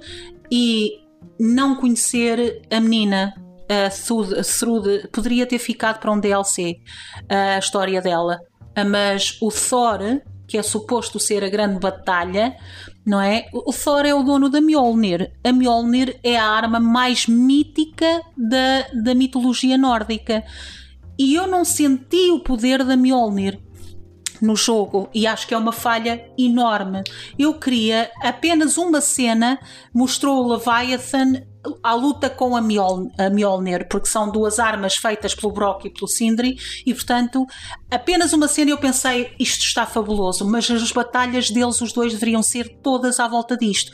e 0.51 1.03
não 1.39 1.76
conhecer 1.76 2.61
a 2.72 2.80
menina. 2.80 3.34
A 3.70 3.89
Thrude 3.89 5.09
poderia 5.09 5.45
ter 5.45 5.59
ficado 5.59 5.99
para 5.99 6.11
um 6.11 6.20
DLC 6.20 6.80
a 7.28 7.59
história 7.59 8.01
dela, 8.01 8.39
mas 8.89 9.38
o 9.41 9.49
Thor, 9.49 10.22
que 10.47 10.57
é 10.57 10.63
suposto 10.63 11.20
ser 11.20 11.43
a 11.43 11.49
grande 11.49 11.78
batalha, 11.78 12.55
não 13.07 13.21
é? 13.21 13.47
O 13.53 13.71
Thor 13.71 14.05
é 14.05 14.13
o 14.13 14.21
dono 14.21 14.49
da 14.49 14.59
Mjolnir. 14.59 15.31
A 15.41 15.53
Mjolnir 15.53 16.19
é 16.21 16.37
a 16.37 16.45
arma 16.45 16.77
mais 16.77 17.25
mítica 17.25 18.21
da, 18.35 19.01
da 19.01 19.15
mitologia 19.15 19.77
nórdica. 19.77 20.43
E 21.17 21.33
eu 21.33 21.47
não 21.47 21.63
senti 21.63 22.29
o 22.31 22.41
poder 22.41 22.83
da 22.83 22.97
Mjolnir 22.97 23.61
no 24.41 24.57
jogo 24.57 25.09
e 25.13 25.25
acho 25.25 25.47
que 25.47 25.53
é 25.53 25.57
uma 25.57 25.71
falha 25.71 26.29
enorme. 26.37 27.01
Eu 27.39 27.53
queria 27.53 28.11
apenas 28.21 28.77
uma 28.77 28.99
cena, 28.99 29.57
mostrou 29.93 30.43
o 30.43 30.53
Leviathan 30.53 31.43
à 31.83 31.93
luta 31.93 32.29
com 32.29 32.55
a, 32.55 32.61
Mjol, 32.61 33.11
a 33.17 33.29
Mjolnir, 33.29 33.87
porque 33.89 34.07
são 34.07 34.31
duas 34.31 34.59
armas 34.59 34.95
feitas 34.95 35.35
pelo 35.35 35.51
Brock 35.51 35.85
e 35.85 35.89
pelo 35.89 36.07
Sindri, 36.07 36.57
e 36.85 36.93
portanto, 36.93 37.45
apenas 37.89 38.33
uma 38.33 38.47
cena 38.47 38.71
eu 38.71 38.77
pensei, 38.77 39.33
isto 39.39 39.63
está 39.63 39.85
fabuloso, 39.85 40.45
mas 40.45 40.69
as 40.69 40.91
batalhas 40.91 41.49
deles, 41.49 41.81
os 41.81 41.91
dois, 41.91 42.13
deveriam 42.13 42.41
ser 42.41 42.77
todas 42.81 43.19
à 43.19 43.27
volta 43.27 43.57
disto. 43.57 43.91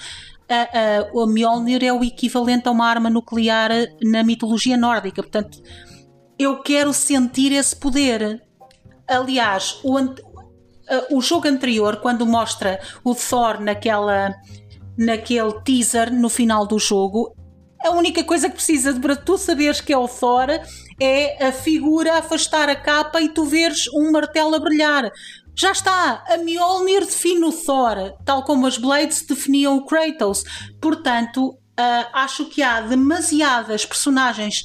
A, 0.50 0.56
a, 0.56 1.24
a 1.24 1.28
Mjolnir 1.28 1.84
é 1.84 1.94
o 1.94 2.04
equivalente 2.04 2.68
a 2.68 2.72
uma 2.72 2.86
arma 2.86 3.10
nuclear 3.10 3.72
na 4.04 4.24
mitologia 4.24 4.78
nórdica, 4.78 5.22
portanto, 5.24 5.62
eu 6.38 6.62
quero 6.62 6.94
sentir 6.94 7.52
esse 7.52 7.76
poder. 7.76 8.42
Aliás, 9.08 9.80
o, 9.84 9.98
o 11.12 11.22
jogo 11.22 11.48
anterior, 11.48 11.98
quando 11.98 12.26
mostra 12.26 12.80
o 13.04 13.16
Thor 13.16 13.60
naquela 13.60 14.34
naquele 14.98 15.60
teaser 15.62 16.14
no 16.14 16.30
final 16.30 16.66
do 16.66 16.78
jogo. 16.80 17.36
A 17.84 17.90
única 17.92 18.24
coisa 18.24 18.50
que 18.50 18.56
precisa 18.56 18.98
para 18.98 19.14
tu 19.14 19.38
saberes 19.38 19.82
que 19.82 19.92
é 19.92 19.98
o 19.98 20.08
Thor 20.08 20.48
é 21.02 21.48
a 21.48 21.52
figura 21.52 22.18
afastar 22.18 22.70
a 22.70 22.76
capa 22.78 23.22
e 23.22 23.28
tu 23.28 23.44
veres 23.44 23.88
um 23.94 24.10
martelo 24.10 24.56
a 24.56 24.60
brilhar. 24.60 25.12
Já 25.54 25.74
está, 25.74 26.24
a 26.28 26.38
Mjolnir 26.38 27.02
define 27.02 27.44
o 27.44 27.52
Thor, 27.52 28.14
tal 28.24 28.44
como 28.44 28.66
as 28.66 28.78
Blades 28.78 29.22
definiam 29.24 29.76
o 29.76 29.86
Kratos. 29.86 30.46
Portanto, 30.82 31.50
uh, 31.50 32.08
acho 32.14 32.46
que 32.46 32.64
há 32.64 32.80
demasiadas 32.80 33.86
personagens. 33.86 34.64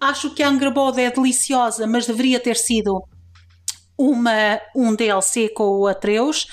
Acho 0.00 0.30
que 0.30 0.42
a 0.42 0.48
Angrabod 0.48 0.98
é 0.98 1.10
deliciosa, 1.10 1.88
mas 1.88 2.06
deveria 2.06 2.38
ter 2.38 2.56
sido 2.56 3.02
uma, 4.00 4.58
um 4.74 4.94
DLC 4.94 5.50
com 5.50 5.80
o 5.80 5.86
Atreus 5.86 6.44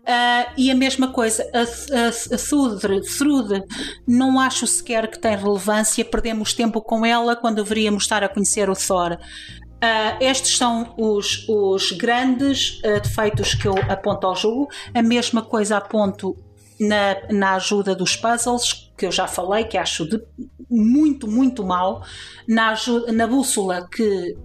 uh, 0.00 0.50
e 0.56 0.72
a 0.72 0.74
mesma 0.74 1.12
coisa 1.12 1.48
a, 1.54 1.60
a, 1.60 2.08
a 2.34 3.00
Thrude, 3.16 3.62
não 4.06 4.40
acho 4.40 4.66
sequer 4.66 5.08
que 5.08 5.18
tem 5.18 5.36
relevância 5.36 6.04
perdemos 6.04 6.52
tempo 6.52 6.82
com 6.82 7.06
ela 7.06 7.36
quando 7.36 7.62
deveríamos 7.62 8.02
estar 8.02 8.24
a 8.24 8.28
conhecer 8.28 8.68
o 8.68 8.74
Thor. 8.74 9.12
Uh, 9.12 10.16
estes 10.20 10.56
são 10.56 10.94
os, 10.98 11.46
os 11.48 11.92
grandes 11.92 12.80
uh, 12.80 13.00
defeitos 13.00 13.54
que 13.54 13.68
eu 13.68 13.74
aponto 13.88 14.26
ao 14.26 14.34
jogo. 14.34 14.68
A 14.92 15.02
mesma 15.02 15.42
coisa 15.42 15.76
aponto 15.76 16.34
na, 16.80 17.16
na 17.30 17.54
ajuda 17.54 17.94
dos 17.94 18.16
puzzles, 18.16 18.90
que 18.96 19.06
eu 19.06 19.12
já 19.12 19.28
falei, 19.28 19.64
que 19.64 19.78
acho 19.78 20.08
de 20.08 20.20
muito, 20.68 21.28
muito 21.28 21.64
mal, 21.64 22.02
na, 22.48 22.70
ajuda, 22.70 23.12
na 23.12 23.26
bússola, 23.26 23.86
que 23.88 24.36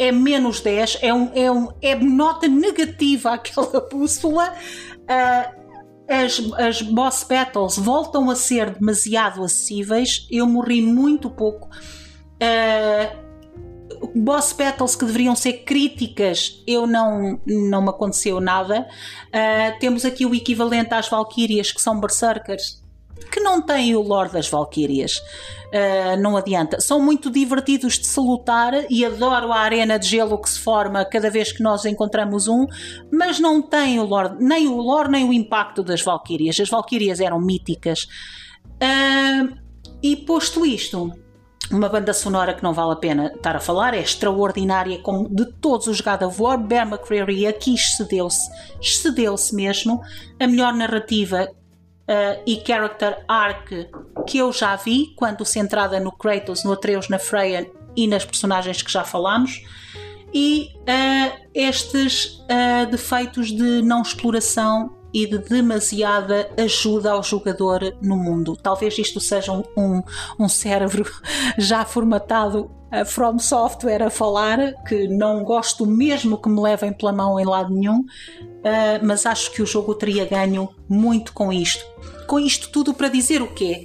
é 0.00 0.10
menos 0.10 0.62
10, 0.62 0.98
é, 1.02 1.12
um, 1.12 1.30
é, 1.34 1.52
um, 1.52 1.68
é 1.82 1.94
nota 1.94 2.48
negativa 2.48 3.34
aquela 3.34 3.80
bússola. 3.92 4.54
Uh, 5.02 5.60
as, 6.08 6.40
as 6.58 6.80
boss 6.80 7.22
battles 7.22 7.76
voltam 7.76 8.30
a 8.30 8.34
ser 8.34 8.70
demasiado 8.70 9.44
acessíveis. 9.44 10.26
Eu 10.30 10.46
morri 10.46 10.80
muito 10.80 11.28
pouco. 11.28 11.68
Uh, 12.42 13.30
boss 14.14 14.54
battles 14.54 14.96
que 14.96 15.04
deveriam 15.04 15.36
ser 15.36 15.64
críticas, 15.64 16.64
eu 16.66 16.86
não, 16.86 17.38
não 17.46 17.82
me 17.82 17.90
aconteceu 17.90 18.40
nada. 18.40 18.88
Uh, 19.26 19.78
temos 19.80 20.06
aqui 20.06 20.24
o 20.24 20.34
equivalente 20.34 20.94
às 20.94 21.10
Valkyrias, 21.10 21.72
que 21.72 21.80
são 21.80 22.00
berserkers, 22.00 22.79
que 23.30 23.40
não 23.40 23.60
têm 23.60 23.94
o 23.94 24.02
lore 24.02 24.30
das 24.30 24.48
Valkyrias. 24.48 25.12
Uh, 25.70 26.20
não 26.20 26.36
adianta. 26.36 26.80
São 26.80 27.00
muito 27.00 27.30
divertidos 27.30 27.98
de 27.98 28.06
se 28.06 28.18
lutar 28.18 28.72
e 28.90 29.04
adoro 29.04 29.52
a 29.52 29.60
arena 29.60 29.98
de 29.98 30.08
gelo 30.08 30.40
que 30.40 30.50
se 30.50 30.58
forma 30.58 31.04
cada 31.04 31.30
vez 31.30 31.52
que 31.52 31.62
nós 31.62 31.84
encontramos 31.84 32.48
um, 32.48 32.66
mas 33.12 33.38
não 33.38 33.62
têm 33.62 34.00
o 34.00 34.04
lore, 34.04 34.34
nem 34.40 34.66
o 34.66 34.76
lore 34.76 35.10
nem 35.10 35.28
o 35.28 35.32
impacto 35.32 35.82
das 35.82 36.02
Valkyrias. 36.02 36.58
As 36.58 36.68
Valkyrias 36.68 37.20
eram 37.20 37.40
míticas. 37.40 38.00
Uh, 38.82 39.56
e 40.02 40.16
posto 40.16 40.66
isto, 40.66 41.12
uma 41.70 41.88
banda 41.88 42.12
sonora 42.12 42.52
que 42.52 42.64
não 42.64 42.72
vale 42.72 42.92
a 42.92 42.96
pena 42.96 43.26
estar 43.26 43.54
a 43.54 43.60
falar, 43.60 43.94
é 43.94 44.00
extraordinária, 44.00 44.98
como 45.02 45.28
de 45.28 45.46
todos 45.60 45.86
os 45.86 46.00
God 46.00 46.22
of 46.22 46.42
War. 46.42 46.58
Bear 46.58 46.88
McCreary 46.88 47.46
aqui 47.46 47.74
excedeu-se, 47.74 48.50
excedeu-se 48.80 49.54
mesmo. 49.54 50.00
A 50.40 50.48
melhor 50.48 50.74
narrativa 50.74 51.48
uh, 52.10 52.42
e 52.44 52.60
character 52.66 53.24
arc 53.28 53.88
que 54.26 54.38
eu 54.38 54.52
já 54.52 54.74
vi, 54.76 55.14
quando 55.16 55.44
centrada 55.44 56.00
no 56.00 56.10
Kratos, 56.10 56.64
no 56.64 56.72
Atreus, 56.72 57.08
na 57.08 57.18
Freya 57.18 57.70
e 57.96 58.06
nas 58.06 58.24
personagens 58.24 58.82
que 58.82 58.90
já 58.90 59.04
falámos. 59.04 59.62
E 60.34 60.68
uh, 60.80 61.40
estes 61.54 62.40
uh, 62.40 62.90
defeitos 62.90 63.48
de 63.48 63.82
não 63.82 64.02
exploração 64.02 64.98
e 65.12 65.26
de 65.26 65.38
demasiada 65.38 66.48
ajuda 66.56 67.10
ao 67.10 67.22
jogador 67.22 67.96
no 68.00 68.16
mundo. 68.16 68.56
Talvez 68.56 68.96
isto 68.96 69.18
seja 69.20 69.52
um, 69.52 70.02
um, 70.38 70.48
cérebro 70.48 71.04
já 71.58 71.84
formatado 71.84 72.70
a 72.92 73.04
From 73.04 73.40
Software 73.40 74.04
a 74.04 74.10
falar, 74.10 74.72
que 74.84 75.08
não 75.08 75.42
gosto 75.42 75.84
mesmo 75.84 76.40
que 76.40 76.48
me 76.48 76.60
levem 76.60 76.92
pela 76.92 77.12
mão 77.12 77.40
em 77.40 77.44
lado 77.44 77.72
nenhum, 77.72 78.04
mas 79.02 79.26
acho 79.26 79.52
que 79.52 79.62
o 79.62 79.66
jogo 79.66 79.94
teria 79.94 80.24
ganho 80.24 80.68
muito 80.88 81.32
com 81.32 81.52
isto. 81.52 81.84
Com 82.30 82.38
isto 82.38 82.70
tudo 82.70 82.94
para 82.94 83.08
dizer 83.08 83.42
o 83.42 83.48
quê? 83.48 83.84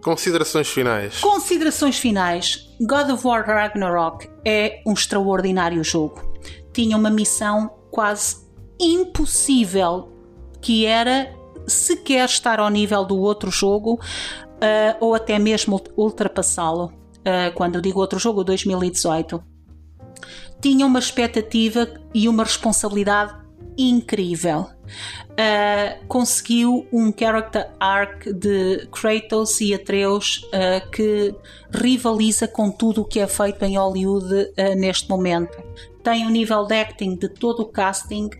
Considerações 0.00 0.68
finais. 0.68 1.18
Considerações 1.18 1.98
finais. 1.98 2.72
God 2.80 3.10
of 3.10 3.26
War 3.26 3.44
Ragnarok 3.44 4.30
é 4.44 4.80
um 4.86 4.92
extraordinário 4.92 5.82
jogo. 5.82 6.22
Tinha 6.72 6.96
uma 6.96 7.10
missão 7.10 7.68
quase 7.90 8.46
impossível 8.78 10.08
que 10.60 10.86
era 10.86 11.34
sequer 11.66 12.26
estar 12.26 12.60
ao 12.60 12.70
nível 12.70 13.04
do 13.04 13.18
outro 13.18 13.50
jogo 13.50 13.94
uh, 13.94 14.96
ou 15.00 15.16
até 15.16 15.36
mesmo 15.36 15.82
ultrapassá-lo. 15.96 16.92
Uh, 17.18 17.52
quando 17.56 17.74
eu 17.74 17.80
digo 17.80 17.98
outro 17.98 18.20
jogo, 18.20 18.44
2018. 18.44 19.42
Tinha 20.62 20.86
uma 20.86 21.00
expectativa 21.00 21.88
e 22.14 22.28
uma 22.28 22.44
responsabilidade 22.44 23.47
incrível. 23.78 24.66
Uh, 25.30 26.04
conseguiu 26.08 26.86
um 26.92 27.12
character 27.16 27.70
arc 27.78 28.32
de 28.32 28.88
Kratos 28.90 29.60
e 29.60 29.72
Atreus 29.72 30.42
uh, 30.46 30.90
que 30.90 31.32
rivaliza 31.70 32.48
com 32.48 32.70
tudo 32.70 33.02
o 33.02 33.04
que 33.04 33.20
é 33.20 33.26
feito 33.28 33.64
em 33.64 33.78
Hollywood 33.78 34.34
uh, 34.34 34.74
neste 34.76 35.08
momento. 35.08 35.56
Tem 36.02 36.26
um 36.26 36.30
nível 36.30 36.66
de 36.66 36.80
acting 36.80 37.14
de 37.14 37.28
todo 37.28 37.60
o 37.60 37.66
casting 37.66 38.30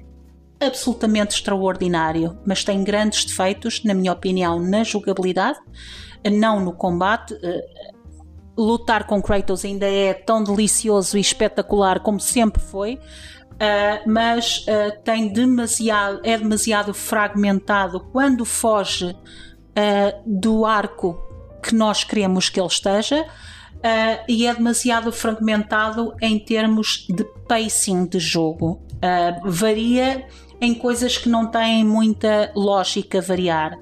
absolutamente 0.60 1.36
extraordinário, 1.36 2.36
mas 2.44 2.64
tem 2.64 2.82
grandes 2.82 3.24
defeitos, 3.24 3.84
na 3.84 3.94
minha 3.94 4.12
opinião, 4.12 4.58
na 4.58 4.82
jogabilidade, 4.82 5.60
não 6.32 6.58
no 6.58 6.72
combate. 6.72 7.32
Lutar 8.56 9.06
com 9.06 9.22
Kratos 9.22 9.64
ainda 9.64 9.86
é 9.86 10.12
tão 10.12 10.42
delicioso 10.42 11.16
e 11.16 11.20
espetacular 11.20 12.00
como 12.00 12.18
sempre 12.18 12.60
foi. 12.60 12.98
Uh, 13.58 14.08
mas 14.08 14.58
uh, 14.68 15.02
tem 15.02 15.32
demasiado, 15.32 16.20
é 16.22 16.38
demasiado 16.38 16.94
fragmentado 16.94 17.98
quando 18.12 18.44
foge 18.44 19.06
uh, 19.06 20.22
do 20.24 20.64
arco 20.64 21.20
que 21.60 21.74
nós 21.74 22.04
queremos 22.04 22.48
que 22.48 22.60
ele 22.60 22.68
esteja 22.68 23.26
e 24.28 24.44
é 24.44 24.54
demasiado 24.54 25.12
fragmentado 25.12 26.12
em 26.20 26.36
termos 26.36 27.06
de 27.08 27.22
pacing 27.46 28.06
de 28.06 28.18
jogo. 28.18 28.82
varia 29.44 30.26
em 30.60 30.74
coisas 30.74 31.16
que 31.16 31.28
não 31.28 31.46
têm 31.46 31.84
muita 31.84 32.50
lógica 32.56 33.20
variar. 33.20 33.78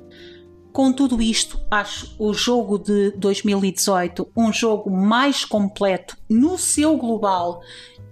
Com 0.70 0.93
tudo 0.93 1.22
isto, 1.22 1.59
acho 1.70 2.14
o 2.18 2.35
jogo 2.35 2.79
de 2.79 3.12
2018 3.12 4.29
um 4.37 4.53
jogo 4.53 4.91
mais 4.91 5.43
completo 5.43 6.14
no 6.29 6.59
seu 6.59 6.99
global 6.99 7.62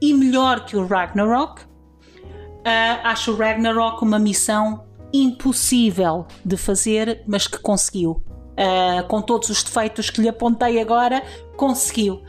e 0.08 0.12
melhor 0.12 0.64
que 0.64 0.76
o 0.76 0.86
Ragnarok. 0.86 1.62
Uh, 1.62 3.00
acho 3.04 3.32
o 3.32 3.36
Ragnarok 3.36 4.02
uma 4.02 4.18
missão 4.18 4.84
impossível 5.12 6.26
de 6.44 6.56
fazer, 6.56 7.22
mas 7.26 7.46
que 7.46 7.58
conseguiu. 7.58 8.22
Uh, 8.56 9.06
com 9.08 9.20
todos 9.20 9.48
os 9.48 9.62
defeitos 9.62 10.10
que 10.10 10.20
lhe 10.20 10.28
apontei 10.28 10.80
agora, 10.80 11.22
conseguiu. 11.56 12.22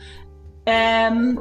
Um, 1.12 1.38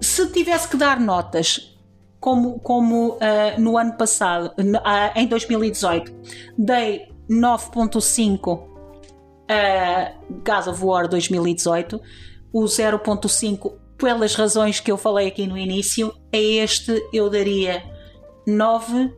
se 0.00 0.26
tivesse 0.28 0.68
que 0.68 0.76
dar 0.76 1.00
notas, 1.00 1.76
como, 2.20 2.60
como 2.60 3.14
uh, 3.14 3.18
no 3.58 3.76
ano 3.76 3.94
passado, 3.94 4.52
uh, 4.58 5.18
em 5.18 5.26
2018, 5.26 6.12
dei 6.56 7.08
9.5 7.28 8.68
a 9.48 10.12
God 10.28 10.68
of 10.68 10.84
War 10.84 11.08
2018, 11.08 12.00
o 12.52 12.64
0.5 12.64 13.79
pelas 14.00 14.34
razões 14.34 14.80
que 14.80 14.90
eu 14.90 14.96
falei 14.96 15.28
aqui 15.28 15.46
no 15.46 15.56
início, 15.56 16.12
a 16.32 16.36
este 16.36 17.06
eu 17.12 17.28
daria 17.28 17.84
9 18.46 19.12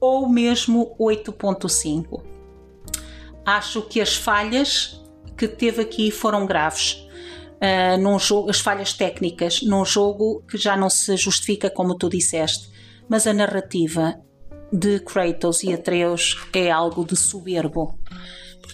ou 0.00 0.28
mesmo 0.28 0.96
8.5. 0.98 2.22
Acho 3.44 3.82
que 3.82 4.00
as 4.00 4.16
falhas 4.16 5.00
que 5.36 5.46
teve 5.46 5.82
aqui 5.82 6.10
foram 6.10 6.44
graves 6.44 7.06
uh, 7.62 7.96
num 8.00 8.18
jogo, 8.18 8.50
as 8.50 8.58
falhas 8.58 8.92
técnicas 8.92 9.62
num 9.62 9.84
jogo 9.84 10.42
que 10.50 10.58
já 10.58 10.76
não 10.76 10.90
se 10.90 11.16
justifica 11.16 11.70
como 11.70 11.96
tu 11.96 12.08
disseste, 12.08 12.68
mas 13.08 13.26
a 13.26 13.32
narrativa 13.32 14.20
de 14.72 14.98
Kratos 14.98 15.62
e 15.62 15.72
Atreus 15.72 16.36
é 16.52 16.70
algo 16.70 17.04
de 17.04 17.16
soberbo 17.16 17.96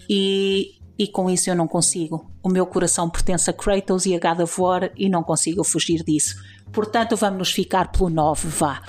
e, 0.09 0.79
e 1.03 1.09
com 1.09 1.29
isso 1.29 1.51
eu 1.51 1.57
não 1.57 1.67
consigo. 1.67 2.31
O 2.41 2.49
meu 2.49 2.65
coração 2.65 3.11
pertence 3.11 3.51
a 3.51 3.53
Kratos 3.53 4.07
e 4.07 4.15
a 4.15 4.21
God 4.21 4.45
of 4.45 4.61
War 4.61 4.93
e 4.97 5.09
não 5.09 5.25
consigo 5.25 5.65
fugir 5.65 6.05
disso. 6.05 6.37
Portanto, 6.73 7.17
vamos 7.17 7.39
nos 7.41 7.51
ficar 7.51 7.91
pelo 7.91 8.09
9, 8.09 8.49
vá. 8.49 8.81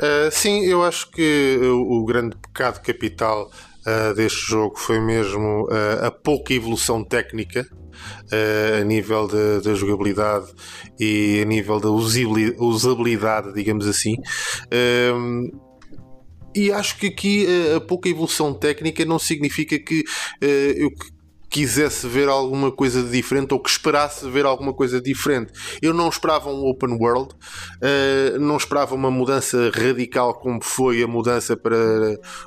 Uh, 0.00 0.30
sim, 0.32 0.64
eu 0.64 0.82
acho 0.82 1.08
que 1.12 1.60
o, 1.62 2.00
o 2.00 2.04
grande 2.04 2.34
pecado 2.36 2.82
capital 2.82 3.52
uh, 3.86 4.14
deste 4.14 4.50
jogo 4.50 4.76
foi 4.76 4.98
mesmo 4.98 5.66
uh, 5.66 6.06
a 6.06 6.10
pouca 6.10 6.52
evolução 6.52 7.04
técnica 7.04 7.64
uh, 7.70 8.80
a 8.80 8.84
nível 8.84 9.28
da 9.62 9.74
jogabilidade 9.74 10.48
e 10.98 11.40
a 11.40 11.44
nível 11.44 11.78
da 11.78 11.88
usabilidade, 11.88 13.54
digamos 13.54 13.86
assim. 13.86 14.14
Uh, 14.66 15.68
e 16.52 16.72
acho 16.72 16.98
que 16.98 17.06
aqui 17.06 17.46
a 17.76 17.80
pouca 17.80 18.08
evolução 18.08 18.52
técnica 18.52 19.04
não 19.04 19.20
significa 19.20 19.78
que 19.78 20.02
eu 20.40 20.90
quisesse 21.48 22.06
ver 22.06 22.28
alguma 22.28 22.70
coisa 22.70 23.02
diferente 23.02 23.52
ou 23.52 23.60
que 23.60 23.70
esperasse 23.70 24.28
ver 24.28 24.44
alguma 24.44 24.72
coisa 24.72 25.00
diferente. 25.00 25.52
Eu 25.80 25.94
não 25.94 26.08
esperava 26.08 26.50
um 26.50 26.66
open 26.66 26.98
world, 27.00 27.34
uh, 27.34 28.38
não 28.38 28.56
esperava 28.56 28.94
uma 28.94 29.10
mudança 29.10 29.70
radical 29.74 30.34
como 30.34 30.62
foi 30.62 31.02
a 31.02 31.06
mudança 31.06 31.56
para 31.56 31.76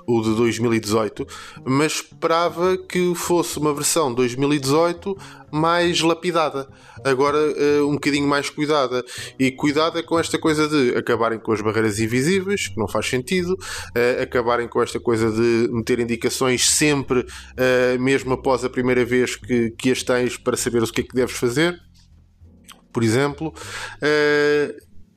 o 0.06 0.22
de 0.22 0.36
2018, 0.36 1.26
mas 1.66 1.94
esperava 1.94 2.78
que 2.78 3.14
fosse 3.16 3.58
uma 3.58 3.74
versão 3.74 4.14
2018 4.14 5.18
mais 5.52 6.02
lapidada, 6.02 6.68
agora 7.04 7.38
uh, 7.38 7.88
um 7.88 7.94
bocadinho 7.94 8.28
mais 8.28 8.50
cuidada. 8.50 9.04
E 9.40 9.52
cuidada 9.52 10.02
com 10.02 10.20
esta 10.20 10.38
coisa 10.38 10.68
de 10.68 10.98
acabarem 10.98 11.40
com 11.40 11.52
as 11.52 11.62
barreiras 11.62 12.00
invisíveis, 12.00 12.68
que 12.68 12.78
não 12.78 12.88
faz 12.88 13.08
sentido, 13.08 13.54
uh, 13.54 14.22
acabarem 14.22 14.68
com 14.68 14.82
esta 14.82 15.00
coisa 15.00 15.32
de 15.32 15.70
meter 15.72 16.00
indicações 16.00 16.70
sempre, 16.70 17.20
uh, 17.20 18.00
mesmo 18.00 18.34
após 18.34 18.64
a 18.64 18.70
primeira 18.70 19.04
vez 19.04 19.36
que, 19.36 19.72
que 19.72 19.92
as 19.92 20.04
tens, 20.04 20.38
para 20.38 20.58
saber 20.58 20.82
o 20.84 20.88
que 20.88 21.02
é 21.02 21.04
que 21.04 21.16
deves 21.16 21.36
fazer. 21.36 21.80
Por 22.94 23.04
exemplo, 23.04 23.54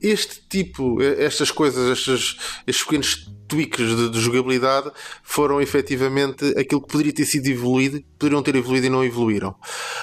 este 0.01 0.47
tipo, 0.49 1.03
estas 1.03 1.51
coisas, 1.51 1.99
estes, 1.99 2.37
estes 2.69 2.85
pequenos 2.85 3.34
tweaks 3.49 3.87
de, 3.87 4.11
de, 4.11 4.21
jogabilidade 4.21 4.91
foram 5.23 5.61
efetivamente 5.61 6.45
aquilo 6.59 6.81
que 6.81 6.89
poderia 6.89 7.13
ter 7.13 7.27
sido 7.27 7.47
evoluído, 7.47 8.03
poderiam 8.19 8.43
ter 8.43 8.57
evoluído 8.57 8.87
e 8.87 8.91
não 8.91 9.05
evoluíram. 9.05 9.51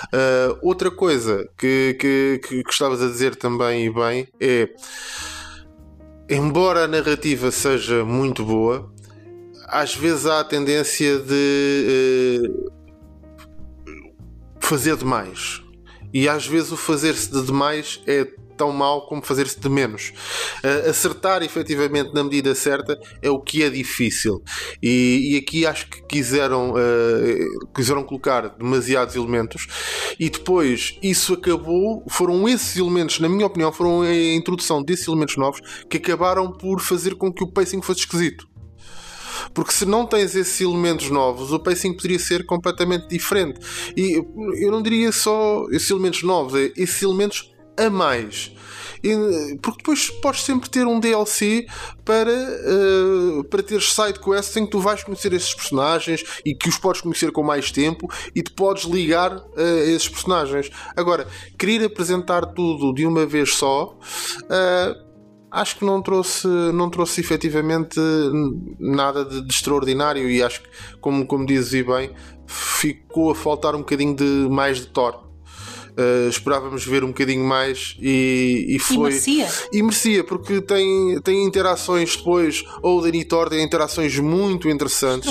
Uh, 0.07 0.57
outra 0.61 0.91
coisa 0.91 1.47
que, 1.57 1.95
que, 1.99 2.41
que, 2.43 2.83
a 2.83 2.95
dizer 2.95 3.35
também 3.35 3.85
e 3.85 3.89
bem 3.93 4.27
é 4.39 4.69
embora 6.29 6.85
a 6.85 6.87
narrativa 6.87 7.51
seja 7.51 8.05
muito 8.05 8.45
boa, 8.45 8.89
às 9.67 9.95
vezes 9.95 10.25
há 10.25 10.39
a 10.39 10.43
tendência 10.43 11.19
de 11.19 12.41
uh, 12.47 12.71
fazer 14.59 14.95
demais. 14.95 15.61
E 16.13 16.27
às 16.27 16.45
vezes 16.45 16.71
o 16.71 16.77
fazer-se 16.77 17.31
de 17.31 17.41
demais 17.45 18.01
é 18.05 18.27
tão 18.61 18.71
mal 18.71 19.07
como 19.07 19.23
fazer-se 19.23 19.59
de 19.59 19.67
menos. 19.67 20.13
Acertar 20.87 21.41
efetivamente 21.41 22.13
na 22.13 22.23
medida 22.23 22.53
certa 22.53 22.99
é 23.19 23.27
o 23.27 23.39
que 23.39 23.63
é 23.63 23.71
difícil. 23.71 24.43
E, 24.83 25.33
e 25.33 25.37
aqui 25.37 25.65
acho 25.65 25.87
que 25.89 26.03
quiseram, 26.03 26.73
uh, 26.73 27.67
quiseram 27.73 28.03
colocar 28.03 28.49
demasiados 28.49 29.15
elementos 29.15 29.65
e 30.19 30.29
depois 30.29 30.99
isso 31.01 31.33
acabou. 31.33 32.05
Foram 32.07 32.47
esses 32.47 32.77
elementos, 32.77 33.19
na 33.19 33.27
minha 33.27 33.47
opinião, 33.47 33.71
foram 33.71 34.03
a 34.03 34.13
introdução 34.13 34.83
desses 34.83 35.07
elementos 35.07 35.37
novos 35.37 35.59
que 35.89 35.97
acabaram 35.97 36.51
por 36.51 36.79
fazer 36.79 37.15
com 37.15 37.33
que 37.33 37.43
o 37.43 37.51
pacing 37.51 37.81
fosse 37.81 38.01
esquisito. 38.01 38.47
Porque 39.55 39.71
se 39.71 39.87
não 39.87 40.05
tens 40.05 40.35
esses 40.35 40.61
elementos 40.61 41.09
novos, 41.09 41.51
o 41.51 41.59
pacing 41.59 41.93
poderia 41.93 42.19
ser 42.19 42.45
completamente 42.45 43.07
diferente. 43.07 43.59
E 43.97 44.23
eu 44.63 44.71
não 44.71 44.83
diria 44.83 45.11
só 45.11 45.65
esses 45.71 45.89
elementos 45.89 46.21
novos, 46.21 46.53
é 46.53 46.71
esses 46.77 47.01
elementos 47.01 47.51
a 47.85 47.89
mais. 47.89 48.51
E, 49.03 49.57
porque 49.61 49.79
depois 49.79 50.09
podes 50.09 50.43
sempre 50.43 50.69
ter 50.69 50.85
um 50.85 50.99
DLC 50.99 51.65
para, 52.05 52.31
uh, 52.31 53.43
para 53.45 53.63
ter 53.63 53.81
side 53.81 54.19
quests 54.19 54.55
em 54.57 54.65
que 54.65 54.71
tu 54.71 54.79
vais 54.79 55.03
conhecer 55.03 55.33
esses 55.33 55.53
personagens 55.53 56.23
e 56.45 56.53
que 56.53 56.69
os 56.69 56.77
podes 56.77 57.01
conhecer 57.01 57.31
com 57.31 57.41
mais 57.41 57.71
tempo 57.71 58.07
e 58.35 58.43
te 58.43 58.51
podes 58.51 58.83
ligar 58.83 59.35
uh, 59.35 59.53
a 59.55 59.89
esses 59.89 60.07
personagens. 60.07 60.69
Agora, 60.95 61.27
querer 61.57 61.83
apresentar 61.85 62.45
tudo 62.47 62.93
de 62.93 63.05
uma 63.05 63.25
vez 63.25 63.55
só. 63.55 63.97
Uh, 64.43 65.11
acho 65.49 65.77
que 65.77 65.85
não 65.85 66.01
trouxe, 66.01 66.47
não 66.47 66.89
trouxe 66.89 67.19
efetivamente 67.19 67.99
nada 68.79 69.25
de, 69.25 69.41
de, 69.41 69.53
extraordinário 69.53 70.29
e 70.29 70.41
acho 70.41 70.61
que, 70.61 70.69
como, 71.01 71.25
como 71.25 71.45
dizes 71.45 71.85
bem, 71.85 72.11
ficou 72.47 73.31
a 73.31 73.35
faltar 73.35 73.75
um 73.75 73.79
bocadinho 73.79 74.15
de 74.15 74.47
mais 74.49 74.77
de 74.77 74.87
Thor. 74.87 75.30
Uh, 75.97 76.29
esperávamos 76.29 76.85
ver 76.85 77.03
um 77.03 77.07
bocadinho 77.07 77.43
mais 77.43 77.95
e, 77.99 78.65
e 78.69 78.79
foi. 78.79 78.95
E 78.95 78.99
merecia. 78.99 79.47
E 79.73 79.83
merecia, 79.83 80.23
porque 80.23 80.61
tem, 80.61 81.19
tem 81.21 81.43
interações 81.43 82.15
depois, 82.15 82.63
ou 82.81 83.01
da 83.01 83.09
Nitor 83.09 83.49
tem 83.49 83.63
interações 83.63 84.17
muito 84.17 84.69
interessantes 84.69 85.29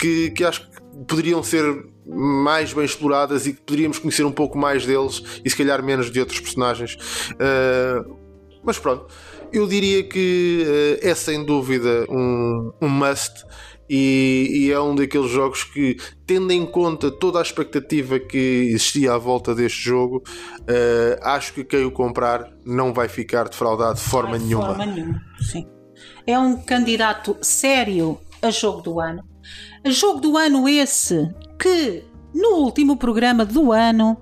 que, 0.00 0.30
que 0.30 0.44
acho 0.44 0.62
que 0.62 0.72
poderiam 1.06 1.42
ser 1.42 1.64
mais 2.06 2.72
bem 2.72 2.84
exploradas 2.84 3.46
e 3.46 3.52
que 3.52 3.60
poderíamos 3.60 3.98
conhecer 3.98 4.24
um 4.24 4.32
pouco 4.32 4.58
mais 4.58 4.84
deles 4.84 5.22
e 5.44 5.50
se 5.50 5.56
calhar 5.56 5.82
menos 5.82 6.10
de 6.10 6.20
outros 6.20 6.40
personagens. 6.40 6.94
Uh, 7.32 8.16
mas 8.62 8.78
pronto, 8.78 9.06
eu 9.52 9.66
diria 9.66 10.02
que 10.02 10.64
uh, 10.66 11.06
é 11.06 11.14
sem 11.14 11.44
dúvida 11.44 12.06
um, 12.08 12.72
um 12.80 12.88
must 12.88 13.44
e, 13.88 14.48
e, 14.50 14.72
é 14.72 14.80
um 14.80 14.94
daqueles 14.94 15.30
jogos 15.30 15.64
que, 15.64 15.96
tendo 16.26 16.52
em 16.52 16.64
conta 16.64 17.10
toda 17.10 17.38
a 17.38 17.42
expectativa 17.42 18.18
que 18.18 18.70
existia 18.70 19.12
à 19.12 19.18
volta 19.18 19.54
deste 19.54 19.82
jogo, 19.82 20.22
uh, 20.60 21.18
acho 21.22 21.52
que 21.52 21.64
quem 21.64 21.84
o 21.84 21.90
comprar 21.90 22.50
não 22.64 22.92
vai 22.92 23.08
ficar 23.08 23.48
defraudado 23.48 23.96
de 23.96 24.00
forma 24.00 24.38
de 24.38 24.46
nenhuma. 24.46 24.66
Forma 24.68 24.86
nenhuma. 24.86 25.20
Sim. 25.40 25.66
É 26.26 26.38
um 26.38 26.56
candidato 26.56 27.36
sério 27.42 28.18
a 28.40 28.50
jogo 28.50 28.80
do 28.80 29.00
ano. 29.00 29.22
A 29.84 29.90
jogo 29.90 30.20
do 30.20 30.36
ano 30.36 30.68
esse 30.68 31.28
que 31.60 32.04
no 32.34 32.56
último 32.56 32.96
programa 32.96 33.44
do 33.44 33.72
ano, 33.72 34.16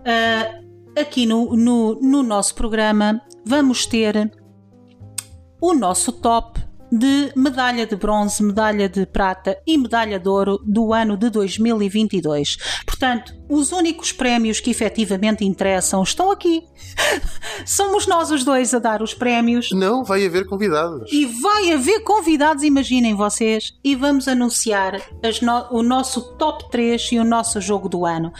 uh, 0.00 1.00
aqui 1.00 1.26
no, 1.26 1.56
no, 1.56 1.94
no 2.00 2.22
nosso 2.22 2.54
programa, 2.54 3.20
vamos 3.44 3.86
ter 3.86 4.30
o 5.60 5.74
nosso 5.74 6.12
top 6.12 6.65
de 6.96 7.32
medalha 7.36 7.86
de 7.86 7.94
bronze, 7.94 8.42
medalha 8.42 8.88
de 8.88 9.04
prata 9.06 9.58
e 9.66 9.76
medalha 9.76 10.18
de 10.18 10.28
ouro 10.28 10.58
do 10.64 10.92
ano 10.92 11.16
de 11.16 11.28
2022. 11.30 12.56
Portanto, 12.86 13.34
os 13.48 13.72
únicos 13.72 14.12
prémios 14.12 14.60
que 14.60 14.70
efetivamente 14.70 15.44
interessam 15.44 16.02
estão 16.02 16.30
aqui. 16.30 16.62
Somos 17.66 18.06
nós 18.06 18.30
os 18.30 18.44
dois 18.44 18.72
a 18.72 18.78
dar 18.78 19.02
os 19.02 19.14
prémios. 19.14 19.70
Não, 19.72 20.04
vai 20.04 20.24
haver 20.24 20.46
convidados. 20.46 21.12
E 21.12 21.26
vai 21.26 21.72
haver 21.72 22.00
convidados, 22.00 22.62
imaginem 22.62 23.14
vocês. 23.14 23.72
E 23.84 23.94
vamos 23.94 24.26
anunciar 24.28 25.00
no 25.42 25.78
o 25.78 25.82
nosso 25.82 26.36
top 26.36 26.70
3 26.70 27.12
e 27.12 27.18
o 27.18 27.24
nosso 27.24 27.60
jogo 27.60 27.88
do 27.88 28.06
ano. 28.06 28.32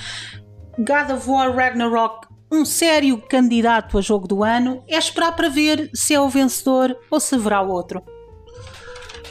God 0.79 1.11
of 1.11 1.29
War 1.29 1.55
Ragnarok 1.55 2.27
um 2.51 2.65
sério 2.65 3.21
candidato 3.29 3.99
a 3.99 4.01
jogo 4.01 4.29
do 4.29 4.45
ano 4.45 4.85
é 4.87 4.97
esperar 4.97 5.35
para 5.35 5.49
ver 5.49 5.91
se 5.93 6.15
é 6.15 6.21
o 6.21 6.29
vencedor 6.29 6.97
ou 7.11 7.19
se 7.19 7.35
haverá 7.35 7.61
outro. 7.61 8.01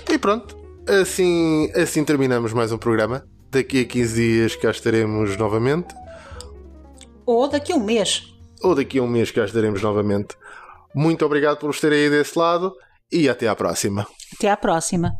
E 0.09 0.17
pronto, 0.17 0.57
assim, 0.87 1.71
assim 1.75 2.03
terminamos 2.03 2.53
mais 2.53 2.71
um 2.71 2.77
programa. 2.77 3.25
Daqui 3.51 3.81
a 3.81 3.85
15 3.85 4.15
dias 4.15 4.55
cá 4.55 4.71
estaremos 4.71 5.35
novamente. 5.37 5.93
Ou 7.25 7.47
daqui 7.47 7.73
a 7.73 7.75
um 7.75 7.83
mês. 7.83 8.23
Ou 8.61 8.75
daqui 8.75 8.99
a 8.99 9.03
um 9.03 9.07
mês 9.07 9.31
cá 9.31 9.45
estaremos 9.45 9.81
novamente. 9.81 10.35
Muito 10.93 11.25
obrigado 11.25 11.57
por 11.57 11.69
estarem 11.71 12.03
aí 12.03 12.09
desse 12.09 12.37
lado 12.37 12.73
e 13.11 13.27
até 13.27 13.47
à 13.47 13.55
próxima. 13.55 14.07
Até 14.37 14.49
à 14.49 14.57
próxima. 14.57 15.11